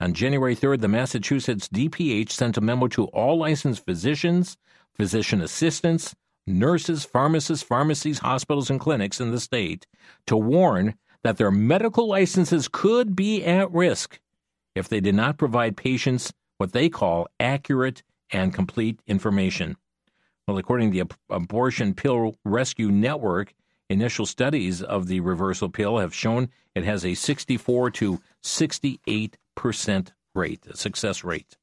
On 0.00 0.14
January 0.14 0.56
3rd, 0.56 0.80
the 0.80 0.88
Massachusetts 0.88 1.68
DPH 1.68 2.30
sent 2.30 2.56
a 2.56 2.62
memo 2.62 2.88
to 2.88 3.04
all 3.08 3.36
licensed 3.36 3.84
physicians, 3.84 4.56
physician 4.94 5.42
assistants, 5.42 6.14
nurses, 6.46 7.04
pharmacists, 7.04 7.62
pharmacies, 7.62 8.20
hospitals, 8.20 8.70
and 8.70 8.80
clinics 8.80 9.20
in 9.20 9.30
the 9.30 9.38
state 9.38 9.86
to 10.26 10.38
warn 10.38 10.94
that 11.22 11.36
their 11.36 11.50
medical 11.50 12.08
licenses 12.08 12.66
could 12.72 13.14
be 13.14 13.44
at 13.44 13.70
risk 13.70 14.18
if 14.74 14.88
they 14.88 15.00
did 15.00 15.14
not 15.14 15.36
provide 15.36 15.76
patients 15.76 16.32
what 16.56 16.72
they 16.72 16.88
call 16.88 17.28
accurate 17.38 18.02
and 18.30 18.54
complete 18.54 19.02
information. 19.06 19.76
Well, 20.48 20.56
according 20.56 20.92
to 20.92 21.04
the 21.04 21.14
Abortion 21.28 21.92
Pill 21.92 22.34
Rescue 22.42 22.90
Network, 22.90 23.52
initial 23.90 24.24
studies 24.24 24.80
of 24.82 25.06
the 25.06 25.20
reversal 25.20 25.68
pill 25.68 25.98
have 25.98 26.14
shown 26.14 26.48
it 26.74 26.84
has 26.84 27.04
a 27.04 27.12
64 27.12 27.90
to 27.90 28.22
68 28.42 29.36
percent 29.54 30.14
rate, 30.34 30.66
a 30.66 30.74
success 30.74 31.22
rate. 31.22 31.58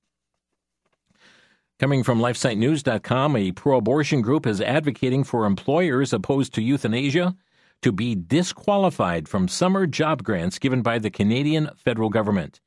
Coming 1.80 2.04
from 2.04 2.20
LifeSiteNews.com, 2.20 3.36
a 3.36 3.52
pro 3.54 3.78
abortion 3.78 4.22
group 4.22 4.46
is 4.46 4.62
advocating 4.62 5.24
for 5.24 5.48
employers 5.48 6.14
opposed 6.14 6.54
to 6.54 6.62
euthanasia 6.62 7.36
to 7.82 7.92
be 7.92 8.14
disqualified 8.14 9.28
from 9.28 9.48
summer 9.48 9.88
job 9.88 10.22
grants 10.22 10.60
given 10.60 10.84
by 10.84 11.00
the 11.00 11.10
Canadian 11.10 11.72
federal 11.76 12.10
government. 12.10 12.62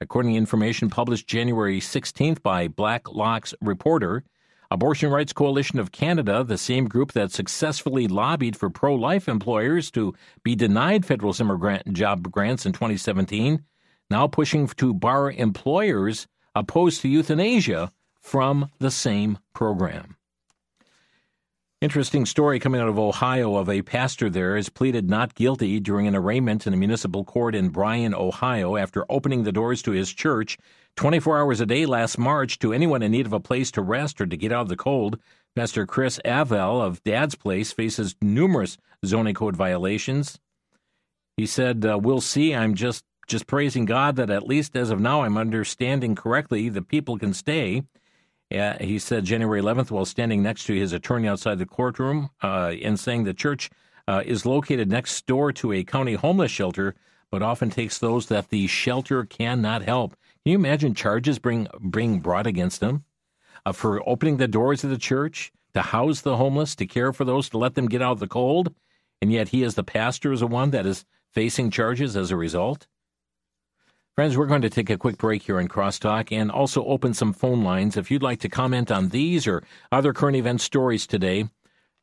According 0.00 0.34
to 0.34 0.38
information 0.38 0.88
published 0.88 1.26
January 1.26 1.80
16th 1.80 2.42
by 2.42 2.68
Blacklock's 2.68 3.54
reporter, 3.60 4.22
Abortion 4.70 5.10
Rights 5.10 5.32
Coalition 5.32 5.78
of 5.78 5.92
Canada, 5.92 6.42
the 6.42 6.58
same 6.58 6.86
group 6.86 7.12
that 7.12 7.32
successfully 7.32 8.08
lobbied 8.08 8.56
for 8.56 8.70
pro 8.70 8.94
life 8.94 9.28
employers 9.28 9.90
to 9.92 10.14
be 10.42 10.54
denied 10.56 11.04
federal 11.04 11.32
summer 11.32 11.56
grant 11.56 11.92
job 11.92 12.30
grants 12.30 12.66
in 12.66 12.72
2017, 12.72 13.62
now 14.10 14.26
pushing 14.26 14.66
to 14.66 14.94
bar 14.94 15.30
employers 15.30 16.26
opposed 16.54 17.02
to 17.02 17.08
euthanasia 17.08 17.92
from 18.20 18.70
the 18.78 18.90
same 18.90 19.38
program. 19.52 20.16
Interesting 21.84 22.24
story 22.24 22.58
coming 22.58 22.80
out 22.80 22.88
of 22.88 22.98
Ohio 22.98 23.56
of 23.56 23.68
a 23.68 23.82
pastor 23.82 24.30
there 24.30 24.56
has 24.56 24.70
pleaded 24.70 25.10
not 25.10 25.34
guilty 25.34 25.80
during 25.80 26.06
an 26.06 26.16
arraignment 26.16 26.66
in 26.66 26.72
a 26.72 26.78
municipal 26.78 27.24
court 27.24 27.54
in 27.54 27.68
Bryan, 27.68 28.14
Ohio, 28.14 28.76
after 28.76 29.04
opening 29.10 29.42
the 29.42 29.52
doors 29.52 29.82
to 29.82 29.90
his 29.90 30.10
church 30.10 30.56
24 30.96 31.40
hours 31.40 31.60
a 31.60 31.66
day 31.66 31.86
last 31.86 32.18
March 32.18 32.58
to 32.60 32.72
anyone 32.72 33.02
in 33.02 33.12
need 33.12 33.26
of 33.26 33.32
a 33.32 33.40
place 33.40 33.70
to 33.72 33.82
rest 33.82 34.20
or 34.20 34.26
to 34.26 34.36
get 34.36 34.52
out 34.52 34.62
of 34.62 34.68
the 34.68 34.76
cold. 34.76 35.18
Pastor 35.56 35.86
Chris 35.86 36.20
Avell 36.24 36.80
of 36.84 37.02
Dad's 37.02 37.34
Place 37.34 37.72
faces 37.72 38.16
numerous 38.22 38.76
zoning 39.04 39.34
code 39.34 39.56
violations. 39.56 40.38
He 41.36 41.46
said, 41.46 41.84
uh, 41.84 41.98
"We'll 42.00 42.20
see. 42.20 42.54
I'm 42.54 42.74
just 42.74 43.04
just 43.26 43.46
praising 43.46 43.86
God 43.86 44.16
that 44.16 44.30
at 44.30 44.46
least 44.46 44.76
as 44.76 44.90
of 44.90 45.00
now 45.00 45.22
I'm 45.22 45.38
understanding 45.38 46.14
correctly 46.14 46.68
the 46.68 46.82
people 46.82 47.18
can 47.18 47.32
stay." 47.32 47.82
Uh, 48.54 48.76
he 48.80 48.98
said 48.98 49.24
January 49.24 49.60
11th 49.60 49.90
while 49.90 50.04
standing 50.04 50.42
next 50.42 50.64
to 50.64 50.74
his 50.74 50.92
attorney 50.92 51.26
outside 51.26 51.58
the 51.58 51.66
courtroom 51.66 52.30
uh, 52.42 52.72
and 52.82 53.00
saying 53.00 53.24
the 53.24 53.34
church 53.34 53.70
uh, 54.06 54.22
is 54.24 54.46
located 54.46 54.88
next 54.88 55.26
door 55.26 55.50
to 55.52 55.72
a 55.72 55.82
county 55.82 56.14
homeless 56.14 56.52
shelter, 56.52 56.94
but 57.30 57.42
often 57.42 57.70
takes 57.70 57.98
those 57.98 58.26
that 58.26 58.50
the 58.50 58.66
shelter 58.66 59.24
cannot 59.24 59.82
help. 59.82 60.14
Can 60.44 60.50
you 60.50 60.58
imagine 60.58 60.94
charges 60.94 61.38
being, 61.38 61.68
being 61.88 62.20
brought 62.20 62.46
against 62.46 62.82
him 62.82 63.04
uh, 63.64 63.72
for 63.72 64.06
opening 64.06 64.36
the 64.36 64.46
doors 64.46 64.84
of 64.84 64.90
the 64.90 64.98
church 64.98 65.50
to 65.72 65.80
house 65.80 66.20
the 66.20 66.36
homeless, 66.36 66.74
to 66.76 66.86
care 66.86 67.14
for 67.14 67.24
those, 67.24 67.48
to 67.48 67.58
let 67.58 67.76
them 67.76 67.88
get 67.88 68.02
out 68.02 68.12
of 68.12 68.20
the 68.20 68.28
cold? 68.28 68.74
And 69.22 69.32
yet 69.32 69.48
he, 69.48 69.64
as 69.64 69.74
the 69.74 69.82
pastor, 69.82 70.32
is 70.32 70.40
the 70.40 70.46
one 70.46 70.70
that 70.72 70.84
is 70.84 71.06
facing 71.32 71.70
charges 71.70 72.14
as 72.14 72.30
a 72.30 72.36
result? 72.36 72.86
Friends, 74.14 74.36
we're 74.36 74.44
going 74.44 74.60
to 74.60 74.68
take 74.68 74.90
a 74.90 74.98
quick 74.98 75.16
break 75.16 75.44
here 75.44 75.58
in 75.58 75.66
Crosstalk 75.66 76.30
and 76.30 76.50
also 76.50 76.84
open 76.84 77.14
some 77.14 77.32
phone 77.32 77.64
lines. 77.64 77.96
If 77.96 78.10
you'd 78.10 78.22
like 78.22 78.40
to 78.40 78.50
comment 78.50 78.92
on 78.92 79.08
these 79.08 79.46
or 79.46 79.62
other 79.90 80.12
current 80.12 80.36
event 80.36 80.60
stories 80.60 81.06
today, 81.06 81.48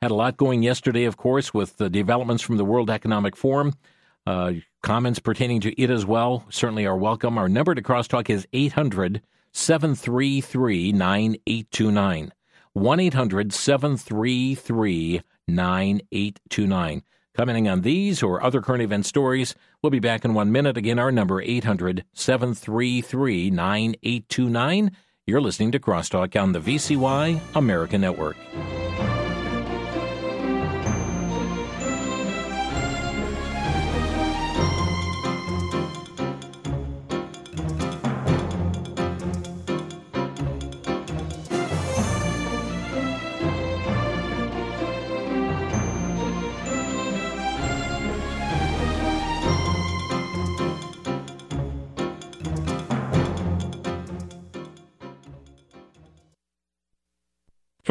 had 0.02 0.10
a 0.10 0.16
lot 0.16 0.36
going 0.36 0.64
yesterday, 0.64 1.06
of 1.06 1.16
course, 1.16 1.54
with 1.54 1.78
the 1.78 1.92
developments 1.92 2.42
from 2.42 2.58
the 2.58 2.66
World 2.66 2.90
Economic 2.90 3.36
Forum. 3.36 3.76
Uh, 4.26 4.54
comments 4.84 5.20
pertaining 5.20 5.62
to 5.62 5.82
it 5.82 5.90
as 5.90 6.06
well 6.06 6.46
certainly 6.50 6.86
are 6.86 6.98
welcome. 6.98 7.38
Our 7.38 7.50
number 7.50 7.76
to 7.76 7.82
crosstalk 7.82 8.30
is 8.30 8.48
800 8.54 9.22
733 9.54 10.92
9829. 10.92 12.34
1 12.74 13.00
800 13.00 13.54
733 13.54 15.22
9829. 15.48 17.04
Commenting 17.34 17.68
on 17.68 17.82
these 17.82 18.22
or 18.22 18.44
other 18.44 18.62
current 18.62 18.84
event 18.84 19.06
stories, 19.06 19.56
we'll 19.82 19.90
be 19.90 20.00
back 20.00 20.26
in 20.26 20.34
one 20.34 20.52
minute. 20.52 20.78
Again, 20.78 21.00
our 21.00 21.12
number 21.12 21.42
800 21.42 22.04
733 22.14 23.50
9829. 23.50 24.92
You're 25.26 25.42
listening 25.42 25.72
to 25.72 25.80
Crosstalk 25.80 26.40
on 26.42 26.52
the 26.52 26.60
VCY 26.60 27.40
American 27.56 28.02
Network. 28.02 28.36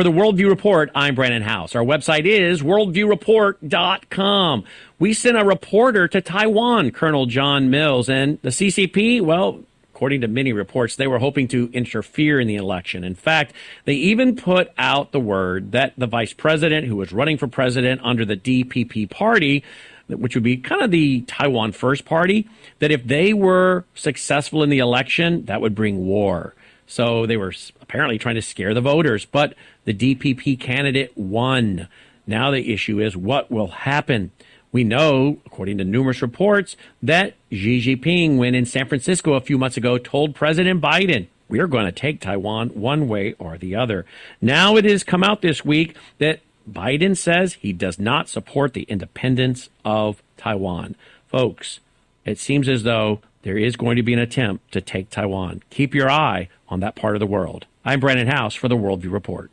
For 0.01 0.05
the 0.05 0.11
Worldview 0.11 0.48
Report, 0.48 0.90
I'm 0.94 1.14
Brannon 1.14 1.42
Howse. 1.42 1.74
Our 1.74 1.84
website 1.84 2.24
is 2.24 2.62
worldviewreport.com. 2.62 4.64
We 4.98 5.12
sent 5.12 5.36
a 5.36 5.44
reporter 5.44 6.09
to 6.09 6.22
Taiwan, 6.22 6.92
Colonel 6.92 7.26
John 7.26 7.68
Mills, 7.68 8.09
and 8.09 8.38
the 8.40 8.48
CCP, 8.48 9.20
well, 9.20 9.61
according 9.92 10.22
to 10.22 10.28
many 10.28 10.55
reports, 10.55 10.96
they 10.96 11.07
were 11.07 11.18
hoping 11.18 11.48
to 11.48 11.68
interfere 11.74 12.40
in 12.40 12.48
the 12.48 12.57
election. 12.57 13.05
In 13.05 13.14
fact, 13.14 13.53
they 13.84 13.92
even 13.92 14.36
put 14.36 14.70
out 14.78 15.12
the 15.12 15.20
word 15.20 15.72
that 15.72 15.92
the 15.98 16.07
vice 16.07 16.32
president, 16.32 16.86
who 16.86 16.96
was 16.96 17.12
running 17.12 17.36
for 17.36 17.46
president 17.46 18.01
under 18.03 18.24
the 18.24 18.38
DPP 18.38 19.11
party, 19.11 19.62
which 20.09 20.34
would 20.34 20.44
be 20.44 20.57
kind 20.57 20.80
of 20.80 20.90
the 20.90 21.20
Taiwan 21.26 21.72
First 21.72 22.07
Party, 22.07 22.48
that 22.78 22.90
if 22.90 23.07
they 23.07 23.34
were 23.34 23.84
successful 23.94 24.62
in 24.62 24.70
the 24.70 24.78
election, 24.78 25.44
that 25.44 25.61
would 25.61 25.74
bring 25.74 26.07
war. 26.07 26.55
So 26.91 27.24
they 27.24 27.36
were 27.36 27.55
apparently 27.80 28.18
trying 28.18 28.34
to 28.34 28.43
scare 28.43 28.74
the 28.74 28.80
voters, 28.80 29.24
but 29.24 29.55
the 29.84 29.95
DPP 29.95 30.59
candidate 30.59 31.16
won. 31.16 31.86
Now 32.26 32.51
the 32.51 32.72
issue 32.72 33.01
is 33.01 33.16
what 33.16 33.49
will 33.49 33.68
happen. 33.68 34.32
We 34.72 34.82
know, 34.82 35.38
according 35.47 35.78
to 35.78 35.84
numerous 35.84 36.20
reports, 36.20 36.76
that 37.01 37.34
Xi 37.53 37.80
Jinping, 37.80 38.38
when 38.38 38.57
in 38.57 38.66
San 38.66 38.88
Francisco 38.88 39.34
a 39.34 39.41
few 39.41 39.57
months 39.57 39.76
ago, 39.76 39.99
told 39.99 40.34
President 40.34 40.80
Biden, 40.80 41.28
we 41.49 41.61
are 41.61 41.68
going 41.68 41.86
to 41.86 41.93
take 41.93 42.20
Taiwan 42.20 42.70
one 42.70 43.07
way 43.07 43.34
or 43.38 43.57
the 43.57 43.76
other. 43.76 44.05
Now 44.41 44.74
it 44.74 44.84
has 44.84 45.05
come 45.05 45.22
out 45.22 45.43
this 45.43 45.64
week 45.64 45.97
that 46.18 46.41
Biden 46.68 47.16
says 47.16 47.55
he 47.55 47.72
does 47.72 48.01
not 48.01 48.28
support 48.28 48.74
the 48.74 48.82
independence 48.82 49.68
of 49.84 50.24
Taiwan. 50.36 50.97
Folks, 51.28 51.78
it 52.24 52.41
seems 52.41 52.68
as 52.68 52.82
though 52.82 53.20
there 53.43 53.57
is 53.57 53.76
going 53.76 53.97
to 53.97 54.03
be 54.03 54.12
an 54.12 54.18
attempt 54.18 54.72
to 54.72 54.80
take 54.80 55.09
Taiwan. 55.09 55.62
Keep 55.70 55.95
your 55.95 56.11
eye 56.11 56.49
on 56.70 56.80
that 56.80 56.94
part 56.94 57.16
of 57.16 57.20
the 57.20 57.26
world. 57.26 57.66
I'm 57.84 58.00
Brannon 58.00 58.28
Howse 58.28 58.54
for 58.54 58.68
the 58.68 58.76
Worldview 58.76 59.12
Report. 59.12 59.50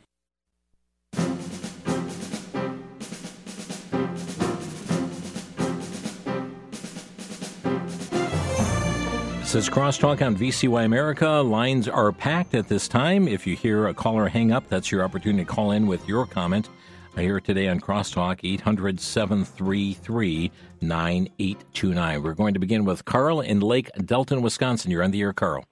This 9.40 9.64
is 9.64 9.70
Crosstalk 9.70 10.20
on 10.20 10.36
VCY 10.36 10.84
America. 10.84 11.26
Lines 11.26 11.88
are 11.88 12.12
packed 12.12 12.54
at 12.54 12.68
this 12.68 12.86
time. 12.86 13.26
If 13.26 13.46
you 13.46 13.56
hear 13.56 13.86
a 13.86 13.94
caller 13.94 14.28
hang 14.28 14.52
up, 14.52 14.68
that's 14.68 14.92
your 14.92 15.02
opportunity 15.02 15.42
to 15.42 15.50
call 15.50 15.70
in 15.70 15.86
with 15.86 16.06
your 16.06 16.26
comment. 16.26 16.68
I 17.16 17.22
hear 17.22 17.40
today 17.40 17.66
on 17.68 17.80
Crosstalk 17.80 18.40
800 18.44 19.00
733 19.00 20.52
9829. 20.82 22.22
We're 22.22 22.34
going 22.34 22.52
to 22.52 22.60
begin 22.60 22.84
with 22.84 23.06
Carl 23.06 23.40
in 23.40 23.60
Lake 23.60 23.90
Delton, 24.04 24.42
Wisconsin. 24.42 24.90
You're 24.90 25.02
on 25.02 25.12
the 25.12 25.22
air, 25.22 25.32
Carl. 25.32 25.64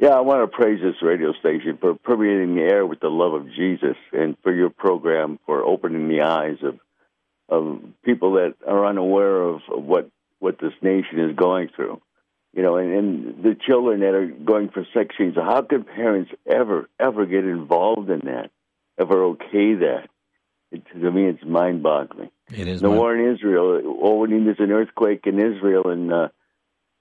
Yeah, 0.00 0.10
I 0.10 0.20
want 0.20 0.50
to 0.50 0.56
praise 0.56 0.80
this 0.82 1.02
radio 1.02 1.32
station 1.34 1.76
for 1.78 1.94
permeating 1.94 2.54
the 2.54 2.62
air 2.62 2.86
with 2.86 3.00
the 3.00 3.08
love 3.08 3.34
of 3.34 3.52
Jesus 3.52 3.96
and 4.12 4.36
for 4.42 4.52
your 4.52 4.70
program 4.70 5.38
for 5.46 5.62
opening 5.62 6.08
the 6.08 6.22
eyes 6.22 6.56
of 6.62 6.80
of 7.48 7.82
people 8.04 8.34
that 8.34 8.54
are 8.66 8.86
unaware 8.86 9.42
of, 9.42 9.60
of 9.70 9.84
what 9.84 10.10
what 10.38 10.58
this 10.58 10.72
nation 10.82 11.18
is 11.18 11.36
going 11.36 11.68
through 11.76 12.00
you 12.52 12.62
know, 12.62 12.76
and, 12.76 12.92
and 12.92 13.44
the 13.44 13.56
children 13.66 14.00
that 14.00 14.14
are 14.14 14.26
going 14.26 14.70
for 14.70 14.86
sex 14.92 15.14
change. 15.16 15.36
How 15.36 15.62
could 15.62 15.86
parents 15.86 16.32
ever, 16.46 16.88
ever 16.98 17.26
get 17.26 17.44
involved 17.44 18.10
in 18.10 18.20
that? 18.24 18.50
Ever 18.98 19.24
okay 19.24 19.74
that? 19.74 20.08
It, 20.72 20.82
to 20.92 21.10
me, 21.10 21.26
it's 21.26 21.44
mind-boggling. 21.44 22.30
It 22.52 22.68
is. 22.68 22.80
The 22.80 22.88
mind- 22.88 22.98
war 22.98 23.16
in 23.16 23.34
Israel. 23.34 23.80
Oh, 23.84 24.16
when 24.16 24.44
there's 24.44 24.58
an 24.58 24.72
earthquake 24.72 25.26
in 25.26 25.38
Israel, 25.38 25.88
and 25.88 26.12
uh, 26.12 26.28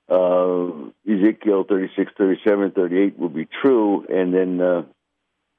uh, 0.10 0.68
Ezekiel 1.08 1.66
36, 1.68 2.12
37, 2.18 2.72
38 2.72 3.20
will 3.20 3.30
be 3.30 3.48
true, 3.62 4.06
and 4.08 4.34
then 4.34 4.62
uh, 4.62 4.84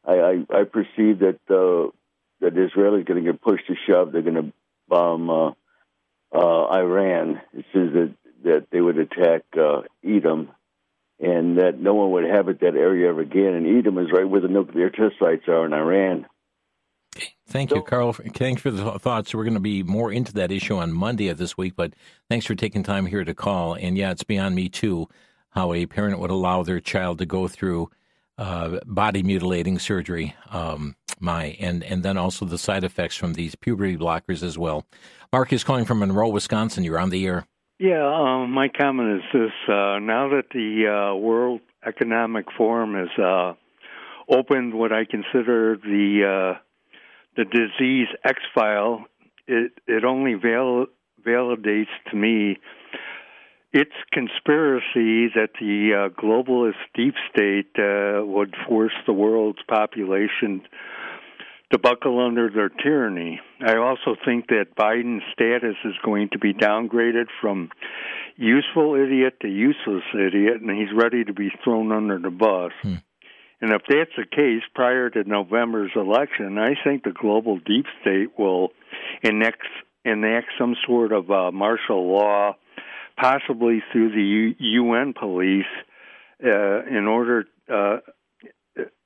I, 0.04 0.12
I, 0.12 0.60
I 0.60 0.64
perceive 0.64 1.20
that 1.20 1.38
uh, 1.48 1.90
that 2.40 2.56
Israel 2.56 2.96
is 2.96 3.04
going 3.04 3.22
to 3.22 3.32
get 3.32 3.42
pushed 3.42 3.66
to 3.66 3.74
shove. 3.86 4.12
They're 4.12 4.22
going 4.22 4.34
to 4.34 4.52
bomb 4.88 5.30
uh, 5.30 5.50
uh, 6.32 6.66
Iran. 6.72 7.40
It 7.52 7.64
says 7.72 7.92
that 7.92 8.14
that 8.44 8.66
they 8.70 8.80
would 8.80 8.98
attack 8.98 9.42
uh, 9.58 9.82
Edom 10.04 10.50
and 11.20 11.58
that 11.58 11.78
no 11.78 11.94
one 11.94 12.12
would 12.12 12.24
inhabit 12.24 12.60
that 12.60 12.74
area 12.74 13.10
ever 13.10 13.20
again. 13.20 13.54
And 13.54 13.78
Edom 13.78 13.98
is 13.98 14.10
right 14.10 14.28
where 14.28 14.40
the 14.40 14.48
nuclear 14.48 14.88
test 14.88 15.16
sites 15.20 15.46
are 15.48 15.66
in 15.66 15.72
Iran. 15.72 16.26
Thank 17.50 17.72
you, 17.72 17.82
Carl. 17.82 18.12
Thanks 18.12 18.62
for 18.62 18.70
the 18.70 18.98
thoughts. 19.00 19.34
We're 19.34 19.42
going 19.42 19.54
to 19.54 19.60
be 19.60 19.82
more 19.82 20.12
into 20.12 20.32
that 20.34 20.52
issue 20.52 20.76
on 20.76 20.92
Monday 20.92 21.28
of 21.28 21.36
this 21.36 21.58
week, 21.58 21.74
but 21.74 21.94
thanks 22.28 22.46
for 22.46 22.54
taking 22.54 22.84
time 22.84 23.06
here 23.06 23.24
to 23.24 23.34
call. 23.34 23.74
And 23.74 23.98
yeah, 23.98 24.12
it's 24.12 24.22
beyond 24.22 24.54
me 24.54 24.68
too 24.68 25.08
how 25.50 25.72
a 25.72 25.86
parent 25.86 26.20
would 26.20 26.30
allow 26.30 26.62
their 26.62 26.78
child 26.78 27.18
to 27.18 27.26
go 27.26 27.48
through 27.48 27.90
uh, 28.38 28.78
body 28.86 29.24
mutilating 29.24 29.80
surgery. 29.80 30.36
Um, 30.50 30.94
my 31.18 31.56
and 31.58 31.82
and 31.82 32.04
then 32.04 32.16
also 32.16 32.46
the 32.46 32.56
side 32.56 32.84
effects 32.84 33.16
from 33.16 33.34
these 33.34 33.56
puberty 33.56 33.96
blockers 33.96 34.44
as 34.44 34.56
well. 34.56 34.86
Mark 35.32 35.52
is 35.52 35.64
calling 35.64 35.84
from 35.84 35.98
Monroe, 35.98 36.28
Wisconsin. 36.28 36.84
You're 36.84 37.00
on 37.00 37.10
the 37.10 37.26
air. 37.26 37.46
Yeah, 37.80 38.06
um, 38.06 38.52
my 38.52 38.68
comment 38.68 39.18
is 39.18 39.24
this: 39.32 39.52
uh, 39.68 39.98
now 39.98 40.30
that 40.30 40.44
the 40.52 40.86
uh, 40.86 41.16
World 41.16 41.60
Economic 41.84 42.46
Forum 42.56 42.94
has 42.94 43.08
uh, 43.22 43.54
opened 44.28 44.72
what 44.72 44.92
I 44.92 45.04
consider 45.04 45.76
the 45.76 46.54
uh, 46.56 46.60
the 47.36 47.44
disease 47.44 48.08
X 48.24 48.40
file, 48.54 49.04
it 49.46 49.72
it 49.86 50.04
only 50.04 50.34
val- 50.34 50.86
validates 51.24 51.94
to 52.10 52.16
me 52.16 52.58
its 53.72 53.92
conspiracy 54.12 55.30
that 55.34 55.50
the 55.60 55.92
uh, 55.94 56.20
globalist 56.20 56.74
deep 56.94 57.14
state 57.32 57.70
uh, 57.78 58.24
would 58.24 58.54
force 58.68 58.92
the 59.06 59.12
world's 59.12 59.62
population 59.68 60.62
to 61.72 61.78
buckle 61.78 62.18
under 62.24 62.50
their 62.50 62.68
tyranny. 62.68 63.40
I 63.64 63.76
also 63.76 64.16
think 64.24 64.48
that 64.48 64.74
Biden's 64.76 65.22
status 65.32 65.76
is 65.84 65.94
going 66.04 66.30
to 66.32 66.38
be 66.38 66.52
downgraded 66.52 67.26
from 67.40 67.70
useful 68.36 68.96
idiot 68.96 69.34
to 69.42 69.48
useless 69.48 70.02
idiot, 70.14 70.60
and 70.60 70.70
he's 70.76 70.92
ready 70.92 71.22
to 71.24 71.32
be 71.32 71.50
thrown 71.62 71.92
under 71.92 72.18
the 72.18 72.30
bus. 72.30 72.72
Hmm. 72.82 72.94
And 73.60 73.72
if 73.72 73.82
that's 73.88 74.10
the 74.16 74.24
case, 74.24 74.62
prior 74.74 75.10
to 75.10 75.24
November's 75.24 75.92
election, 75.94 76.58
I 76.58 76.74
think 76.82 77.04
the 77.04 77.12
global 77.12 77.58
deep 77.58 77.86
state 78.00 78.38
will 78.38 78.70
enact, 79.22 79.66
enact 80.04 80.48
some 80.58 80.76
sort 80.86 81.12
of 81.12 81.30
uh, 81.30 81.50
martial 81.52 82.10
law, 82.10 82.56
possibly 83.20 83.82
through 83.92 84.10
the 84.12 84.22
U- 84.22 84.54
UN 84.58 85.12
police, 85.12 85.66
uh, 86.42 86.84
in 86.86 87.06
order 87.06 87.44
uh, 87.70 87.98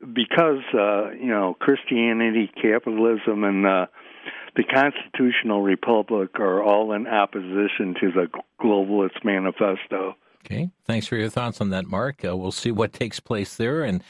because 0.00 0.62
uh, 0.74 1.10
you 1.10 1.28
know 1.28 1.56
Christianity, 1.58 2.50
capitalism, 2.60 3.44
and 3.44 3.66
uh, 3.66 3.86
the 4.56 4.64
constitutional 4.64 5.62
republic 5.62 6.38
are 6.38 6.62
all 6.62 6.92
in 6.92 7.06
opposition 7.06 7.94
to 8.00 8.12
the 8.12 8.28
globalist 8.60 9.24
manifesto. 9.24 10.14
Okay, 10.46 10.70
thanks 10.84 11.06
for 11.06 11.16
your 11.16 11.30
thoughts 11.30 11.60
on 11.60 11.70
that, 11.70 11.86
Mark. 11.86 12.24
Uh, 12.24 12.36
we'll 12.36 12.52
see 12.52 12.70
what 12.70 12.92
takes 12.92 13.18
place 13.18 13.56
there, 13.56 13.82
and 13.82 14.02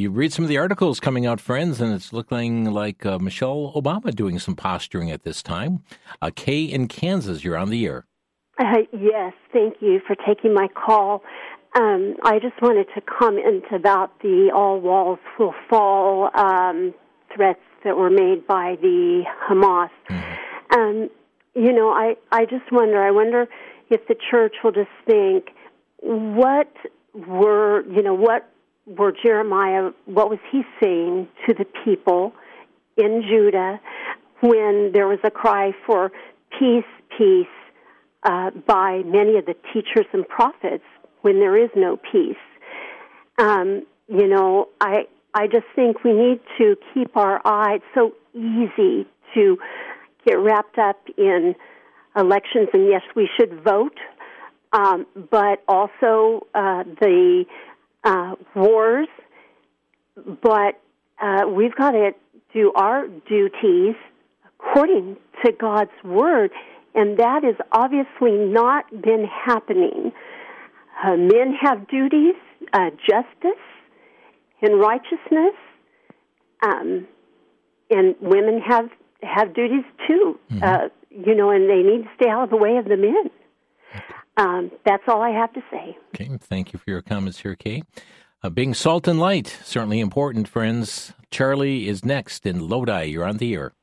you 0.00 0.10
read 0.10 0.32
some 0.32 0.44
of 0.44 0.48
the 0.48 0.56
articles 0.56 0.98
coming 0.98 1.26
out, 1.26 1.40
friends, 1.40 1.80
and 1.80 1.92
it's 1.92 2.12
looking 2.12 2.64
like 2.64 3.04
uh, 3.04 3.18
Michelle 3.18 3.72
Obama 3.76 4.14
doing 4.14 4.38
some 4.38 4.56
posturing 4.56 5.10
at 5.10 5.22
this 5.24 5.42
time. 5.42 5.82
Uh, 6.22 6.30
Kay 6.34 6.62
in 6.64 6.88
Kansas, 6.88 7.44
you're 7.44 7.56
on 7.56 7.68
the 7.68 7.86
air. 7.86 8.06
Uh, 8.58 8.78
yes, 8.92 9.34
thank 9.52 9.76
you 9.80 10.00
for 10.06 10.16
taking 10.26 10.54
my 10.54 10.68
call. 10.68 11.22
Um, 11.78 12.16
I 12.24 12.38
just 12.38 12.60
wanted 12.60 12.86
to 12.94 13.00
comment 13.02 13.64
about 13.72 14.18
the 14.20 14.50
all 14.54 14.80
walls 14.80 15.18
will 15.38 15.54
fall 15.68 16.30
um, 16.34 16.92
threats 17.34 17.60
that 17.84 17.96
were 17.96 18.10
made 18.10 18.46
by 18.46 18.76
the 18.80 19.24
Hamas. 19.48 19.90
Um, 20.76 21.10
you 21.54 21.72
know, 21.72 21.90
I, 21.90 22.16
I 22.32 22.44
just 22.44 22.72
wonder, 22.72 23.02
I 23.02 23.10
wonder 23.10 23.46
if 23.88 24.06
the 24.08 24.16
church 24.30 24.54
will 24.64 24.72
just 24.72 24.90
think, 25.06 25.50
what 25.98 26.72
were, 27.12 27.84
you 27.90 28.02
know, 28.02 28.14
what 28.14 28.50
were 28.96 29.12
Jeremiah, 29.12 29.90
what 30.06 30.30
was 30.30 30.38
he 30.50 30.62
saying 30.82 31.28
to 31.46 31.54
the 31.54 31.66
people 31.84 32.32
in 32.96 33.22
Judah 33.28 33.80
when 34.40 34.90
there 34.92 35.06
was 35.06 35.18
a 35.24 35.30
cry 35.30 35.72
for 35.86 36.10
peace, 36.58 36.84
peace 37.16 37.46
uh, 38.22 38.50
by 38.66 39.02
many 39.04 39.36
of 39.36 39.46
the 39.46 39.54
teachers 39.72 40.06
and 40.12 40.26
prophets 40.28 40.84
when 41.22 41.38
there 41.38 41.56
is 41.56 41.70
no 41.76 41.96
peace. 41.96 42.36
Um, 43.38 43.86
you 44.08 44.26
know, 44.26 44.68
I 44.80 45.06
I 45.34 45.46
just 45.46 45.66
think 45.76 46.02
we 46.02 46.12
need 46.12 46.40
to 46.58 46.76
keep 46.92 47.16
our 47.16 47.40
eye. 47.44 47.76
It's 47.76 47.84
so 47.94 48.12
easy 48.34 49.06
to 49.34 49.58
get 50.26 50.38
wrapped 50.38 50.78
up 50.78 50.98
in 51.16 51.54
elections, 52.16 52.68
and 52.72 52.88
yes, 52.88 53.02
we 53.14 53.28
should 53.38 53.62
vote, 53.62 53.96
um, 54.72 55.06
but 55.30 55.62
also 55.68 56.46
uh, 56.54 56.84
the 57.00 57.44
uh, 58.04 58.34
wars. 58.54 59.08
But 60.16 60.80
uh, 61.20 61.46
we've 61.48 61.74
got 61.74 61.92
to 61.92 62.10
do 62.52 62.72
our 62.74 63.06
duties 63.06 63.94
according 64.58 65.16
to 65.44 65.52
God's 65.52 65.90
word, 66.04 66.50
and 66.94 67.18
that 67.18 67.42
has 67.44 67.54
obviously 67.72 68.32
not 68.32 68.90
been 68.90 69.24
happening. 69.24 70.12
Uh, 71.02 71.16
men 71.16 71.54
have 71.60 71.88
duties, 71.88 72.34
uh, 72.72 72.90
justice 73.08 73.62
and 74.62 74.78
righteousness, 74.78 75.54
um, 76.62 77.06
and 77.90 78.14
women 78.20 78.60
have 78.60 78.90
have 79.22 79.54
duties 79.54 79.84
too. 80.06 80.38
Mm-hmm. 80.50 80.62
Uh, 80.62 80.88
you 81.10 81.34
know, 81.34 81.50
and 81.50 81.68
they 81.68 81.82
need 81.82 82.04
to 82.04 82.10
stay 82.16 82.28
out 82.28 82.44
of 82.44 82.50
the 82.50 82.56
way 82.56 82.76
of 82.76 82.84
the 82.84 82.96
men. 82.96 83.30
Um, 84.40 84.70
that's 84.86 85.02
all 85.06 85.20
I 85.20 85.30
have 85.30 85.52
to 85.52 85.60
say. 85.70 85.96
Okay, 86.14 86.30
thank 86.40 86.72
you 86.72 86.78
for 86.78 86.90
your 86.90 87.02
comments 87.02 87.40
here, 87.40 87.54
Kate. 87.54 87.84
Uh, 88.42 88.48
being 88.48 88.72
salt 88.72 89.06
and 89.06 89.20
light, 89.20 89.58
certainly 89.64 90.00
important, 90.00 90.48
friends. 90.48 91.12
Charlie 91.30 91.86
is 91.86 92.06
next 92.06 92.46
in 92.46 92.66
Lodi. 92.66 93.04
You're 93.04 93.26
on 93.26 93.36
the 93.36 93.52
air. 93.52 93.74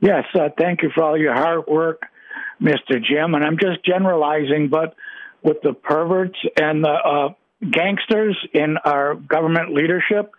Yes, 0.00 0.24
uh, 0.34 0.50
thank 0.56 0.82
you 0.82 0.90
for 0.94 1.02
all 1.02 1.18
your 1.18 1.34
hard 1.34 1.66
work, 1.66 2.02
Mr. 2.62 3.02
Jim. 3.02 3.34
And 3.34 3.44
I'm 3.44 3.58
just 3.58 3.84
generalizing, 3.84 4.68
but 4.70 4.94
with 5.42 5.56
the 5.62 5.72
perverts 5.72 6.38
and 6.60 6.84
the 6.84 6.90
uh, 6.90 7.28
gangsters 7.68 8.36
in 8.54 8.76
our 8.84 9.16
government 9.16 9.74
leadership, 9.74 10.30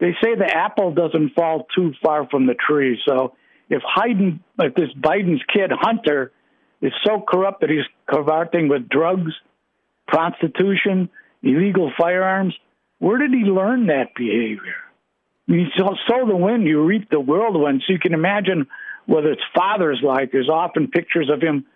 they 0.00 0.16
say 0.20 0.34
the 0.34 0.52
apple 0.52 0.92
doesn't 0.92 1.34
fall 1.34 1.68
too 1.76 1.92
far 2.02 2.26
from 2.28 2.46
the 2.46 2.54
tree. 2.54 3.00
So 3.06 3.34
if 3.70 3.82
Hayden, 3.96 4.42
if 4.58 4.74
this 4.74 4.90
Biden's 5.00 5.42
kid 5.52 5.70
Hunter 5.72 6.32
is 6.84 6.92
so 7.04 7.22
corrupt 7.26 7.60
that 7.60 7.70
he's 7.70 7.86
cavorting 8.08 8.68
with 8.68 8.88
drugs, 8.88 9.32
prostitution, 10.06 11.08
illegal 11.42 11.92
firearms, 11.98 12.54
where 12.98 13.18
did 13.18 13.32
he 13.32 13.44
learn 13.44 13.86
that 13.86 14.14
behavior? 14.16 14.76
You 15.46 15.66
sow 15.76 16.26
the 16.26 16.36
wind, 16.36 16.66
you 16.66 16.82
reap 16.82 17.10
the 17.10 17.20
whirlwind. 17.20 17.82
So 17.86 17.92
you 17.92 17.98
can 17.98 18.14
imagine 18.14 18.66
what 19.06 19.24
it's 19.24 19.42
father's 19.54 20.00
like. 20.02 20.32
There's 20.32 20.48
often 20.48 20.88
pictures 20.88 21.30
of 21.32 21.42
him 21.42 21.66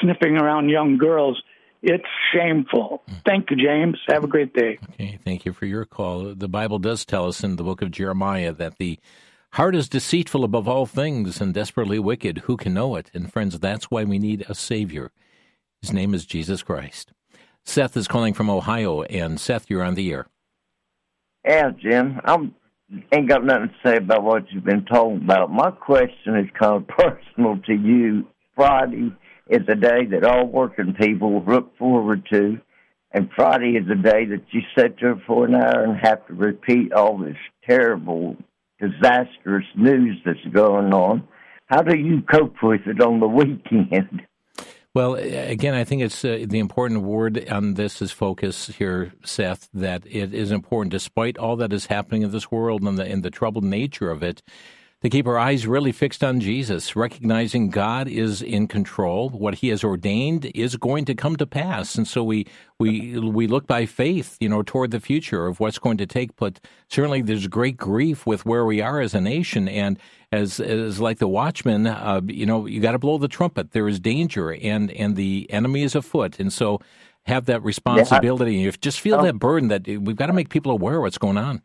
sniffing 0.00 0.36
around 0.36 0.70
young 0.70 0.96
girls. 0.96 1.42
It's 1.82 2.04
shameful. 2.32 3.02
Mm. 3.10 3.24
Thank 3.24 3.50
you, 3.50 3.56
James. 3.56 3.98
Have 4.08 4.24
a 4.24 4.26
great 4.26 4.54
day. 4.54 4.78
Okay, 4.92 5.18
thank 5.24 5.44
you 5.44 5.52
for 5.52 5.66
your 5.66 5.84
call. 5.84 6.34
The 6.34 6.48
Bible 6.48 6.78
does 6.78 7.04
tell 7.04 7.26
us 7.26 7.42
in 7.42 7.56
the 7.56 7.62
book 7.62 7.82
of 7.82 7.90
Jeremiah 7.90 8.52
that 8.52 8.78
the 8.78 8.98
heart 9.52 9.74
is 9.74 9.88
deceitful 9.88 10.44
above 10.44 10.68
all 10.68 10.86
things 10.86 11.40
and 11.40 11.52
desperately 11.52 11.98
wicked. 11.98 12.38
Who 12.38 12.56
can 12.56 12.74
know 12.74 12.96
it? 12.96 13.10
And 13.14 13.32
friends, 13.32 13.58
that's 13.58 13.90
why 13.90 14.04
we 14.04 14.18
need 14.18 14.44
a 14.48 14.54
Savior. 14.54 15.12
His 15.80 15.92
name 15.92 16.14
is 16.14 16.26
Jesus 16.26 16.62
Christ. 16.62 17.12
Seth 17.64 17.96
is 17.96 18.08
calling 18.08 18.34
from 18.34 18.50
Ohio, 18.50 19.02
and 19.02 19.40
Seth, 19.40 19.68
you're 19.68 19.82
on 19.82 19.94
the 19.94 20.12
air. 20.12 20.26
Yeah, 21.44 21.70
Jim. 21.70 22.20
I 22.24 22.36
ain't 23.12 23.28
got 23.28 23.44
nothing 23.44 23.68
to 23.68 23.88
say 23.88 23.96
about 23.96 24.22
what 24.22 24.50
you've 24.50 24.64
been 24.64 24.84
told 24.84 25.22
about. 25.22 25.50
My 25.50 25.70
question 25.70 26.36
is 26.36 26.50
kind 26.58 26.76
of 26.76 26.88
personal 26.88 27.58
to 27.66 27.74
you. 27.74 28.26
Friday 28.54 29.12
is 29.48 29.66
a 29.68 29.74
day 29.74 30.06
that 30.06 30.24
all 30.24 30.46
working 30.46 30.94
people 30.94 31.42
look 31.46 31.76
forward 31.78 32.26
to, 32.32 32.58
and 33.12 33.30
Friday 33.34 33.76
is 33.76 33.88
a 33.90 33.94
day 33.94 34.26
that 34.26 34.44
you 34.50 34.60
sit 34.76 34.96
there 35.00 35.20
for 35.26 35.46
an 35.46 35.54
hour 35.54 35.84
and 35.84 35.98
have 35.98 36.26
to 36.26 36.34
repeat 36.34 36.92
all 36.92 37.18
this 37.18 37.36
terrible, 37.68 38.36
disastrous 38.80 39.66
news 39.76 40.20
that's 40.24 40.44
going 40.52 40.92
on. 40.92 41.26
How 41.66 41.82
do 41.82 41.96
you 41.96 42.22
cope 42.22 42.56
with 42.62 42.80
it 42.86 43.00
on 43.00 43.20
the 43.20 43.28
weekend? 43.28 44.22
Well, 44.92 45.14
again, 45.14 45.74
I 45.74 45.84
think 45.84 46.02
it's 46.02 46.24
uh, 46.24 46.44
the 46.48 46.58
important 46.58 47.02
word 47.02 47.48
on 47.48 47.74
this 47.74 48.02
is 48.02 48.10
focus 48.10 48.66
here, 48.66 49.12
Seth. 49.24 49.68
That 49.72 50.02
it 50.04 50.34
is 50.34 50.50
important, 50.50 50.90
despite 50.90 51.38
all 51.38 51.54
that 51.56 51.72
is 51.72 51.86
happening 51.86 52.22
in 52.22 52.32
this 52.32 52.50
world 52.50 52.82
and 52.82 52.98
the 52.98 53.04
and 53.04 53.22
the 53.22 53.30
troubled 53.30 53.62
nature 53.62 54.10
of 54.10 54.24
it, 54.24 54.42
to 55.02 55.08
keep 55.08 55.26
our 55.26 55.38
eyes 55.38 55.66
really 55.66 55.92
fixed 55.92 56.22
on 56.22 56.40
Jesus, 56.40 56.94
recognizing 56.94 57.70
God 57.70 58.06
is 58.06 58.42
in 58.42 58.68
control. 58.68 59.30
What 59.30 59.56
He 59.56 59.68
has 59.68 59.82
ordained 59.82 60.50
is 60.54 60.76
going 60.76 61.06
to 61.06 61.14
come 61.14 61.36
to 61.36 61.46
pass, 61.46 61.94
and 61.94 62.06
so 62.06 62.22
we 62.22 62.46
we 62.78 63.18
we 63.18 63.46
look 63.46 63.66
by 63.66 63.86
faith, 63.86 64.36
you 64.40 64.48
know, 64.48 64.62
toward 64.62 64.90
the 64.90 65.00
future 65.00 65.46
of 65.46 65.58
what's 65.58 65.78
going 65.78 65.96
to 65.98 66.06
take. 66.06 66.36
But 66.36 66.60
certainly, 66.88 67.22
there's 67.22 67.46
great 67.46 67.78
grief 67.78 68.26
with 68.26 68.44
where 68.44 68.66
we 68.66 68.82
are 68.82 69.00
as 69.00 69.14
a 69.14 69.20
nation, 69.20 69.68
and 69.68 69.98
as 70.32 70.60
as 70.60 71.00
like 71.00 71.18
the 71.18 71.28
watchman, 71.28 71.86
uh, 71.86 72.20
you 72.26 72.44
know, 72.44 72.66
you 72.66 72.80
got 72.80 72.92
to 72.92 72.98
blow 72.98 73.16
the 73.16 73.28
trumpet. 73.28 73.72
There 73.72 73.88
is 73.88 74.00
danger, 74.00 74.52
and 74.52 74.90
and 74.90 75.16
the 75.16 75.46
enemy 75.48 75.82
is 75.82 75.94
afoot, 75.94 76.38
and 76.38 76.52
so 76.52 76.78
have 77.24 77.46
that 77.46 77.62
responsibility. 77.62 78.52
Yeah, 78.52 78.58
I, 78.58 78.64
you 78.64 78.72
just 78.72 79.00
feel 79.00 79.16
oh. 79.16 79.22
that 79.22 79.38
burden 79.38 79.68
that 79.68 79.86
we've 79.86 80.16
got 80.16 80.26
to 80.26 80.32
make 80.34 80.50
people 80.50 80.72
aware 80.72 80.96
of 80.96 81.02
what's 81.02 81.18
going 81.18 81.38
on. 81.38 81.62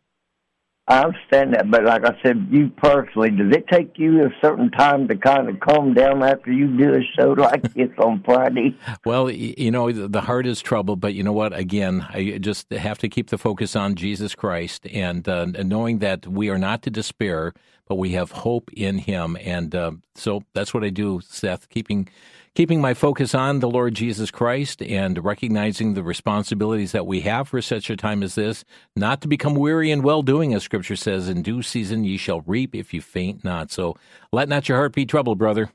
I 0.88 1.02
understand 1.02 1.54
that, 1.54 1.68
but 1.68 1.82
like 1.82 2.04
I 2.04 2.16
said, 2.22 2.46
you 2.48 2.68
personally, 2.68 3.30
does 3.30 3.52
it 3.52 3.66
take 3.66 3.98
you 3.98 4.24
a 4.24 4.30
certain 4.40 4.70
time 4.70 5.08
to 5.08 5.16
kind 5.16 5.48
of 5.48 5.58
calm 5.58 5.94
down 5.94 6.22
after 6.22 6.52
you 6.52 6.68
do 6.76 6.94
a 6.94 7.00
show 7.18 7.32
like 7.32 7.62
this 7.74 7.90
on 7.98 8.22
Friday? 8.24 8.78
Well, 9.04 9.28
you 9.28 9.72
know, 9.72 9.90
the 9.90 10.20
heart 10.20 10.46
is 10.46 10.60
troubled, 10.60 11.00
but 11.00 11.12
you 11.12 11.24
know 11.24 11.32
what? 11.32 11.52
Again, 11.52 12.06
I 12.08 12.38
just 12.38 12.70
have 12.70 12.98
to 12.98 13.08
keep 13.08 13.30
the 13.30 13.38
focus 13.38 13.74
on 13.74 13.96
Jesus 13.96 14.36
Christ 14.36 14.86
and, 14.86 15.28
uh, 15.28 15.46
knowing 15.46 15.98
that 15.98 16.28
we 16.28 16.50
are 16.50 16.58
not 16.58 16.82
to 16.82 16.90
despair, 16.90 17.52
but 17.88 17.96
we 17.96 18.10
have 18.12 18.30
hope 18.30 18.70
in 18.72 18.98
Him. 18.98 19.36
And 19.40 19.74
uh, 19.74 19.92
so 20.14 20.44
that's 20.54 20.72
what 20.72 20.84
I 20.84 20.90
do, 20.90 21.20
Seth, 21.20 21.68
keeping 21.68 22.08
keeping 22.56 22.80
my 22.80 22.94
focus 22.94 23.34
on 23.34 23.60
the 23.60 23.68
Lord 23.68 23.94
Jesus 23.94 24.30
Christ 24.30 24.80
and 24.80 25.22
recognizing 25.22 25.92
the 25.92 26.02
responsibilities 26.02 26.92
that 26.92 27.06
we 27.06 27.20
have 27.20 27.48
for 27.48 27.60
such 27.60 27.90
a 27.90 27.96
time 27.96 28.22
as 28.22 28.34
this, 28.34 28.64
not 28.96 29.20
to 29.20 29.28
become 29.28 29.54
weary 29.54 29.90
in 29.90 30.00
well 30.00 30.22
doing, 30.22 30.54
as 30.54 30.62
Scripture 30.62 30.96
says, 30.96 31.28
in 31.28 31.42
due 31.42 31.60
season 31.60 32.02
ye 32.04 32.16
shall 32.16 32.40
reap 32.40 32.74
if 32.74 32.94
you 32.94 33.02
faint 33.02 33.44
not. 33.44 33.70
So 33.70 33.94
let 34.32 34.48
not 34.48 34.70
your 34.70 34.78
heart 34.78 34.94
be 34.94 35.04
troubled, 35.04 35.36
brother. 35.36 35.70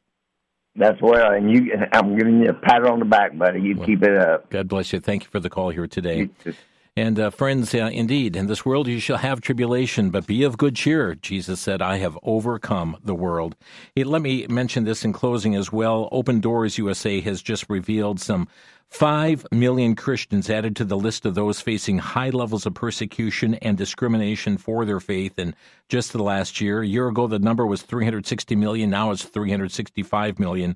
That's 0.76 1.00
well, 1.02 1.34
and 1.34 1.52
you. 1.52 1.72
I'm 1.94 2.18
giving 2.18 2.42
you 2.42 2.50
a 2.50 2.54
pat 2.54 2.84
on 2.84 2.98
the 2.98 3.06
back, 3.06 3.38
buddy. 3.38 3.62
You 3.62 3.76
well, 3.76 3.86
keep 3.86 4.02
it 4.02 4.18
up. 4.18 4.50
God 4.50 4.68
bless 4.68 4.92
you. 4.92 5.00
Thank 5.00 5.26
you 5.26 5.30
for 5.30 5.40
the 5.40 5.50
call 5.50 5.70
here 5.70 5.86
today. 5.86 6.30
And 6.98 7.18
uh, 7.18 7.30
friends, 7.30 7.74
uh, 7.74 7.90
indeed, 7.94 8.36
in 8.36 8.48
this 8.48 8.66
world 8.66 8.88
you 8.88 9.00
shall 9.00 9.18
have 9.18 9.40
tribulation, 9.40 10.10
but 10.10 10.28
be 10.28 10.44
of 10.44 10.58
good 10.58 10.76
cheer. 10.76 11.16
Jesus 11.16 11.62
said, 11.62 11.82
I 11.82 11.98
have 11.98 12.20
overcome 12.22 12.98
the 13.02 13.16
world. 13.16 13.56
Let 13.96 14.22
me 14.22 14.46
mention 14.50 14.84
this 14.84 15.06
in 15.06 15.14
closing 15.14 15.56
as 15.56 15.72
well. 15.72 16.10
Open 16.12 16.42
Doors 16.42 16.78
USA 16.78 17.22
has 17.22 17.42
just 17.42 17.70
revealed 17.70 18.20
some 18.20 18.50
5 18.90 19.48
million 19.54 19.96
Christians 19.96 20.50
added 20.50 20.76
to 20.76 20.84
the 20.84 20.98
list 20.98 21.26
of 21.26 21.34
those 21.34 21.62
facing 21.62 22.00
high 22.00 22.30
levels 22.30 22.66
of 22.66 22.74
persecution 22.74 23.54
and 23.56 23.78
discrimination 23.78 24.58
for 24.58 24.84
their 24.84 25.00
faith 25.00 25.40
in 25.40 25.56
just 25.88 26.12
the 26.12 26.22
last 26.22 26.60
year. 26.60 26.82
A 26.82 26.88
year 26.88 27.08
ago, 27.08 27.26
the 27.26 27.40
number 27.40 27.66
was 27.66 27.84
360 27.84 28.54
million. 28.58 28.90
Now 28.90 29.12
it's 29.12 29.24
365 29.24 30.40
million 30.40 30.76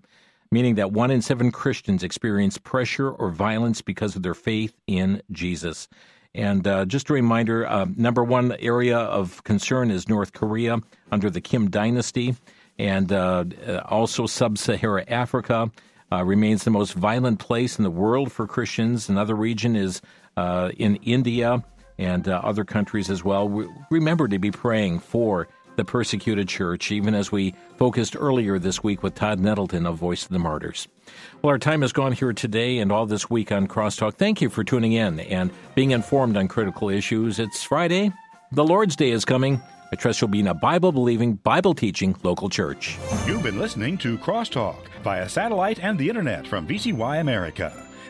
meaning 0.52 0.76
that 0.76 0.92
one 0.92 1.12
in 1.12 1.22
seven 1.22 1.52
Christians 1.52 2.04
experience 2.04 2.58
pressure 2.58 3.10
or 3.10 3.30
violence 3.32 3.82
because 3.82 4.16
of 4.16 4.24
their 4.24 4.34
faith 4.34 4.74
in 4.88 5.22
Jesus. 5.32 5.88
And 6.34 6.68
uh, 6.68 6.86
just 6.86 7.10
a 7.10 7.14
reminder 7.14 7.66
uh, 7.66 7.86
number 7.96 8.24
one 8.24 8.52
area 8.60 8.98
of 8.98 9.44
concern 9.46 9.90
is 9.90 10.10
North 10.10 10.34
Korea 10.34 10.80
under 11.12 11.30
the 11.30 11.42
Kim 11.42 11.70
dynasty, 11.70 12.36
and 12.78 13.12
uh, 13.12 13.46
also 13.86 14.26
sub 14.26 14.58
Saharan 14.58 15.08
Africa. 15.08 15.72
Uh, 16.12 16.24
remains 16.24 16.64
the 16.64 16.72
most 16.72 16.94
violent 16.94 17.40
place 17.40 17.80
in 17.80 17.84
the 17.84 17.90
world 17.90 18.32
for 18.32 18.46
Christians. 18.46 19.10
Another 19.10 19.34
region 19.34 19.76
is 19.76 20.02
uh, 20.38 20.72
in 20.78 20.98
India 20.98 21.64
and 21.98 22.28
uh, 22.28 22.42
other 22.44 22.64
countries 22.64 23.10
as 23.10 23.24
well. 23.24 23.50
remember 23.90 24.28
to 24.28 24.38
be 24.38 24.52
praying 24.52 25.00
for 25.00 25.48
the 25.76 25.86
persecuted 25.86 26.48
church, 26.48 26.92
even 26.92 27.14
as 27.14 27.32
we 27.32 27.54
focused 27.78 28.16
earlier 28.18 28.60
this 28.60 28.84
week 28.84 29.04
with 29.04 29.16
Todd 29.16 29.40
Nettleton 29.40 29.86
of 29.86 29.98
Voice 29.98 30.24
of 30.24 30.30
the 30.30 30.40
Martyrs. 30.40 30.88
Well, 31.42 31.52
our 31.52 31.60
time 31.60 31.82
has 31.82 31.92
gone 31.92 32.12
here 32.12 32.34
today 32.34 32.80
and 32.80 32.92
all 32.92 33.06
this 33.06 33.30
week 33.30 33.52
on 33.52 33.68
Crosstalk. 33.68 34.16
Thank 34.16 34.42
you 34.42 34.50
for 34.50 34.64
tuning 34.64 34.94
in 34.94 35.20
and 35.20 35.52
being 35.76 35.92
informed 35.92 36.38
on 36.38 36.48
critical 36.48 36.90
issues. 36.90 37.40
It's 37.40 37.64
Friday. 37.64 38.12
The 38.52 38.64
Lord's 38.64 38.96
Day 38.96 39.12
is 39.12 39.26
coming. 39.26 39.62
I 39.92 39.96
trust 39.96 40.20
you'll 40.20 40.30
be 40.30 40.40
in 40.40 40.48
a 40.48 40.54
Bible 40.54 40.92
believing, 40.92 41.36
Bible 41.36 41.74
teaching 41.74 42.16
local 42.24 42.50
church. 42.50 42.98
You've 43.26 43.44
been 43.44 43.60
listening 43.60 43.98
to 44.00 44.18
Crosstalk 44.18 44.88
via 45.04 45.30
satellite 45.30 45.80
and 45.80 45.98
the 45.98 46.10
internet 46.10 46.48
from 46.48 46.68
VCY 46.68 47.20
America. 47.22 47.86